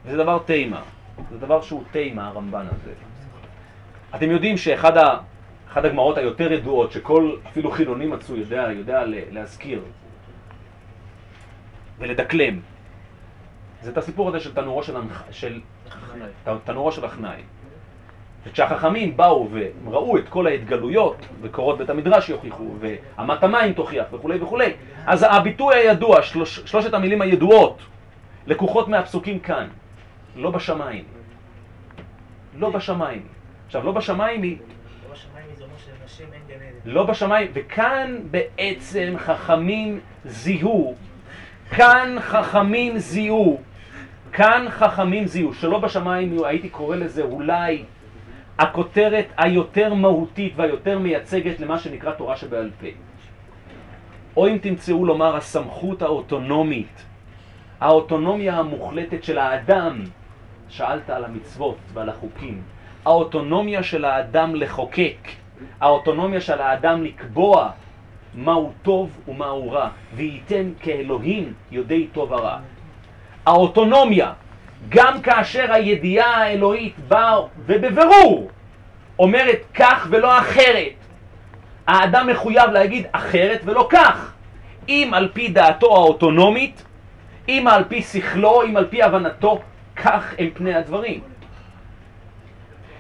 [0.05, 0.81] זה דבר תימה,
[1.31, 2.93] זה דבר שהוא תימה, הרמב"ן הזה.
[4.15, 5.17] אתם יודעים שאחד ה...
[5.73, 9.81] אחת הגמרות היותר ידועות, שכל אפילו חילוני מצוי יודע, יודע להזכיר
[11.99, 12.61] ולדקלם,
[13.83, 14.95] זה את הסיפור הזה של תנורו של.
[15.31, 15.61] של...
[16.65, 17.43] תנורו של החנאי.
[18.47, 19.49] וכשהחכמים באו
[19.85, 24.73] וראו את כל ההתגלויות, וקורות בית המדרש יוכיחו, ואמת המים תוכיח וכולי וכולי,
[25.07, 27.79] אז הביטוי הידוע, שלוש, שלושת המילים הידועות,
[28.47, 29.69] לקוחות מהפסוקים כאן,
[30.37, 31.05] לא בשמיים.
[32.55, 33.27] לא בשמיים.
[33.67, 34.59] עכשיו, לא בשמיים היא...
[35.09, 35.47] לא בשמיים.
[36.85, 40.95] לא בשמיים, וכאן בעצם חכמים זיהו,
[41.71, 43.61] כאן חכמים זיהו,
[44.33, 47.85] כאן חכמים זיהו, שלא בשמיים הייתי קורא לזה אולי
[48.59, 52.87] הכותרת היותר מהותית והיותר מייצגת למה שנקרא תורה שבעל פה.
[54.37, 57.05] או אם תמצאו לומר הסמכות האוטונומית,
[57.81, 60.05] האוטונומיה המוחלטת של האדם,
[60.69, 62.63] שאלת על המצוות ועל החוקים,
[63.05, 65.29] האוטונומיה של האדם לחוקק,
[65.81, 67.71] האוטונומיה של האדם לקבוע
[68.37, 72.59] מהו טוב ומהו רע, וייתן כאלוהים יודעי טוב ורע.
[73.47, 74.33] האוטונומיה,
[74.89, 78.51] גם כאשר הידיעה האלוהית באה ובבירור
[79.19, 80.95] אומרת כך ולא אחרת,
[81.87, 84.33] האדם מחויב להגיד אחרת ולא כך,
[84.89, 86.85] אם על פי דעתו האוטונומית,
[87.49, 89.61] אם על פי שכלו, אם על פי הבנתו,
[89.97, 91.21] כך הם פני הדברים.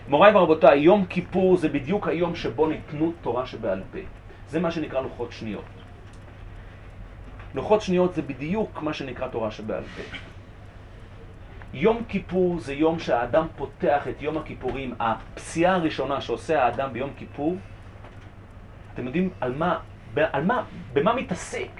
[0.09, 3.99] מוריי ורבותיי, יום כיפור זה בדיוק היום שבו ניתנו תורה שבעל פה.
[4.48, 5.64] זה מה שנקרא לוחות שניות.
[7.55, 10.16] לוחות שניות זה בדיוק מה שנקרא תורה שבעל פה.
[11.74, 14.94] יום כיפור זה יום שהאדם פותח את יום הכיפורים.
[15.01, 17.56] הפסיעה הראשונה שעושה האדם ביום כיפור,
[18.94, 19.78] אתם יודעים על מה,
[20.16, 21.70] על מה, במה מתעסק?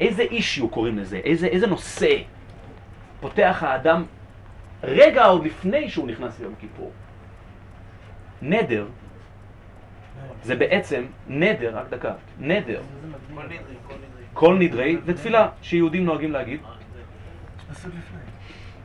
[0.00, 1.16] איזה אישיו קוראים לזה?
[1.16, 2.16] איזה, איזה נושא
[3.20, 4.04] פותח האדם
[4.82, 6.92] רגע עוד לפני שהוא נכנס ליום כיפור?
[8.42, 8.86] נדר
[10.46, 12.80] זה בעצם נדר, רק דקה, נדר.
[14.32, 16.60] כל נדרי זה תפילה שיהודים נוהגים להגיד.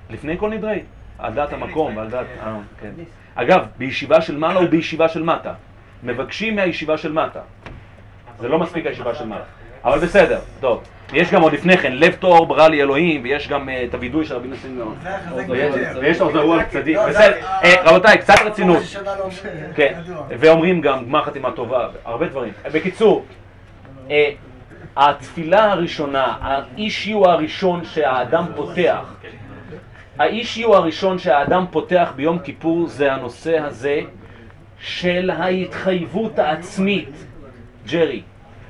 [0.10, 0.84] לפני כל נדרי,
[1.20, 2.26] על דעת המקום ועל דעת...
[2.40, 2.92] אה, כן.
[3.36, 5.54] אגב, בישיבה של מעלה ובישיבה של מטה.
[6.04, 7.42] מבקשים מהישיבה של מטה.
[8.40, 9.46] זה לא מספיק הישיבה של מעלה.
[9.84, 10.84] אבל בסדר, טוב.
[11.14, 14.26] יש גם עוד לפני כן, לב טהור ברא לי אלוהים, ויש גם אה, את הווידוי
[14.26, 14.96] של רבי נסים מאוד.
[16.02, 16.98] ויש את עוזר רוח צדיק.
[17.10, 18.84] בסדר, אה, רבותיי, קצת רצינות.
[19.76, 22.54] כן, ואומרים גם גמר חתימה טובה, הרבה דברים.
[22.74, 23.26] בקיצור,
[24.12, 24.30] אה,
[24.98, 29.14] התפילה הראשונה, האישיו הראשון שהאדם פותח,
[30.20, 34.00] האישיו הראשון שהאדם פותח ביום כיפור זה הנושא הזה
[34.80, 37.26] של ההתחייבות העצמית.
[37.92, 38.22] ג'רי,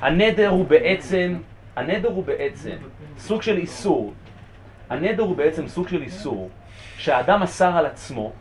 [0.01, 1.35] הנדר הוא בעצם,
[1.75, 2.75] הנדר הוא בעצם
[3.17, 4.13] סוג של איסור.
[4.89, 6.49] הנדר הוא בעצם סוג של איסור
[6.97, 8.31] שהאדם אסר על עצמו,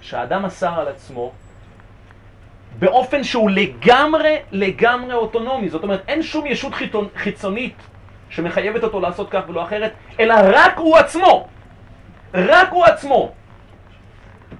[0.00, 1.32] שהאדם אסר על עצמו
[2.78, 5.68] באופן שהוא לגמרי, לגמרי אוטונומי.
[5.68, 6.72] זאת אומרת, אין שום ישות
[7.16, 7.76] חיצונית
[8.30, 11.48] שמחייבת אותו לעשות כך ולא אחרת, אלא רק הוא עצמו.
[12.34, 13.32] רק הוא עצמו.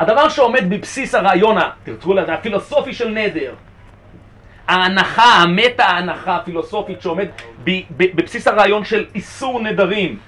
[0.01, 3.55] הדבר שעומד בבסיס הרעיון, תרצו לזה, הפילוסופי של נדר,
[4.71, 7.29] ההנחה, המטה ההנחה הפילוסופית שעומד
[7.97, 10.19] בבסיס הרעיון של איסור נדרים,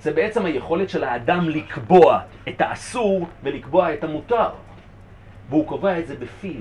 [0.00, 4.50] זה בעצם היכולת של האדם לקבוע את האסור ולקבוע את המותר,
[5.48, 6.60] והוא קובע את זה בפיו.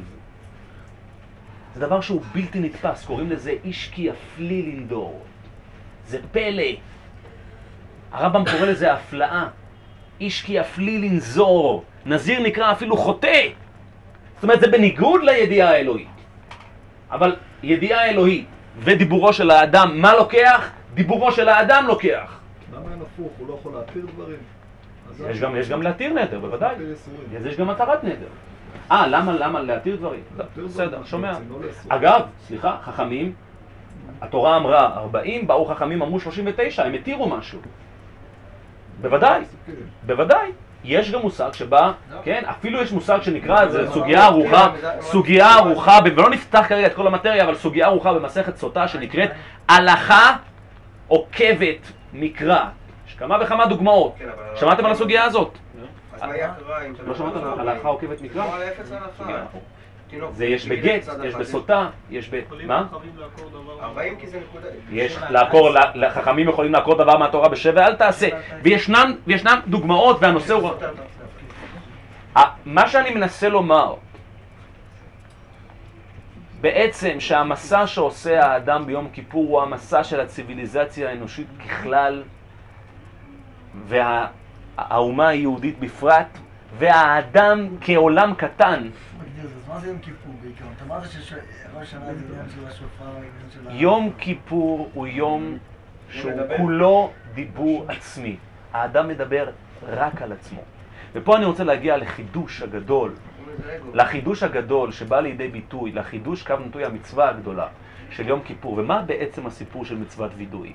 [1.76, 5.22] זה דבר שהוא בלתי נתפס, קוראים לזה איש כי יפלי לנדור.
[6.06, 6.64] זה פלא.
[8.12, 9.48] הרמב"ם קורא לזה הפלאה.
[10.20, 11.84] איש כי יפלי לנזור.
[12.06, 13.67] נזיר נקרא אפילו חוטא.
[14.38, 16.08] זאת אומרת, זה בניגוד לידיעה האלוהית.
[17.12, 18.48] אבל ידיעה אלוהית
[18.80, 20.72] ודיבורו של האדם, מה לוקח?
[20.94, 22.40] דיבורו של האדם לוקח.
[22.74, 23.32] למה אין הפוך?
[23.38, 24.38] הוא לא יכול להתיר דברים?
[25.30, 26.76] יש גם, יש גם להתיר נדר, בוודאי.
[27.38, 28.28] אז יש גם מטרת נדר.
[28.92, 30.22] אה, למה, למה להתיר דברים?
[30.66, 31.32] בסדר, שומע.
[31.32, 31.58] לא
[31.88, 33.34] אגב, סליחה, חכמים,
[34.22, 37.60] התורה אמרה 40, באו חכמים אמרו 39, הם התירו משהו.
[39.02, 39.42] בוודאי,
[40.06, 40.52] בוודאי.
[40.88, 41.92] יש גם מושג שבא,
[42.24, 47.08] כן, אפילו יש מושג שנקרא, זה סוגיה ארוכה, סוגיה ארוכה, ולא נפתח כרגע את כל
[47.08, 49.30] המטריה, אבל סוגיה ארוכה במסכת סוטה שנקראת
[49.70, 50.36] הלכה
[51.08, 52.64] עוקבת מקרא.
[53.08, 54.16] יש כמה וכמה דוגמאות.
[54.56, 55.58] שמעתם על הסוגיה הזאת?
[57.08, 58.44] לא שמעת על הלכה עוקבת מקרא?
[60.10, 61.36] תינוק, זה יש בגיל בגט, יש.
[61.36, 62.42] בסוטה, יש ב...
[62.66, 62.88] מה?
[63.82, 64.68] 40 כי זה נקודה.
[64.92, 65.70] יש לעקור,
[66.10, 68.28] חכמים יכולים לעקור דבר מהתורה בשבע, אל תעשה.
[68.64, 70.70] וישנם וישנם דוגמאות, והנושא הוא...
[72.38, 73.96] ה- מה שאני מנסה לומר,
[76.62, 82.24] בעצם שהמסע שעושה האדם ביום כיפור הוא המסע של הציוויליזציה האנושית ככלל,
[83.88, 86.38] והאומה היהודית בפרט,
[86.78, 88.90] והאדם כעולם קטן.
[93.70, 95.58] יום כיפור הוא יום
[96.10, 96.32] שהוא.
[96.58, 98.38] כולו דיבור עצמי.
[98.74, 99.50] האדם מדבר
[99.88, 100.62] רק על עצמו.
[101.14, 103.16] ופה אני רוצה להגיע לחידוש הגדול,
[103.94, 107.68] לחידוש הגדול שבא לידי ביטוי, לחידוש קו נטוי המצווה הגדולה
[108.10, 108.74] של יום כיפור.
[108.78, 110.72] ומה בעצם הסיפור של מצוות וידוי?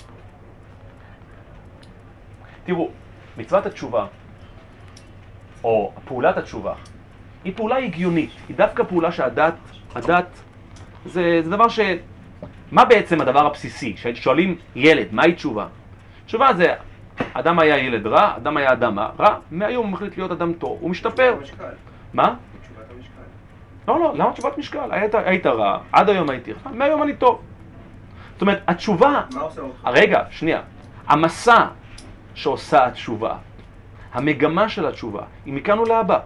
[2.65, 2.91] תראו,
[3.37, 4.07] מצוות התשובה,
[5.65, 6.75] או פעולת התשובה,
[7.45, 9.55] היא פעולה הגיונית, היא דווקא פעולה שהדת,
[9.95, 10.43] הדת,
[11.07, 11.81] זה, זה דבר ש...
[12.73, 13.97] מה בעצם הדבר הבסיסי?
[14.15, 15.67] שואלים ילד, מהי תשובה?
[16.27, 16.75] תשובה זה,
[17.33, 20.91] אדם היה ילד רע, אדם היה אדם רע, מהיום הוא מחליט להיות אדם טוב, הוא
[20.91, 21.35] משתפר.
[22.13, 22.35] מה?
[23.89, 24.89] לא, לא, למה תשובת משקל?
[24.91, 27.41] היית, היית רע, עד היום הייתי רע, מהיום אני טוב.
[28.33, 29.81] זאת אומרת, התשובה, מה עושה אותך?
[29.85, 30.61] רגע, שנייה,
[31.07, 31.67] המסע
[32.35, 33.37] שעושה התשובה,
[34.13, 36.19] המגמה של התשובה, היא מכאן ולהבא.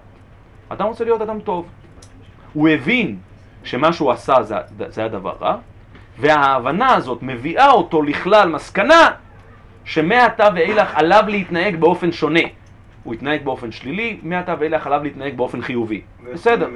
[0.68, 1.66] אדם רוצה להיות אדם טוב.
[2.52, 3.16] הוא הבין
[3.64, 4.56] שמה שהוא עשה זה,
[4.88, 5.56] זה הדבר רע,
[6.18, 9.10] וההבנה הזאת מביאה אותו לכלל מסקנה
[9.84, 12.40] שמעתה ואילך עליו להתנהג באופן שונה.
[13.04, 16.00] הוא התנהג באופן שלילי, מעתה ואילך עליו להתנהג באופן חיובי.
[16.32, 16.68] בסדר.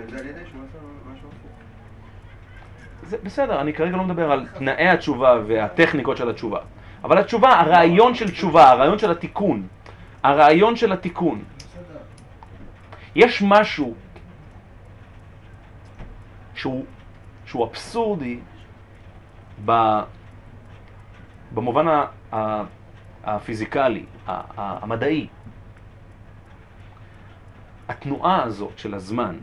[3.03, 6.59] זה בסדר, אני כרגע לא מדבר על תנאי התשובה והטכניקות של התשובה.
[7.05, 9.67] אבל התשובה, הרעיון של תשובה, הרעיון של התיקון,
[10.23, 11.45] הרעיון של התיקון.
[13.15, 13.95] יש משהו
[16.55, 16.85] שהוא,
[17.47, 18.41] שהוא אבסורדי
[19.65, 19.73] ב,
[21.55, 22.63] במובן ה, ה,
[23.25, 25.29] הפיזיקלי, ה, ה, המדעי.
[27.89, 29.39] התנועה הזאת של הזמן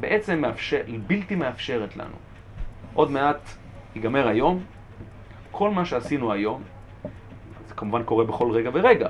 [0.00, 2.16] בעצם מאפשר, היא בלתי מאפשרת לנו.
[2.94, 3.50] עוד מעט
[3.94, 4.64] ייגמר היום,
[5.50, 6.62] כל מה שעשינו היום,
[7.68, 9.08] זה כמובן קורה בכל רגע ורגע.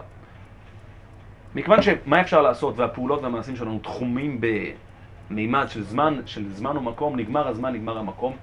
[1.54, 4.40] מכיוון שמה אפשר לעשות והפעולות והמעשים שלנו תחומים
[5.30, 8.36] במימד של זמן, של זמן ומקום, נגמר הזמן, נגמר המקום,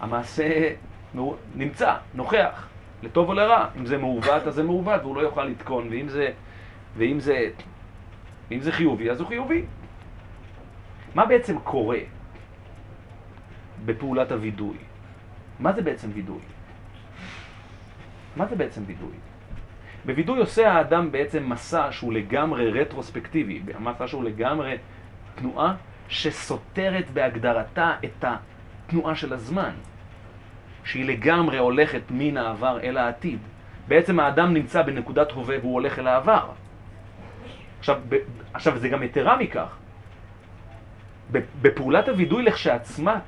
[0.00, 0.72] המעשה
[1.54, 2.68] נמצא, נוכח,
[3.02, 3.66] לטוב או לרע.
[3.76, 6.30] אם זה מעוות, אז זה מעוות והוא לא יוכל לתקון, ואם זה,
[6.96, 7.50] ואם זה,
[8.50, 9.64] ואם זה חיובי, אז הוא חיובי.
[11.14, 11.98] מה בעצם קורה
[13.84, 14.76] בפעולת הווידוי?
[15.60, 16.40] מה זה בעצם וידוי?
[18.36, 19.27] מה זה בעצם וידוי?
[20.08, 24.76] בווידוי עושה האדם בעצם מסע שהוא לגמרי רטרוספקטיבי, מסע שהוא לגמרי
[25.34, 25.74] תנועה
[26.08, 29.70] שסותרת בהגדרתה את התנועה של הזמן,
[30.84, 33.38] שהיא לגמרי הולכת מן העבר אל העתיד.
[33.88, 36.50] בעצם האדם נמצא בנקודת הווה והוא הולך אל העבר.
[37.78, 38.16] עכשיו, ב,
[38.54, 39.76] עכשיו זה גם יתרה מכך.
[41.62, 43.18] בפעולת הווידוי לכשעצמה,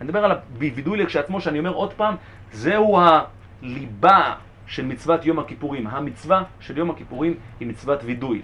[0.00, 2.14] אני מדבר על הווידוי לכשעצמו, שאני אומר עוד פעם,
[2.52, 4.34] זהו הליבה
[4.66, 5.86] של מצוות יום הכיפורים.
[5.86, 8.42] המצווה של יום הכיפורים היא מצוות וידוי.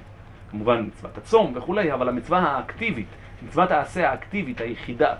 [0.51, 3.09] כמובן מצוות הצום וכולי, אבל המצווה האקטיבית,
[3.43, 5.15] מצוות העשה האקטיבית היחידה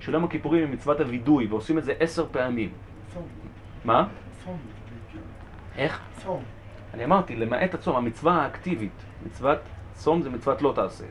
[0.00, 2.70] של יום הכיפורים היא מצוות הווידוי, ועושים את זה עשר פעמים.
[3.14, 3.22] צום.
[3.84, 4.06] מה?
[4.44, 4.58] צום.
[5.76, 6.00] איך?
[6.18, 6.42] צום.
[6.94, 9.58] אני אמרתי, למעט הצום, המצווה האקטיבית, מצוות
[9.92, 11.04] צום זה מצוות לא תעשה,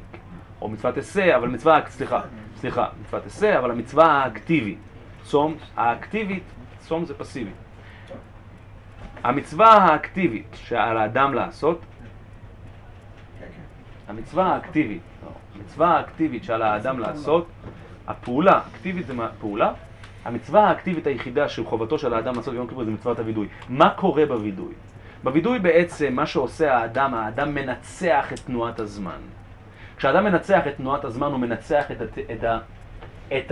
[0.61, 2.21] או מצוות עשה, אבל מצווה, סליחה,
[2.55, 4.79] סליחה, מצוות עשה, אבל המצווה האקטיבית,
[5.23, 6.43] צום האקטיבית,
[6.79, 7.51] צום זה פסיבי.
[9.25, 11.81] המצווה האקטיבית שעל האדם לעשות,
[14.07, 17.47] המצווה האקטיבית, לא, המצווה האקטיבית שעל האדם לעשות,
[18.07, 19.73] הפעולה, אקטיבית זה פעולה,
[20.25, 23.47] המצווה האקטיבית היחידה של חובתו של האדם לעשות ביום כיפור זה מצוות הווידוי.
[23.69, 24.73] מה קורה בווידוי?
[25.23, 29.19] בווידוי בעצם מה שעושה האדם, האדם מנצח את תנועת הזמן.
[29.97, 32.57] כשאדם מנצח את תנועת הזמן הוא מנצח את, הת- את, ה,
[33.37, 33.51] את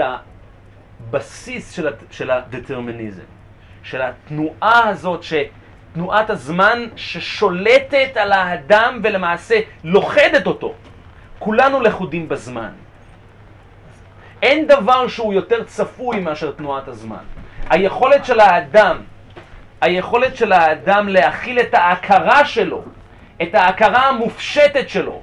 [1.10, 3.24] הבסיס של, הת- של הדטרמיניזם,
[3.84, 5.24] של התנועה הזאת,
[5.94, 10.74] שתנועת הזמן ששולטת על האדם ולמעשה לוכדת אותו.
[11.40, 12.70] כולנו לכודים בזמן.
[14.42, 17.24] אין דבר שהוא יותר צפוי מאשר תנועת הזמן.
[17.70, 18.98] היכולת של האדם,
[19.82, 22.84] היכולת של האדם להכיל את ההכרה שלו,
[23.42, 25.22] את ההכרה המופשטת שלו,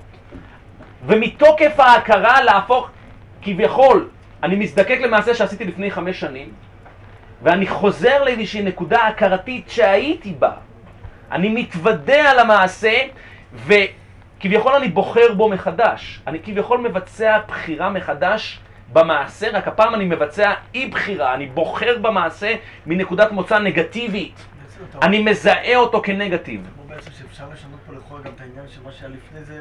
[1.06, 2.90] ומתוקף ההכרה להפוך,
[3.42, 4.08] כביכול,
[4.42, 6.52] אני מזדקק למעשה שעשיתי לפני חמש שנים,
[7.42, 10.52] ואני חוזר לאיזושהי נקודה הכרתית שהייתי בה.
[11.32, 12.98] אני מתוודה על המעשה,
[13.52, 16.20] וכביכול אני בוחר בו מחדש.
[16.26, 18.60] אני כביכול מבצע בחירה מחדש
[18.92, 22.54] במעשה, רק הפעם אני מבצע אי בחירה, אני בוחר במעשה
[22.86, 24.46] מנקודת מוצא נגטיבית.
[25.02, 26.70] אני מזהה אותו כנגטיב.
[26.88, 29.60] בעצם שאפשר לשנות פה לכאורה גם את העניין של מה שהיה לפני זה,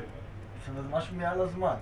[0.75, 1.73] זה משהו מעל הזמן.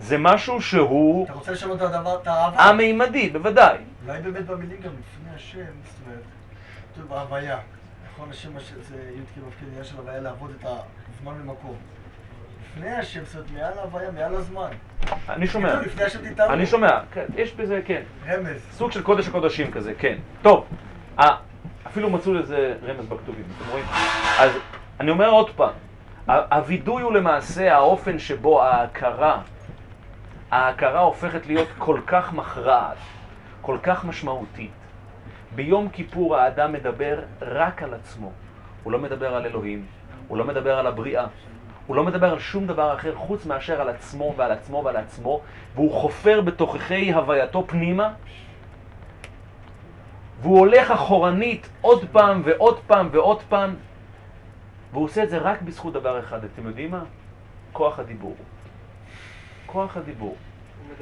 [0.00, 2.60] זה משהו שהוא אתה רוצה לשנות את הדבר, את העבר.
[2.60, 3.76] המימדי, בוודאי.
[4.06, 6.22] אולי באמת במילים גם לפני השם, זאת אומרת,
[6.94, 7.58] כתוב בהוויה.
[8.12, 11.74] נכון, השם הש- זה י' כ' ו' כ', עניין של הוויה לעבוד את הזמן ומקום.
[12.70, 14.68] לפני השם, זאת אומרת, מעל ההוויה, מעל הזמן.
[15.28, 15.74] אני שומע.
[15.80, 16.52] לפני השם תתארו.
[16.52, 18.02] אני שומע, כן, יש בזה, כן.
[18.28, 18.60] רמז.
[18.72, 20.16] סוג של קודש הקודשים כזה, כן.
[20.42, 20.66] טוב,
[21.86, 23.84] אפילו מצאו לזה רמז בכתובים, אתם רואים?
[24.40, 24.50] אז
[25.00, 25.72] אני אומר עוד פעם,
[26.26, 29.40] הווידוי הוא למעשה האופן שבו ההכרה,
[30.50, 32.96] ההכרה הופכת להיות כל כך מכרעת,
[33.60, 34.70] כל כך משמעותית.
[35.54, 38.32] ביום כיפור האדם מדבר רק על עצמו.
[38.82, 39.86] הוא לא מדבר על אלוהים,
[40.28, 41.26] הוא לא מדבר על הבריאה,
[41.86, 45.40] הוא לא מדבר על שום דבר אחר חוץ מאשר על עצמו ועל עצמו ועל עצמו,
[45.74, 48.12] והוא חופר בתוככי הווייתו פנימה,
[50.40, 53.74] והוא הולך אחורנית עוד פעם ועוד פעם ועוד פעם,
[54.92, 57.02] והוא עושה את זה רק בזכות דבר אחד, אתם יודעים מה?
[57.72, 58.36] כוח הדיבור.
[59.76, 60.36] כוח הדיבור.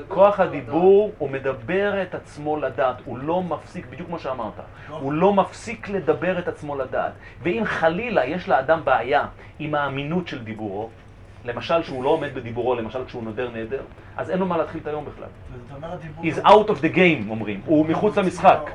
[0.09, 4.53] כוח הדיבור, הוא מדבר את עצמו לדעת, הוא לא מפסיק, בדיוק כמו שאמרת,
[4.89, 7.13] הוא לא מפסיק לדבר את עצמו לדעת.
[7.43, 9.27] ואם חלילה יש לאדם בעיה
[9.59, 10.89] עם האמינות של דיבורו,
[11.45, 13.83] למשל שהוא לא עומד בדיבורו, למשל כשהוא נודר נדר,
[14.17, 15.29] אז אין לו מה להתחיל את היום בכלל.
[15.69, 16.25] זאת אומרת, דיבור...
[16.25, 17.61] He's out of the game, אומרים.
[17.67, 18.71] הוא מחוץ למשחק.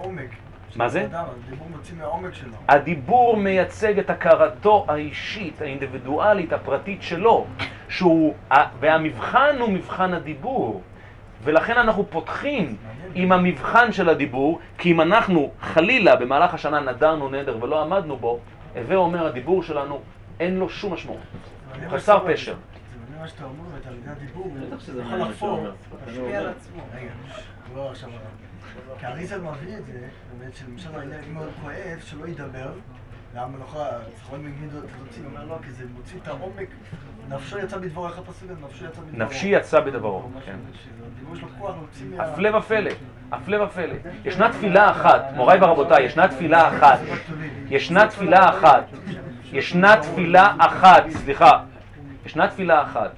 [0.76, 1.08] מה זה?
[1.12, 2.52] הדיבור מוציא מהעומק שלו.
[2.68, 7.46] הדיבור מייצג את הכרתו האישית, האינדיבידואלית, הפרטית שלו,
[7.90, 8.34] שהוא,
[8.80, 10.82] והמבחן הוא מבחן הדיבור.
[11.44, 12.76] ולכן אנחנו פותחים
[13.16, 18.40] עם המבחן של הדיבור, כי אם אנחנו חלילה במהלך השנה נדרנו נדר ולא עמדנו בו,
[18.76, 20.00] הווה אומר הדיבור שלנו
[20.40, 21.20] אין לו שום משמעות.
[21.84, 22.20] הוא חסר.
[22.28, 22.56] פשר.
[23.20, 25.68] מה שאתה אומר, ואתה על ידי הדיבור, בטח שזה יכול לחפור.
[26.08, 26.82] משפיע על עצמו.
[26.96, 27.12] רגע,
[27.76, 28.10] לא עכשיו.
[29.00, 30.08] כי אריזל מביא את זה,
[30.40, 30.90] באמת, שלמשל
[31.30, 32.72] אם הוא כואב, שלא ידבר,
[33.34, 33.86] והמלוכה,
[34.18, 34.70] זכרון מגמיד
[35.00, 36.68] תוציא, אומר לא, כי זה מוציא את העומק,
[37.30, 38.62] נפשו יצא בדברו, איך הפסוק הזה?
[38.66, 39.26] נפשו יצא בדברו.
[39.26, 40.58] נפשי יצא בדברו, כן.
[42.20, 42.92] הפלא ופלא,
[43.32, 43.96] הפלא ופלא.
[44.26, 47.00] ישנה תפילה אחת, מוריי ורבותיי, ישנה תפילה אחת.
[47.70, 48.84] ישנה תפילה אחת.
[49.52, 51.64] ישנה תפילה אחת, סליחה.
[52.26, 53.12] ישנה תפילה אחת.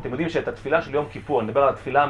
[0.00, 2.06] אתם יודעים שאת התפילה של יום כיפור, אני מדבר על התפילה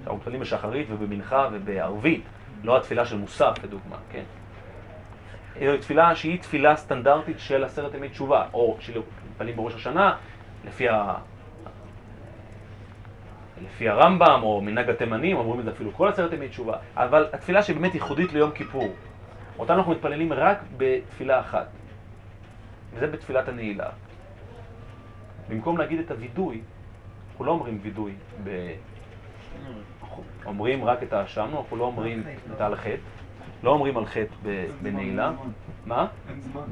[0.00, 2.24] שאנחנו מתפללים בשחרית ובמנחה ובערבית,
[2.64, 4.22] לא התפילה של מוסף לדוגמה, כן?
[5.60, 10.16] זו תפילה שהיא תפילה סטנדרטית של עשרת ימי תשובה, או של מתפללים בראש השנה,
[10.64, 11.14] לפי ה...
[13.64, 17.62] לפי הרמב"ם או מנהג התימנים, אומרים את זה אפילו כל עשרת ימי תשובה, אבל התפילה
[17.62, 18.94] שבאמת ייחודית ליום כיפור,
[19.58, 21.66] אותה אנחנו מתפללים רק בתפילה אחת,
[22.94, 23.88] וזה בתפילת הנעילה.
[25.48, 26.60] במקום להגיד את הווידוי,
[27.30, 28.12] אנחנו לא אומרים וידוי.
[28.12, 28.50] אנחנו
[30.46, 32.22] אומרים רק את האשמנו, אנחנו לא אומרים
[32.54, 32.96] את על חטא,
[33.62, 34.34] לא אומרים על חטא
[34.82, 35.32] בנעילה.
[35.86, 36.06] מה?
[36.28, 36.62] אין זמן.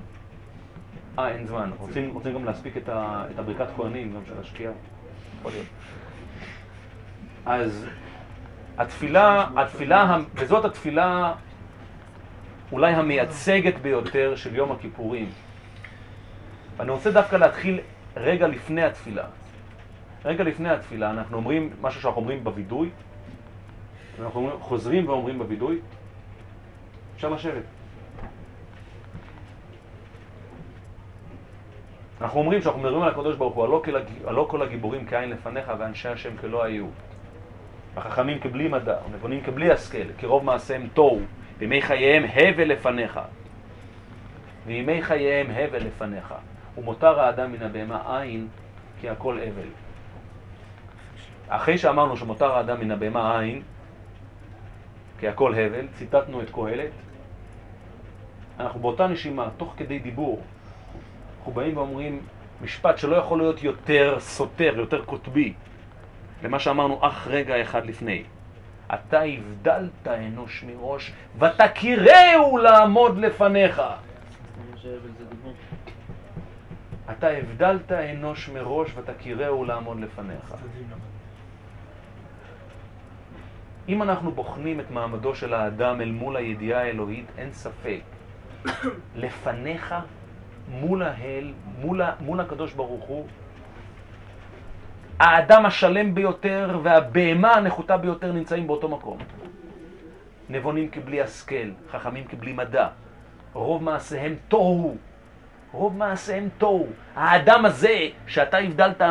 [1.19, 1.71] אה, אין זמן.
[1.79, 4.73] רוצים, רוצים גם להספיק את, ה, את הברכת כהנים, גם של השקיעה.
[5.39, 5.67] יכול להיות.
[7.47, 7.87] אז
[8.79, 11.35] התפילה, התפילה, וזאת התפילה
[12.73, 15.31] אולי המייצגת ביותר של יום הכיפורים.
[16.77, 17.81] ואני רוצה דווקא להתחיל
[18.17, 19.25] רגע לפני התפילה.
[20.25, 22.91] רגע לפני התפילה אנחנו אומרים משהו שאנחנו אומרים בווידוי,
[24.21, 25.81] אנחנו חוזרים ואומרים בווידוי,
[27.17, 27.63] אפשר לשבת.
[32.21, 33.97] אנחנו אומרים שאנחנו מדברים על הקדוש ברוך הוא, הלא כל
[34.27, 36.87] הלא כל הגיבורים כעין לפניך ואנשי השם כלא היו.
[37.97, 41.21] החכמים כבלי מדע, הנבונים כבלי השכל, כי רוב מעשיהם תוהו,
[41.59, 43.21] וימי חייהם הבל לפניך.
[44.67, 46.35] וימי חייהם הבל לפניך.
[46.79, 48.49] ומותר האדם מן הבהמה אין,
[49.01, 49.88] כי הכל הבל.
[51.49, 53.63] אחרי שאמרנו שמותר האדם מן הבהמה אין,
[55.21, 56.91] כי הכל הבל, ציטטנו את קהלת,
[58.61, 60.43] אנחנו באותה נשימה, תוך כדי דיבור,
[61.39, 62.21] אנחנו באים ואומרים
[62.63, 65.53] משפט שלא יכול להיות יותר סותר, יותר קוטבי,
[66.43, 68.23] למה שאמרנו אך רגע אחד לפני.
[68.95, 73.83] אתה הבדלת אנוש מראש, ותכירהו לעמוד לפניך.
[77.11, 80.55] אתה הבדלת אנוש מראש, ותכירהו לעמוד לפניך.
[83.89, 88.01] אם אנחנו בוחנים את מעמדו של האדם אל מול הידיעה האלוהית, אין ספק.
[89.23, 89.95] לפניך,
[90.69, 93.27] מול האל, מול, מול הקדוש ברוך הוא,
[95.21, 99.19] האדם השלם ביותר והבהמה הנחותה ביותר נמצאים באותו מקום.
[100.49, 102.89] נבונים כבלי השכל, חכמים כבלי מדע.
[103.53, 104.97] רוב מעשיהם תוהו.
[105.73, 106.87] רוב מעשיהם תוהו.
[107.15, 109.03] האדם הזה, שאתה הבדלת,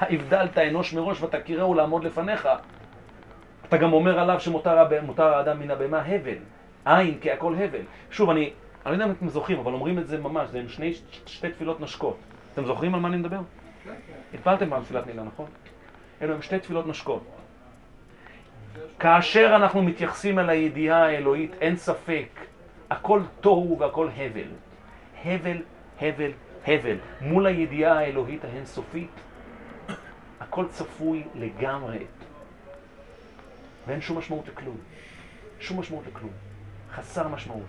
[0.00, 2.48] הבדלת אנוש מראש ותכירהו לעמוד לפניך,
[3.74, 4.78] אתה גם אומר עליו שמותר
[5.18, 6.36] האדם מן הבהמה הבל.
[6.84, 7.80] עין כי הכל הבל.
[8.10, 8.52] שוב, אני, אני
[8.86, 10.94] לא יודע אם אתם זוכרים, אבל אומרים את זה ממש, זה עם שני,
[11.26, 12.16] שתי תפילות נושקות.
[12.52, 13.40] אתם זוכרים על מה אני מדבר?
[14.34, 15.46] התפללתם פעם תפילת נעילה, נכון?
[16.22, 17.24] אלו הם שתי תפילות נושקות.
[18.98, 22.28] כאשר אנחנו מתייחסים אל הידיעה האלוהית, אין ספק,
[22.90, 24.48] הכל תוהו והכל הבל.
[25.24, 25.62] הבל,
[26.00, 26.30] הבל,
[26.66, 26.96] הבל.
[27.20, 29.10] מול הידיעה האלוהית האינסופית,
[30.40, 31.98] הכל צפוי לגמרי.
[33.86, 34.76] ואין שום משמעות לכלום.
[35.60, 36.30] שום משמעות לכלום.
[36.94, 37.62] חסר משמעות.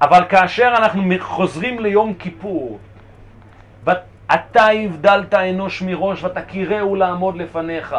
[0.00, 2.78] אבל כאשר אנחנו חוזרים ליום כיפור,
[3.84, 7.96] ואתה הבדלת אנוש מראש ותכירהו לעמוד לפניך,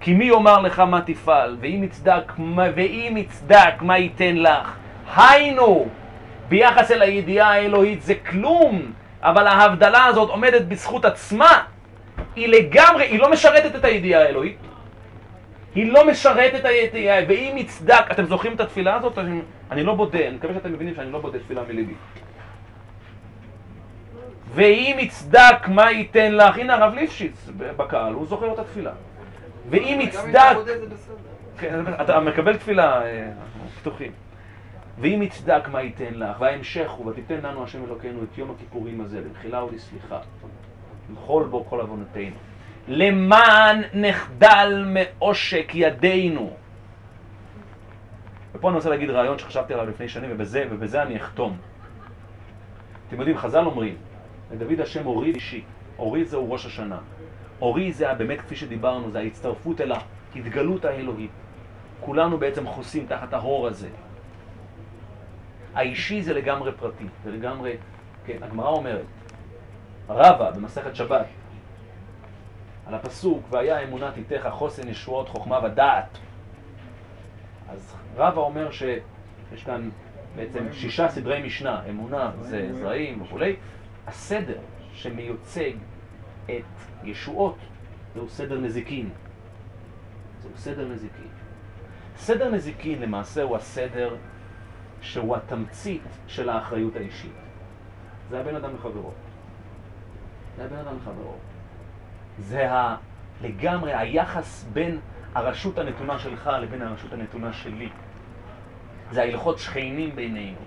[0.00, 4.76] כי מי יאמר לך מה תפעל, ואם יצדק, ואם יצדק מה ייתן לך.
[5.16, 5.88] היינו,
[6.48, 8.92] ביחס אל הידיעה האלוהית זה כלום,
[9.22, 11.62] אבל ההבדלה הזאת עומדת בזכות עצמה.
[12.36, 14.58] היא לגמרי, היא לא משרתת את הידיעה האלוהית.
[15.74, 19.18] היא לא משרתת את הידיעה, ואם יצדק, אתם זוכרים את התפילה הזאת?
[19.18, 19.40] אני,
[19.70, 21.94] אני לא בודה, אני מקווה שאתם מבינים שאני לא בודה תפילה מליבי.
[24.54, 26.58] ואם יצדק, מה ייתן לך?
[26.58, 28.92] הנה הרב ליפשיץ בקהל, הוא זוכר את התפילה.
[29.70, 30.56] ואם יצדק...
[31.58, 33.30] כן, אתה מקבל תפילה, אה,
[33.80, 34.12] פתוחים.
[34.98, 39.20] ואם יצדק מה ייתן לך, וההמשך הוא, ותיתן לנו השם אלוקינו את יום הכיפורים הזה,
[39.20, 40.18] למחילה ולסליחה,
[41.12, 42.36] לכל בו כל עוונותינו.
[42.88, 46.50] למען נחדל מעושק ידינו.
[48.54, 51.56] ופה אני רוצה להגיד רעיון שחשבתי עליו לפני שנים, ובזה, ובזה אני אחתום.
[53.08, 53.96] אתם יודעים, חז"ל אומרים,
[54.50, 55.62] לדוד השם אורי אישי.
[55.98, 56.98] אורי זהו ראש השנה.
[57.60, 61.30] אורי זה באמת, כפי שדיברנו, זה ההצטרפות אל ההתגלות האלוהית.
[62.00, 63.88] כולנו בעצם חוסים תחת ההור הזה.
[65.74, 67.76] האישי זה לגמרי פרטי, זה לגמרי,
[68.26, 69.04] כן, הגמרא אומרת,
[70.08, 71.26] רבא במסכת שבת,
[72.86, 76.18] על הפסוק, והיה אמונת איתך חוסן ישועות חוכמה ודעת.
[77.68, 79.90] אז רבא אומר שיש כאן
[80.36, 83.56] בעצם שישה סדרי משנה, אמונה זה זרעים וכולי,
[84.06, 84.58] הסדר
[84.92, 85.72] שמיוצג
[86.44, 86.64] את
[87.04, 87.56] ישועות
[88.14, 89.10] זהו סדר נזיקין.
[90.40, 91.28] זהו סדר נזיקין.
[92.16, 94.16] סדר נזיקין למעשה הוא הסדר
[95.00, 97.32] שהוא התמצית של האחריות האישית.
[98.30, 99.10] זה הבן אדם לחברו.
[100.56, 101.34] זה הבן אדם לחברו.
[102.38, 102.96] זה ה...
[103.42, 105.00] לגמרי היחס בין
[105.34, 107.88] הרשות הנתונה שלך לבין הרשות הנתונה שלי.
[109.10, 110.58] זה ההלכות שכנים בינינו.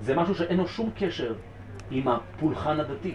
[0.00, 1.34] זה משהו שאין לו שום קשר
[1.90, 3.14] עם הפולחן הדתי,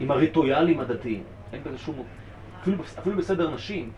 [0.00, 1.24] עם הריטואלים הדתיים.
[1.52, 2.02] אין בזה שום...
[2.60, 3.92] אפילו, אפילו בסדר נשים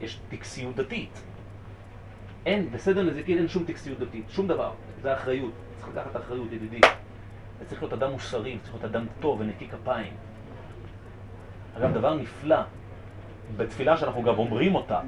[0.00, 1.22] יש טקסיות דתית.
[2.46, 4.72] אין, בסדר נזיקין אין שום טקסיות דתית, שום דבר.
[5.02, 5.52] זה אחריות.
[5.76, 6.80] צריך לקחת אחריות, ידידי.
[7.56, 10.12] אתה צריך להיות אדם מוסרי, צריך להיות אדם טוב ונקי כפיים.
[11.78, 12.60] אגב, דבר נפלא,
[13.56, 15.00] בתפילה שאנחנו גם אומרים אותה,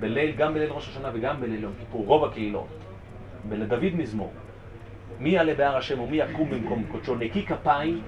[0.00, 2.68] בליל, גם בליל ראש השנה וגם בליל יום כיפור, רוב הקהילות,
[3.48, 4.32] ולדוד מזמור,
[5.18, 8.02] מי יעלה בהר השם ומי יקום במקום קודשו, נקי כפיים,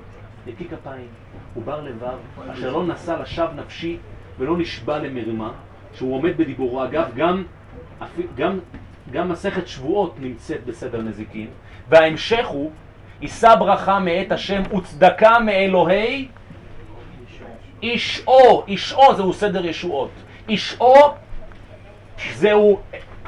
[0.47, 1.09] נקי כפיים,
[1.57, 2.17] ובר לבב,
[2.53, 3.99] אשר לא נשא לשווא נפשי
[4.39, 5.53] ולא נשבע למרמה,
[5.93, 6.85] שהוא עומד בדיבורו.
[6.85, 7.45] אגב, גם,
[8.37, 8.59] גם,
[9.11, 11.49] גם מסכת שבועות נמצאת בסדר נזיקין,
[11.89, 12.71] וההמשך הוא,
[13.25, 16.29] יישא ברכה מאת השם וצדקה מאלוהי
[17.83, 20.11] אישו, אישו זהו סדר ישועות.
[20.49, 20.95] אישו
[22.35, 22.81] זהו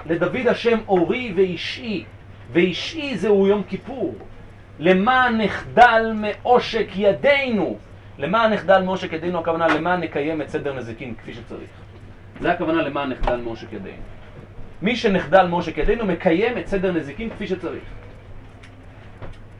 [0.07, 2.05] לדוד השם אורי ואישי,
[2.53, 4.15] ואישי זהו יום כיפור.
[4.79, 7.79] למען נחדל מעושק ידינו.
[8.19, 11.71] למען נחדל מעושק ידינו, הכוונה למען נקיים את סדר נזיקין כפי שצריך.
[12.41, 14.03] זה הכוונה למען נחדל מעושק ידינו.
[14.83, 18.06] מי שנחדל מעושק ידינו מקיים את סדר נזיקין כפי שצריך.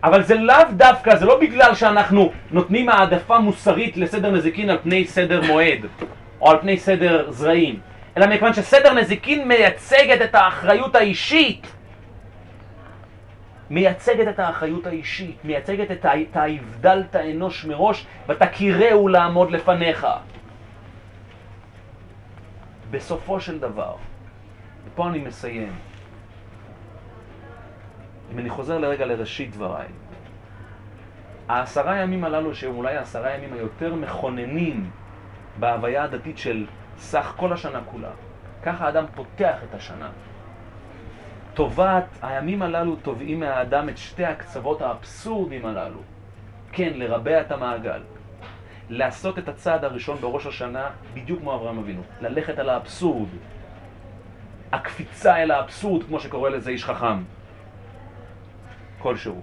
[0.07, 5.05] אבל זה לאו דווקא, זה לא בגלל שאנחנו נותנים העדפה מוסרית לסדר נזיקין על פני
[5.05, 5.79] סדר מועד,
[6.41, 7.81] או על פני סדר זרעים,
[8.17, 11.73] אלא מכיוון שסדר נזיקין מייצגת את האחריות האישית.
[13.71, 16.07] מייצגת את האחריות האישית, מייצגת את.
[16.37, 20.07] ההבדלת אנוש מראש, ותכירהו לעמוד לפניך.
[22.91, 23.95] בסופו של דבר,
[24.87, 25.73] ופה אני מסיים,
[28.33, 29.89] אם אני חוזר לרגע לראשית דבריי,
[31.49, 34.91] העשרה ימים הללו שהם אולי העשרה ימים היותר מכוננים
[35.61, 36.67] בהוויה הדתית של
[36.99, 38.11] סך כל השנה כולה,
[38.63, 40.11] ככה האדם פותח את השנה.
[41.55, 46.01] טובת, הימים הללו תובעים מהאדם את שתי הקצוות האבסורדים הללו.
[46.73, 48.03] כן, לרבע את המעגל.
[48.89, 52.03] לעשות את הצעד הראשון בראש השנה בדיוק כמו אברהם אבינו.
[52.21, 53.29] ללכת על האבסורד.
[54.73, 57.23] הקפיצה אל האבסורד, כמו שקורא לזה איש חכם.
[59.07, 59.41] כלשהו.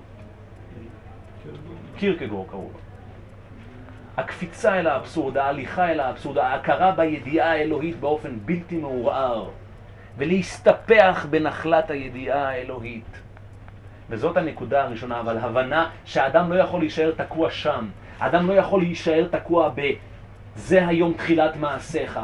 [1.97, 2.79] קירקגור קראו לו.
[4.17, 9.49] הקפיצה אל האבסורד, ההליכה אל האבסורד, ההכרה בידיעה האלוהית באופן בלתי מעורער,
[10.17, 13.21] ולהסתפח בנחלת הידיעה האלוהית.
[14.09, 17.89] וזאת הנקודה הראשונה, אבל הבנה שהאדם לא יכול להישאר תקוע שם.
[18.19, 19.81] האדם לא יכול להישאר תקוע ב...
[20.55, 22.19] זה היום תחילת מעשיך.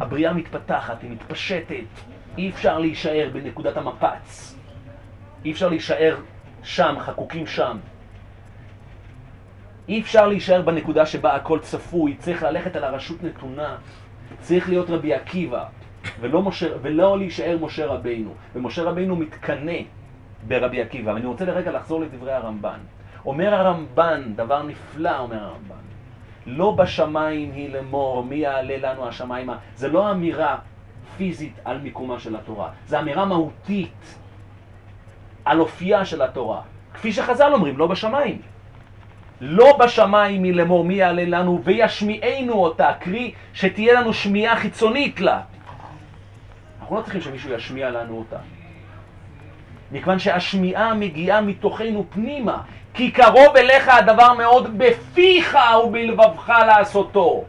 [0.00, 1.90] הבריאה מתפתחת, היא מתפשטת.
[2.38, 4.53] אי אפשר להישאר בנקודת המפץ.
[5.44, 6.16] אי אפשר להישאר
[6.62, 7.78] שם, חקוקים שם.
[9.88, 13.76] אי אפשר להישאר בנקודה שבה הכל צפוי, צריך ללכת על הרשות נתונה.
[14.40, 15.64] צריך להיות רבי עקיבא,
[16.20, 18.34] ולא, משה, ולא להישאר משה רבינו.
[18.54, 19.78] ומשה רבינו מתקנא
[20.48, 21.12] ברבי עקיבא.
[21.12, 22.78] ואני רוצה לרגע לחזור לדברי הרמב"ן.
[23.26, 25.84] אומר הרמב"ן, דבר נפלא אומר הרמב"ן,
[26.46, 29.58] לא בשמיים היא לאמור, מי יעלה לנו השמיימה.
[29.74, 30.58] זה לא אמירה
[31.16, 34.18] פיזית על מיקומה של התורה, זה אמירה מהותית
[35.44, 36.60] על אופייה של התורה.
[36.94, 38.38] כפי שחז"ל אומרים, לא בשמיים.
[39.40, 45.40] לא בשמיים היא לאמור מי יעלה לנו וישמיענו אותה, קרי שתהיה לנו שמיעה חיצונית לה.
[46.80, 48.36] אנחנו לא צריכים שמישהו ישמיע לנו אותה.
[49.92, 52.58] מכיוון שהשמיעה מגיעה מתוכנו פנימה,
[52.94, 57.44] כי קרוב אליך הדבר מאוד בפיך ובלבבך לעשותו.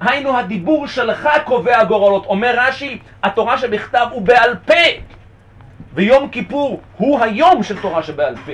[0.00, 2.26] היינו הדיבור שלך קובע גורלות.
[2.26, 4.74] אומר רש"י, התורה שבכתב הוא בעל פה,
[5.98, 8.52] ויום כיפור הוא היום של תורה שבעל פה.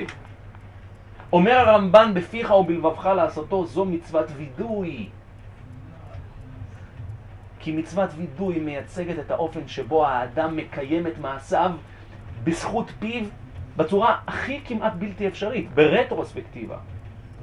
[1.33, 5.09] אומר הרמב"ן, בפיך ובלבבך לעשותו, זו מצוות וידוי.
[7.61, 11.71] כי מצוות וידוי מייצגת את האופן שבו האדם מקיים את מעשיו
[12.45, 13.25] בזכות פיו
[13.77, 16.77] בצורה הכי כמעט בלתי אפשרית, ברטרוספקטיבה,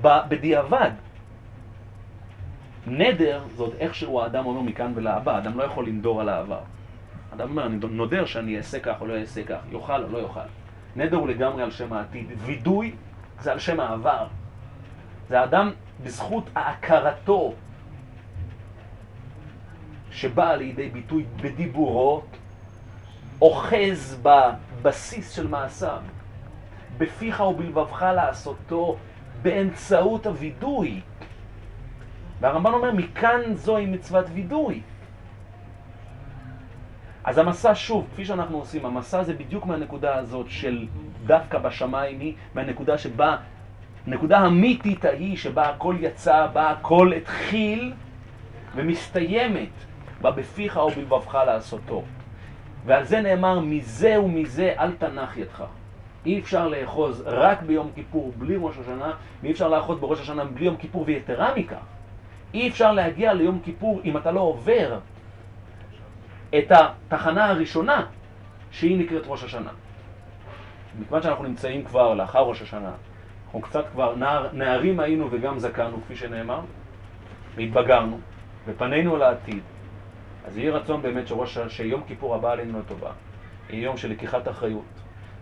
[0.02, 0.91] בדיעבד.
[2.88, 6.61] נדר זה עוד איכשהו האדם אומר מכאן ולהבא, האדם לא יכול לנדור על העבר.
[7.32, 10.40] האדם אומר, אני נודר שאני אעשה כך או לא אעשה כך, יאכל או לא יאכל.
[10.95, 12.95] נדר הוא לגמרי על שם העתיד, וידוי
[13.40, 14.28] זה על שם העבר.
[15.30, 15.72] זה האדם
[16.03, 17.53] בזכות ההכרתו
[20.12, 22.24] שבאה לידי ביטוי בדיבורו,
[23.41, 26.02] אוחז בבסיס של מעשיו.
[26.98, 28.98] בפיך ובלבבך לעשותו
[29.41, 31.02] באמצעות הווידוי.
[32.40, 34.82] והרמב"ן אומר, מכאן זוהי מצוות וידוי.
[37.23, 40.88] אז המסע, שוב, כפי שאנחנו עושים, המסע זה בדיוק מהנקודה הזאת של
[41.26, 43.38] דווקא בשמיים היא, מהנקודה שבה,
[44.07, 47.93] נקודה המיתית ההיא שבה הכל יצא, בה הכל התחיל
[48.76, 49.69] ומסתיימת
[50.22, 52.03] בה בפיך ובלבבך לעשותו.
[52.85, 55.64] ועל זה נאמר, מזה ומזה אל תנח ידך.
[56.26, 59.11] אי אפשר לאחוז רק ביום כיפור בלי ראש השנה,
[59.41, 61.85] ואי אפשר לאחוז בראש השנה בלי יום כיפור, ויתרה מכך,
[62.53, 64.99] אי אפשר להגיע ליום כיפור אם אתה לא עובר
[66.57, 68.06] את התחנה הראשונה,
[68.72, 69.69] שהיא נקראת ראש השנה.
[70.99, 72.91] מכיוון שאנחנו נמצאים כבר לאחר ראש השנה,
[73.45, 76.60] אנחנו קצת כבר נער, נערים היינו וגם זקנו, כפי שנאמר,
[77.56, 78.19] והתבגרנו,
[78.68, 79.64] ופנינו לעתיד.
[80.45, 83.11] אז יהי רצון באמת שראש, שיום כיפור הבא עלינו לטובה,
[83.69, 84.86] יהיה יום של לקיחת אחריות,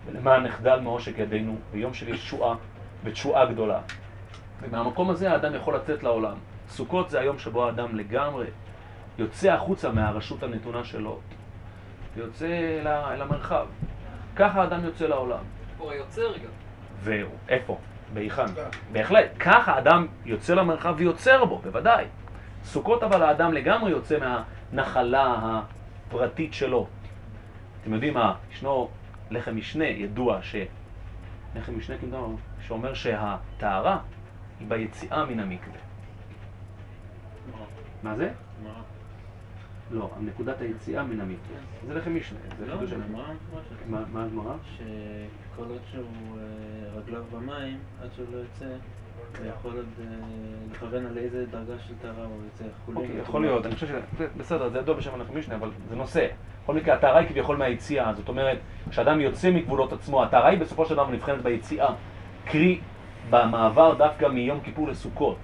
[0.06, 2.56] ולמען נחדל מעושק ידינו, ויום של ישועה
[3.04, 3.80] ותשועה גדולה.
[4.62, 6.36] ומהמקום הזה האדם יכול לצאת לעולם.
[6.68, 8.48] סוכות זה היום שבו האדם לגמרי
[9.20, 11.20] יוצא החוצה מהרשות הנתונה שלו,
[12.16, 12.46] ויוצא
[12.82, 13.66] אל, ה- אל המרחב.
[14.36, 15.44] ככה האדם יוצא לעולם.
[15.78, 16.50] הוא היוצר גם.
[17.00, 17.78] ואיפה?
[18.14, 18.46] בהיכן?
[18.92, 19.26] בהחלט.
[19.40, 22.06] ככה האדם יוצא למרחב ויוצר בו, בוודאי.
[22.64, 25.36] סוכות אבל האדם לגמרי יוצא מהנחלה
[26.08, 26.88] הפרטית שלו.
[27.82, 28.36] אתם יודעים מה?
[28.52, 28.90] ישנו
[29.32, 30.56] לחם משנה ידוע ש...
[31.56, 32.36] לחם משנה כמדומני,
[32.68, 34.00] שאומר שהטהרה
[34.60, 35.80] היא ביציאה מן המקווה.
[38.04, 38.32] מה זה?
[39.92, 41.58] לא, נקודת היציאה מן המקווה.
[41.88, 43.70] זה לחם משנה, זה לא, חידוש זה של- גמרא מפורשת.
[44.12, 44.54] מה הגמרא?
[44.78, 46.04] שכל עוד שהוא
[46.38, 48.66] אה, רגליו במים, עד שהוא לא יוצא,
[49.50, 50.06] יכול עוד אה,
[50.72, 52.64] לכוון על איזה דרגה של טהרה הוא יוצא.
[52.86, 53.42] חולין, אוקיי, יכול.
[53.42, 53.92] להיות, אני חושב ש...
[54.38, 56.28] בסדר, זה ידוע בשם הלחם משנה, אבל זה נושא.
[56.64, 58.58] בכל מקרה, הטהרה היא כביכול מהיציאה, זאת אומרת,
[58.90, 61.90] כשאדם יוצא מגבולות עצמו, הטהרה היא בסופו של דבר נבחנת ביציאה.
[62.46, 62.80] קרי,
[63.30, 65.38] במעבר דווקא מיום כיפור לסוכות.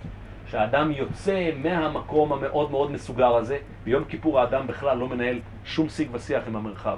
[0.48, 6.10] שהאדם יוצא מהמקום המאוד מאוד מסוגר הזה, ביום כיפור האדם בכלל לא מנהל שום שיג
[6.12, 6.98] ושיח עם המרחב.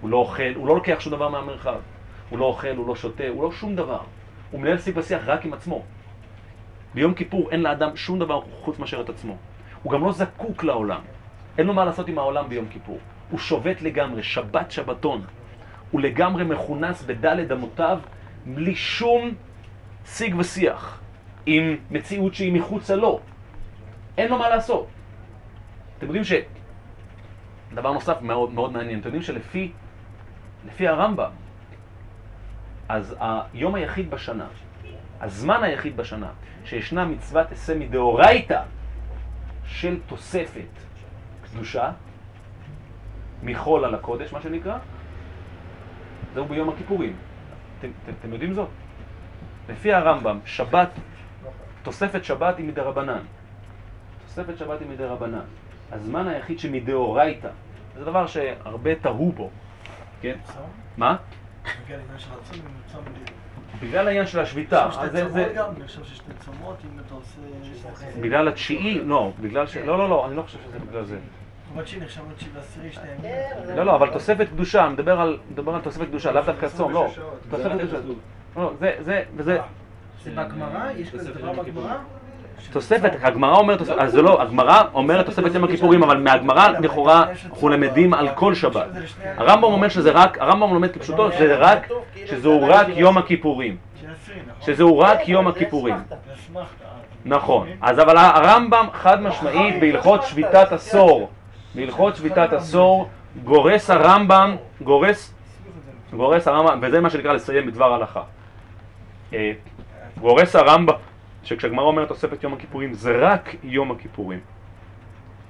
[0.00, 1.78] הוא לא אוכל, הוא לא לוקח שום דבר מהמרחב.
[2.30, 4.00] הוא לא אוכל, הוא לא שותה, הוא לא שום דבר.
[4.50, 5.82] הוא מנהל שיג ושיח רק עם עצמו.
[6.94, 9.36] ביום כיפור אין לאדם שום דבר חוץ מאשר את עצמו.
[9.82, 11.00] הוא גם לא זקוק לעולם.
[11.58, 12.98] אין לו מה לעשות עם העולם ביום כיפור.
[13.30, 15.24] הוא שובת לגמרי, שבת שבתון.
[15.90, 17.98] הוא לגמרי מכונס בדלת אמותיו,
[18.46, 19.30] בלי שום
[20.06, 21.00] שיג ושיח,
[21.46, 23.20] עם מציאות שהיא מחוצה לו.
[24.18, 24.86] אין לו מה לעשות.
[25.98, 26.32] אתם יודעים ש...
[27.74, 29.72] דבר נוסף מאוד, מאוד מעניין, אתם יודעים שלפי
[30.66, 31.30] לפי הרמב"ם,
[32.88, 34.46] אז היום היחיד בשנה,
[35.20, 36.30] הזמן היחיד בשנה,
[36.64, 38.62] שישנה מצוות עשה מדאורייתא
[39.64, 40.68] של תוספת
[41.44, 41.90] קדושה,
[43.42, 44.78] מחול על הקודש, מה שנקרא,
[46.34, 47.16] זהו ביום הכיפורים.
[47.78, 48.68] אתם, אתם, אתם יודעים זאת?
[49.68, 50.90] לפי הרמב"ם, שבת,
[51.86, 53.18] תוספת שבת היא מדרבנן.
[54.26, 55.44] תוספת שבת היא מדרבנן.
[55.92, 57.48] הזמן היחיד שמדאורייתא,
[57.98, 59.50] זה דבר שהרבה תהו בו,
[60.20, 60.36] כן?
[60.96, 61.16] מה?
[61.86, 62.28] בגלל העניין של.
[63.82, 64.88] בגלל העניין השביתה.
[68.20, 69.76] בגלל התשיעי, לא, בגלל ש...
[69.76, 71.18] לא, לא, לא, אני לא חושב שזה בגלל זה.
[73.12, 73.76] ימים.
[73.76, 77.12] לא, לא, אבל תוספת קדושה, מדבר על, מדבר על תוספת קדושה, לאו דווקא צום, לא.
[77.50, 77.98] תוספת קדושה.
[78.56, 79.60] לא, זה, זה, וזה...
[80.26, 80.90] זה בגמרא?
[80.96, 81.94] יש כזה דבר בגמרא?
[82.72, 87.68] תוספת, הגמרא אומרת, אז זה לא, הגמרא אומרת תוספת יום הכיפורים, אבל מהגמרא לכאורה אנחנו
[87.68, 88.86] למדים על כל שבת.
[89.36, 91.88] הרמב"ם אומר שזה רק, הרמב"ם לומד כפשוטו, שזה רק,
[92.26, 93.76] שזהו רק יום הכיפורים.
[94.60, 95.96] שזהו רק יום הכיפורים.
[97.24, 97.68] נכון.
[97.80, 101.30] אז אבל הרמב"ם חד משמעית בהלכות שביתת עשור,
[101.74, 103.08] בהלכות שביתת עשור,
[103.44, 105.34] גורס הרמב"ם, גורס,
[106.16, 108.22] גורס הרמב"ם, וזה מה שנקרא לסיים בדבר הלכה.
[110.20, 110.94] גורס הרמב"ם,
[111.42, 114.40] שכשהגמרא אומרת תוספת יום הכיפורים, זה רק יום הכיפורים.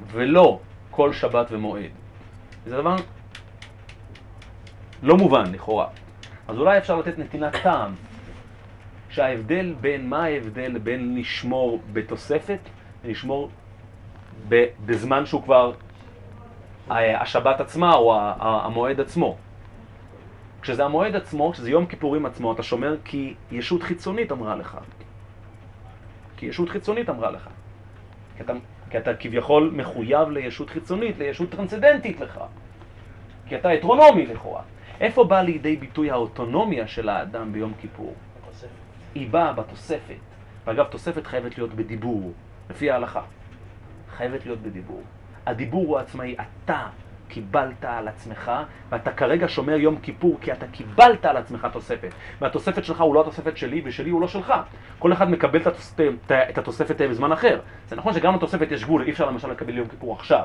[0.07, 0.59] ולא
[0.91, 1.91] כל שבת ומועד.
[2.67, 2.97] זה דבר
[5.03, 5.87] לא מובן לכאורה.
[6.49, 7.95] אז אולי אפשר לתת נתינת טעם,
[9.11, 12.59] שההבדל בין, מה ההבדל בין לשמור בתוספת
[13.05, 13.51] ולשמור
[14.87, 15.73] בזמן שהוא כבר
[16.89, 19.37] השבת עצמה או המועד עצמו.
[20.67, 24.79] כשזה המועד עצמו, כשזה יום כיפורים עצמו, אתה שומר כי ישות חיצונית אמרה לך.
[26.37, 27.49] כי ישות חיצונית אמרה לך.
[28.37, 28.53] כי אתה,
[28.91, 32.41] כי אתה כביכול מחויב לישות חיצונית, לישות טרנסצדנטית לך.
[33.49, 34.63] כי אתה הטרונומי לכאורה.
[35.01, 38.15] איפה באה לידי ביטוי האוטונומיה של האדם ביום כיפור?
[39.15, 40.21] היא באה בתוספת.
[40.65, 42.33] ואגב, תוספת חייבת להיות בדיבור,
[42.71, 43.23] לפי ההלכה.
[44.17, 45.03] חייבת להיות בדיבור.
[45.47, 46.87] הדיבור הוא עצמאי, אתה
[47.29, 48.53] קיבלת על עצמך,
[48.89, 52.15] ואתה כרגע שומר יום כיפור כי אתה קיבלת על עצמך תוספת.
[52.41, 54.55] והתוספת שלך הוא לא התוספת שלי, ושלי הוא לא שלך.
[54.99, 57.61] כל אחד מקבל את התוספת, את התוספת בזמן אחר.
[57.89, 60.45] זה נכון שגם לתוספת יש גבול, אי אפשר למשל לקבל יום כיפור עכשיו.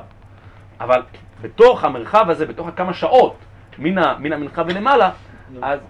[0.80, 1.02] אבל
[1.40, 3.36] בתוך המרחב הזה, בתוך הכמה שעות,
[3.78, 5.10] מן המנחה ולמעלה,
[5.62, 5.80] אז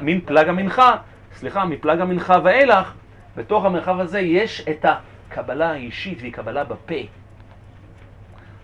[0.00, 0.96] מן פלג המנחה,
[1.32, 2.92] סליחה, מפלג המנחה ואילך,
[3.36, 6.94] בתוך המרחב הזה יש את הקבלה האישית והיא קבלה בפה.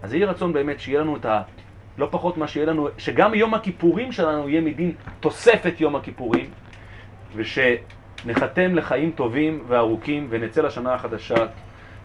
[0.05, 1.43] אז יהי רצון באמת שיהיה לנו את ה...
[1.99, 6.51] לא פחות מה שיהיה לנו, שגם יום הכיפורים שלנו יהיה מדין תוספת יום הכיפורים,
[7.35, 11.35] ושנחתם לחיים טובים וארוכים ונצא לשנה החדשה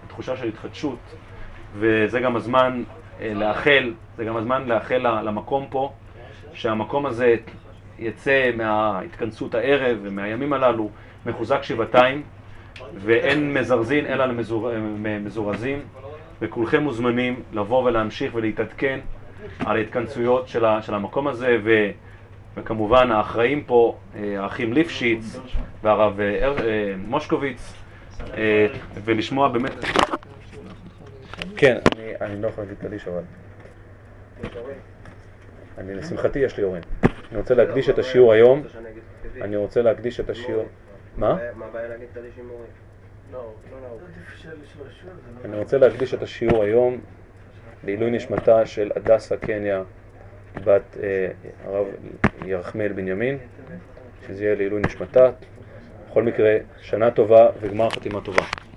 [0.06, 1.00] בתחושה של התחדשות,
[1.76, 2.84] וזה גם הזמן
[3.22, 5.94] אה, לאחל, זה גם הזמן לאחל למקום פה,
[6.54, 7.36] שהמקום הזה
[8.00, 10.90] יצא מההתכנסות הערב ומהימים הללו
[11.26, 12.24] מחוזק שבעתיים,
[12.96, 14.72] ואין מזרזין אלא למזור-
[15.26, 15.80] מזורזים,
[16.42, 19.00] וכולכם מוזמנים לבוא ולהמשיך ולהתעדכן
[19.66, 21.70] על ההתכנסויות של, ה, של המקום הזה, ו,
[22.58, 25.40] וכמובן האחראים פה, אה, האחים ליפשיץ
[25.84, 27.74] והרב אה, אר- אה, מושקוביץ,
[29.06, 29.72] ולשמוע באמת...
[31.58, 33.22] כן, אני, אני לא יכול להגיד קדיש אבל...
[35.78, 36.82] אני, לשמחתי יש לי הורים.
[37.32, 38.64] אני רוצה להקדיש את השיעור היום,
[39.42, 40.66] אני רוצה להקדיש את השיעור...
[41.18, 41.38] מה?
[41.56, 42.89] מה הבעיה להגיד קדיש עם מורים?
[43.34, 44.00] לא, לא נהוג.
[45.46, 47.02] אני רוצה להקדיש את השיעור היום
[47.84, 49.84] לעילוי נשמתה של הדסה קניה,
[50.64, 51.28] בת אה,
[51.66, 51.88] הרב
[52.46, 53.38] ירחמאל בנימין,
[54.28, 55.32] שזה יהיה לעילוי נשמתה.
[56.10, 58.69] בכל מקרה, שנה טובה וגמר חתימה טובה.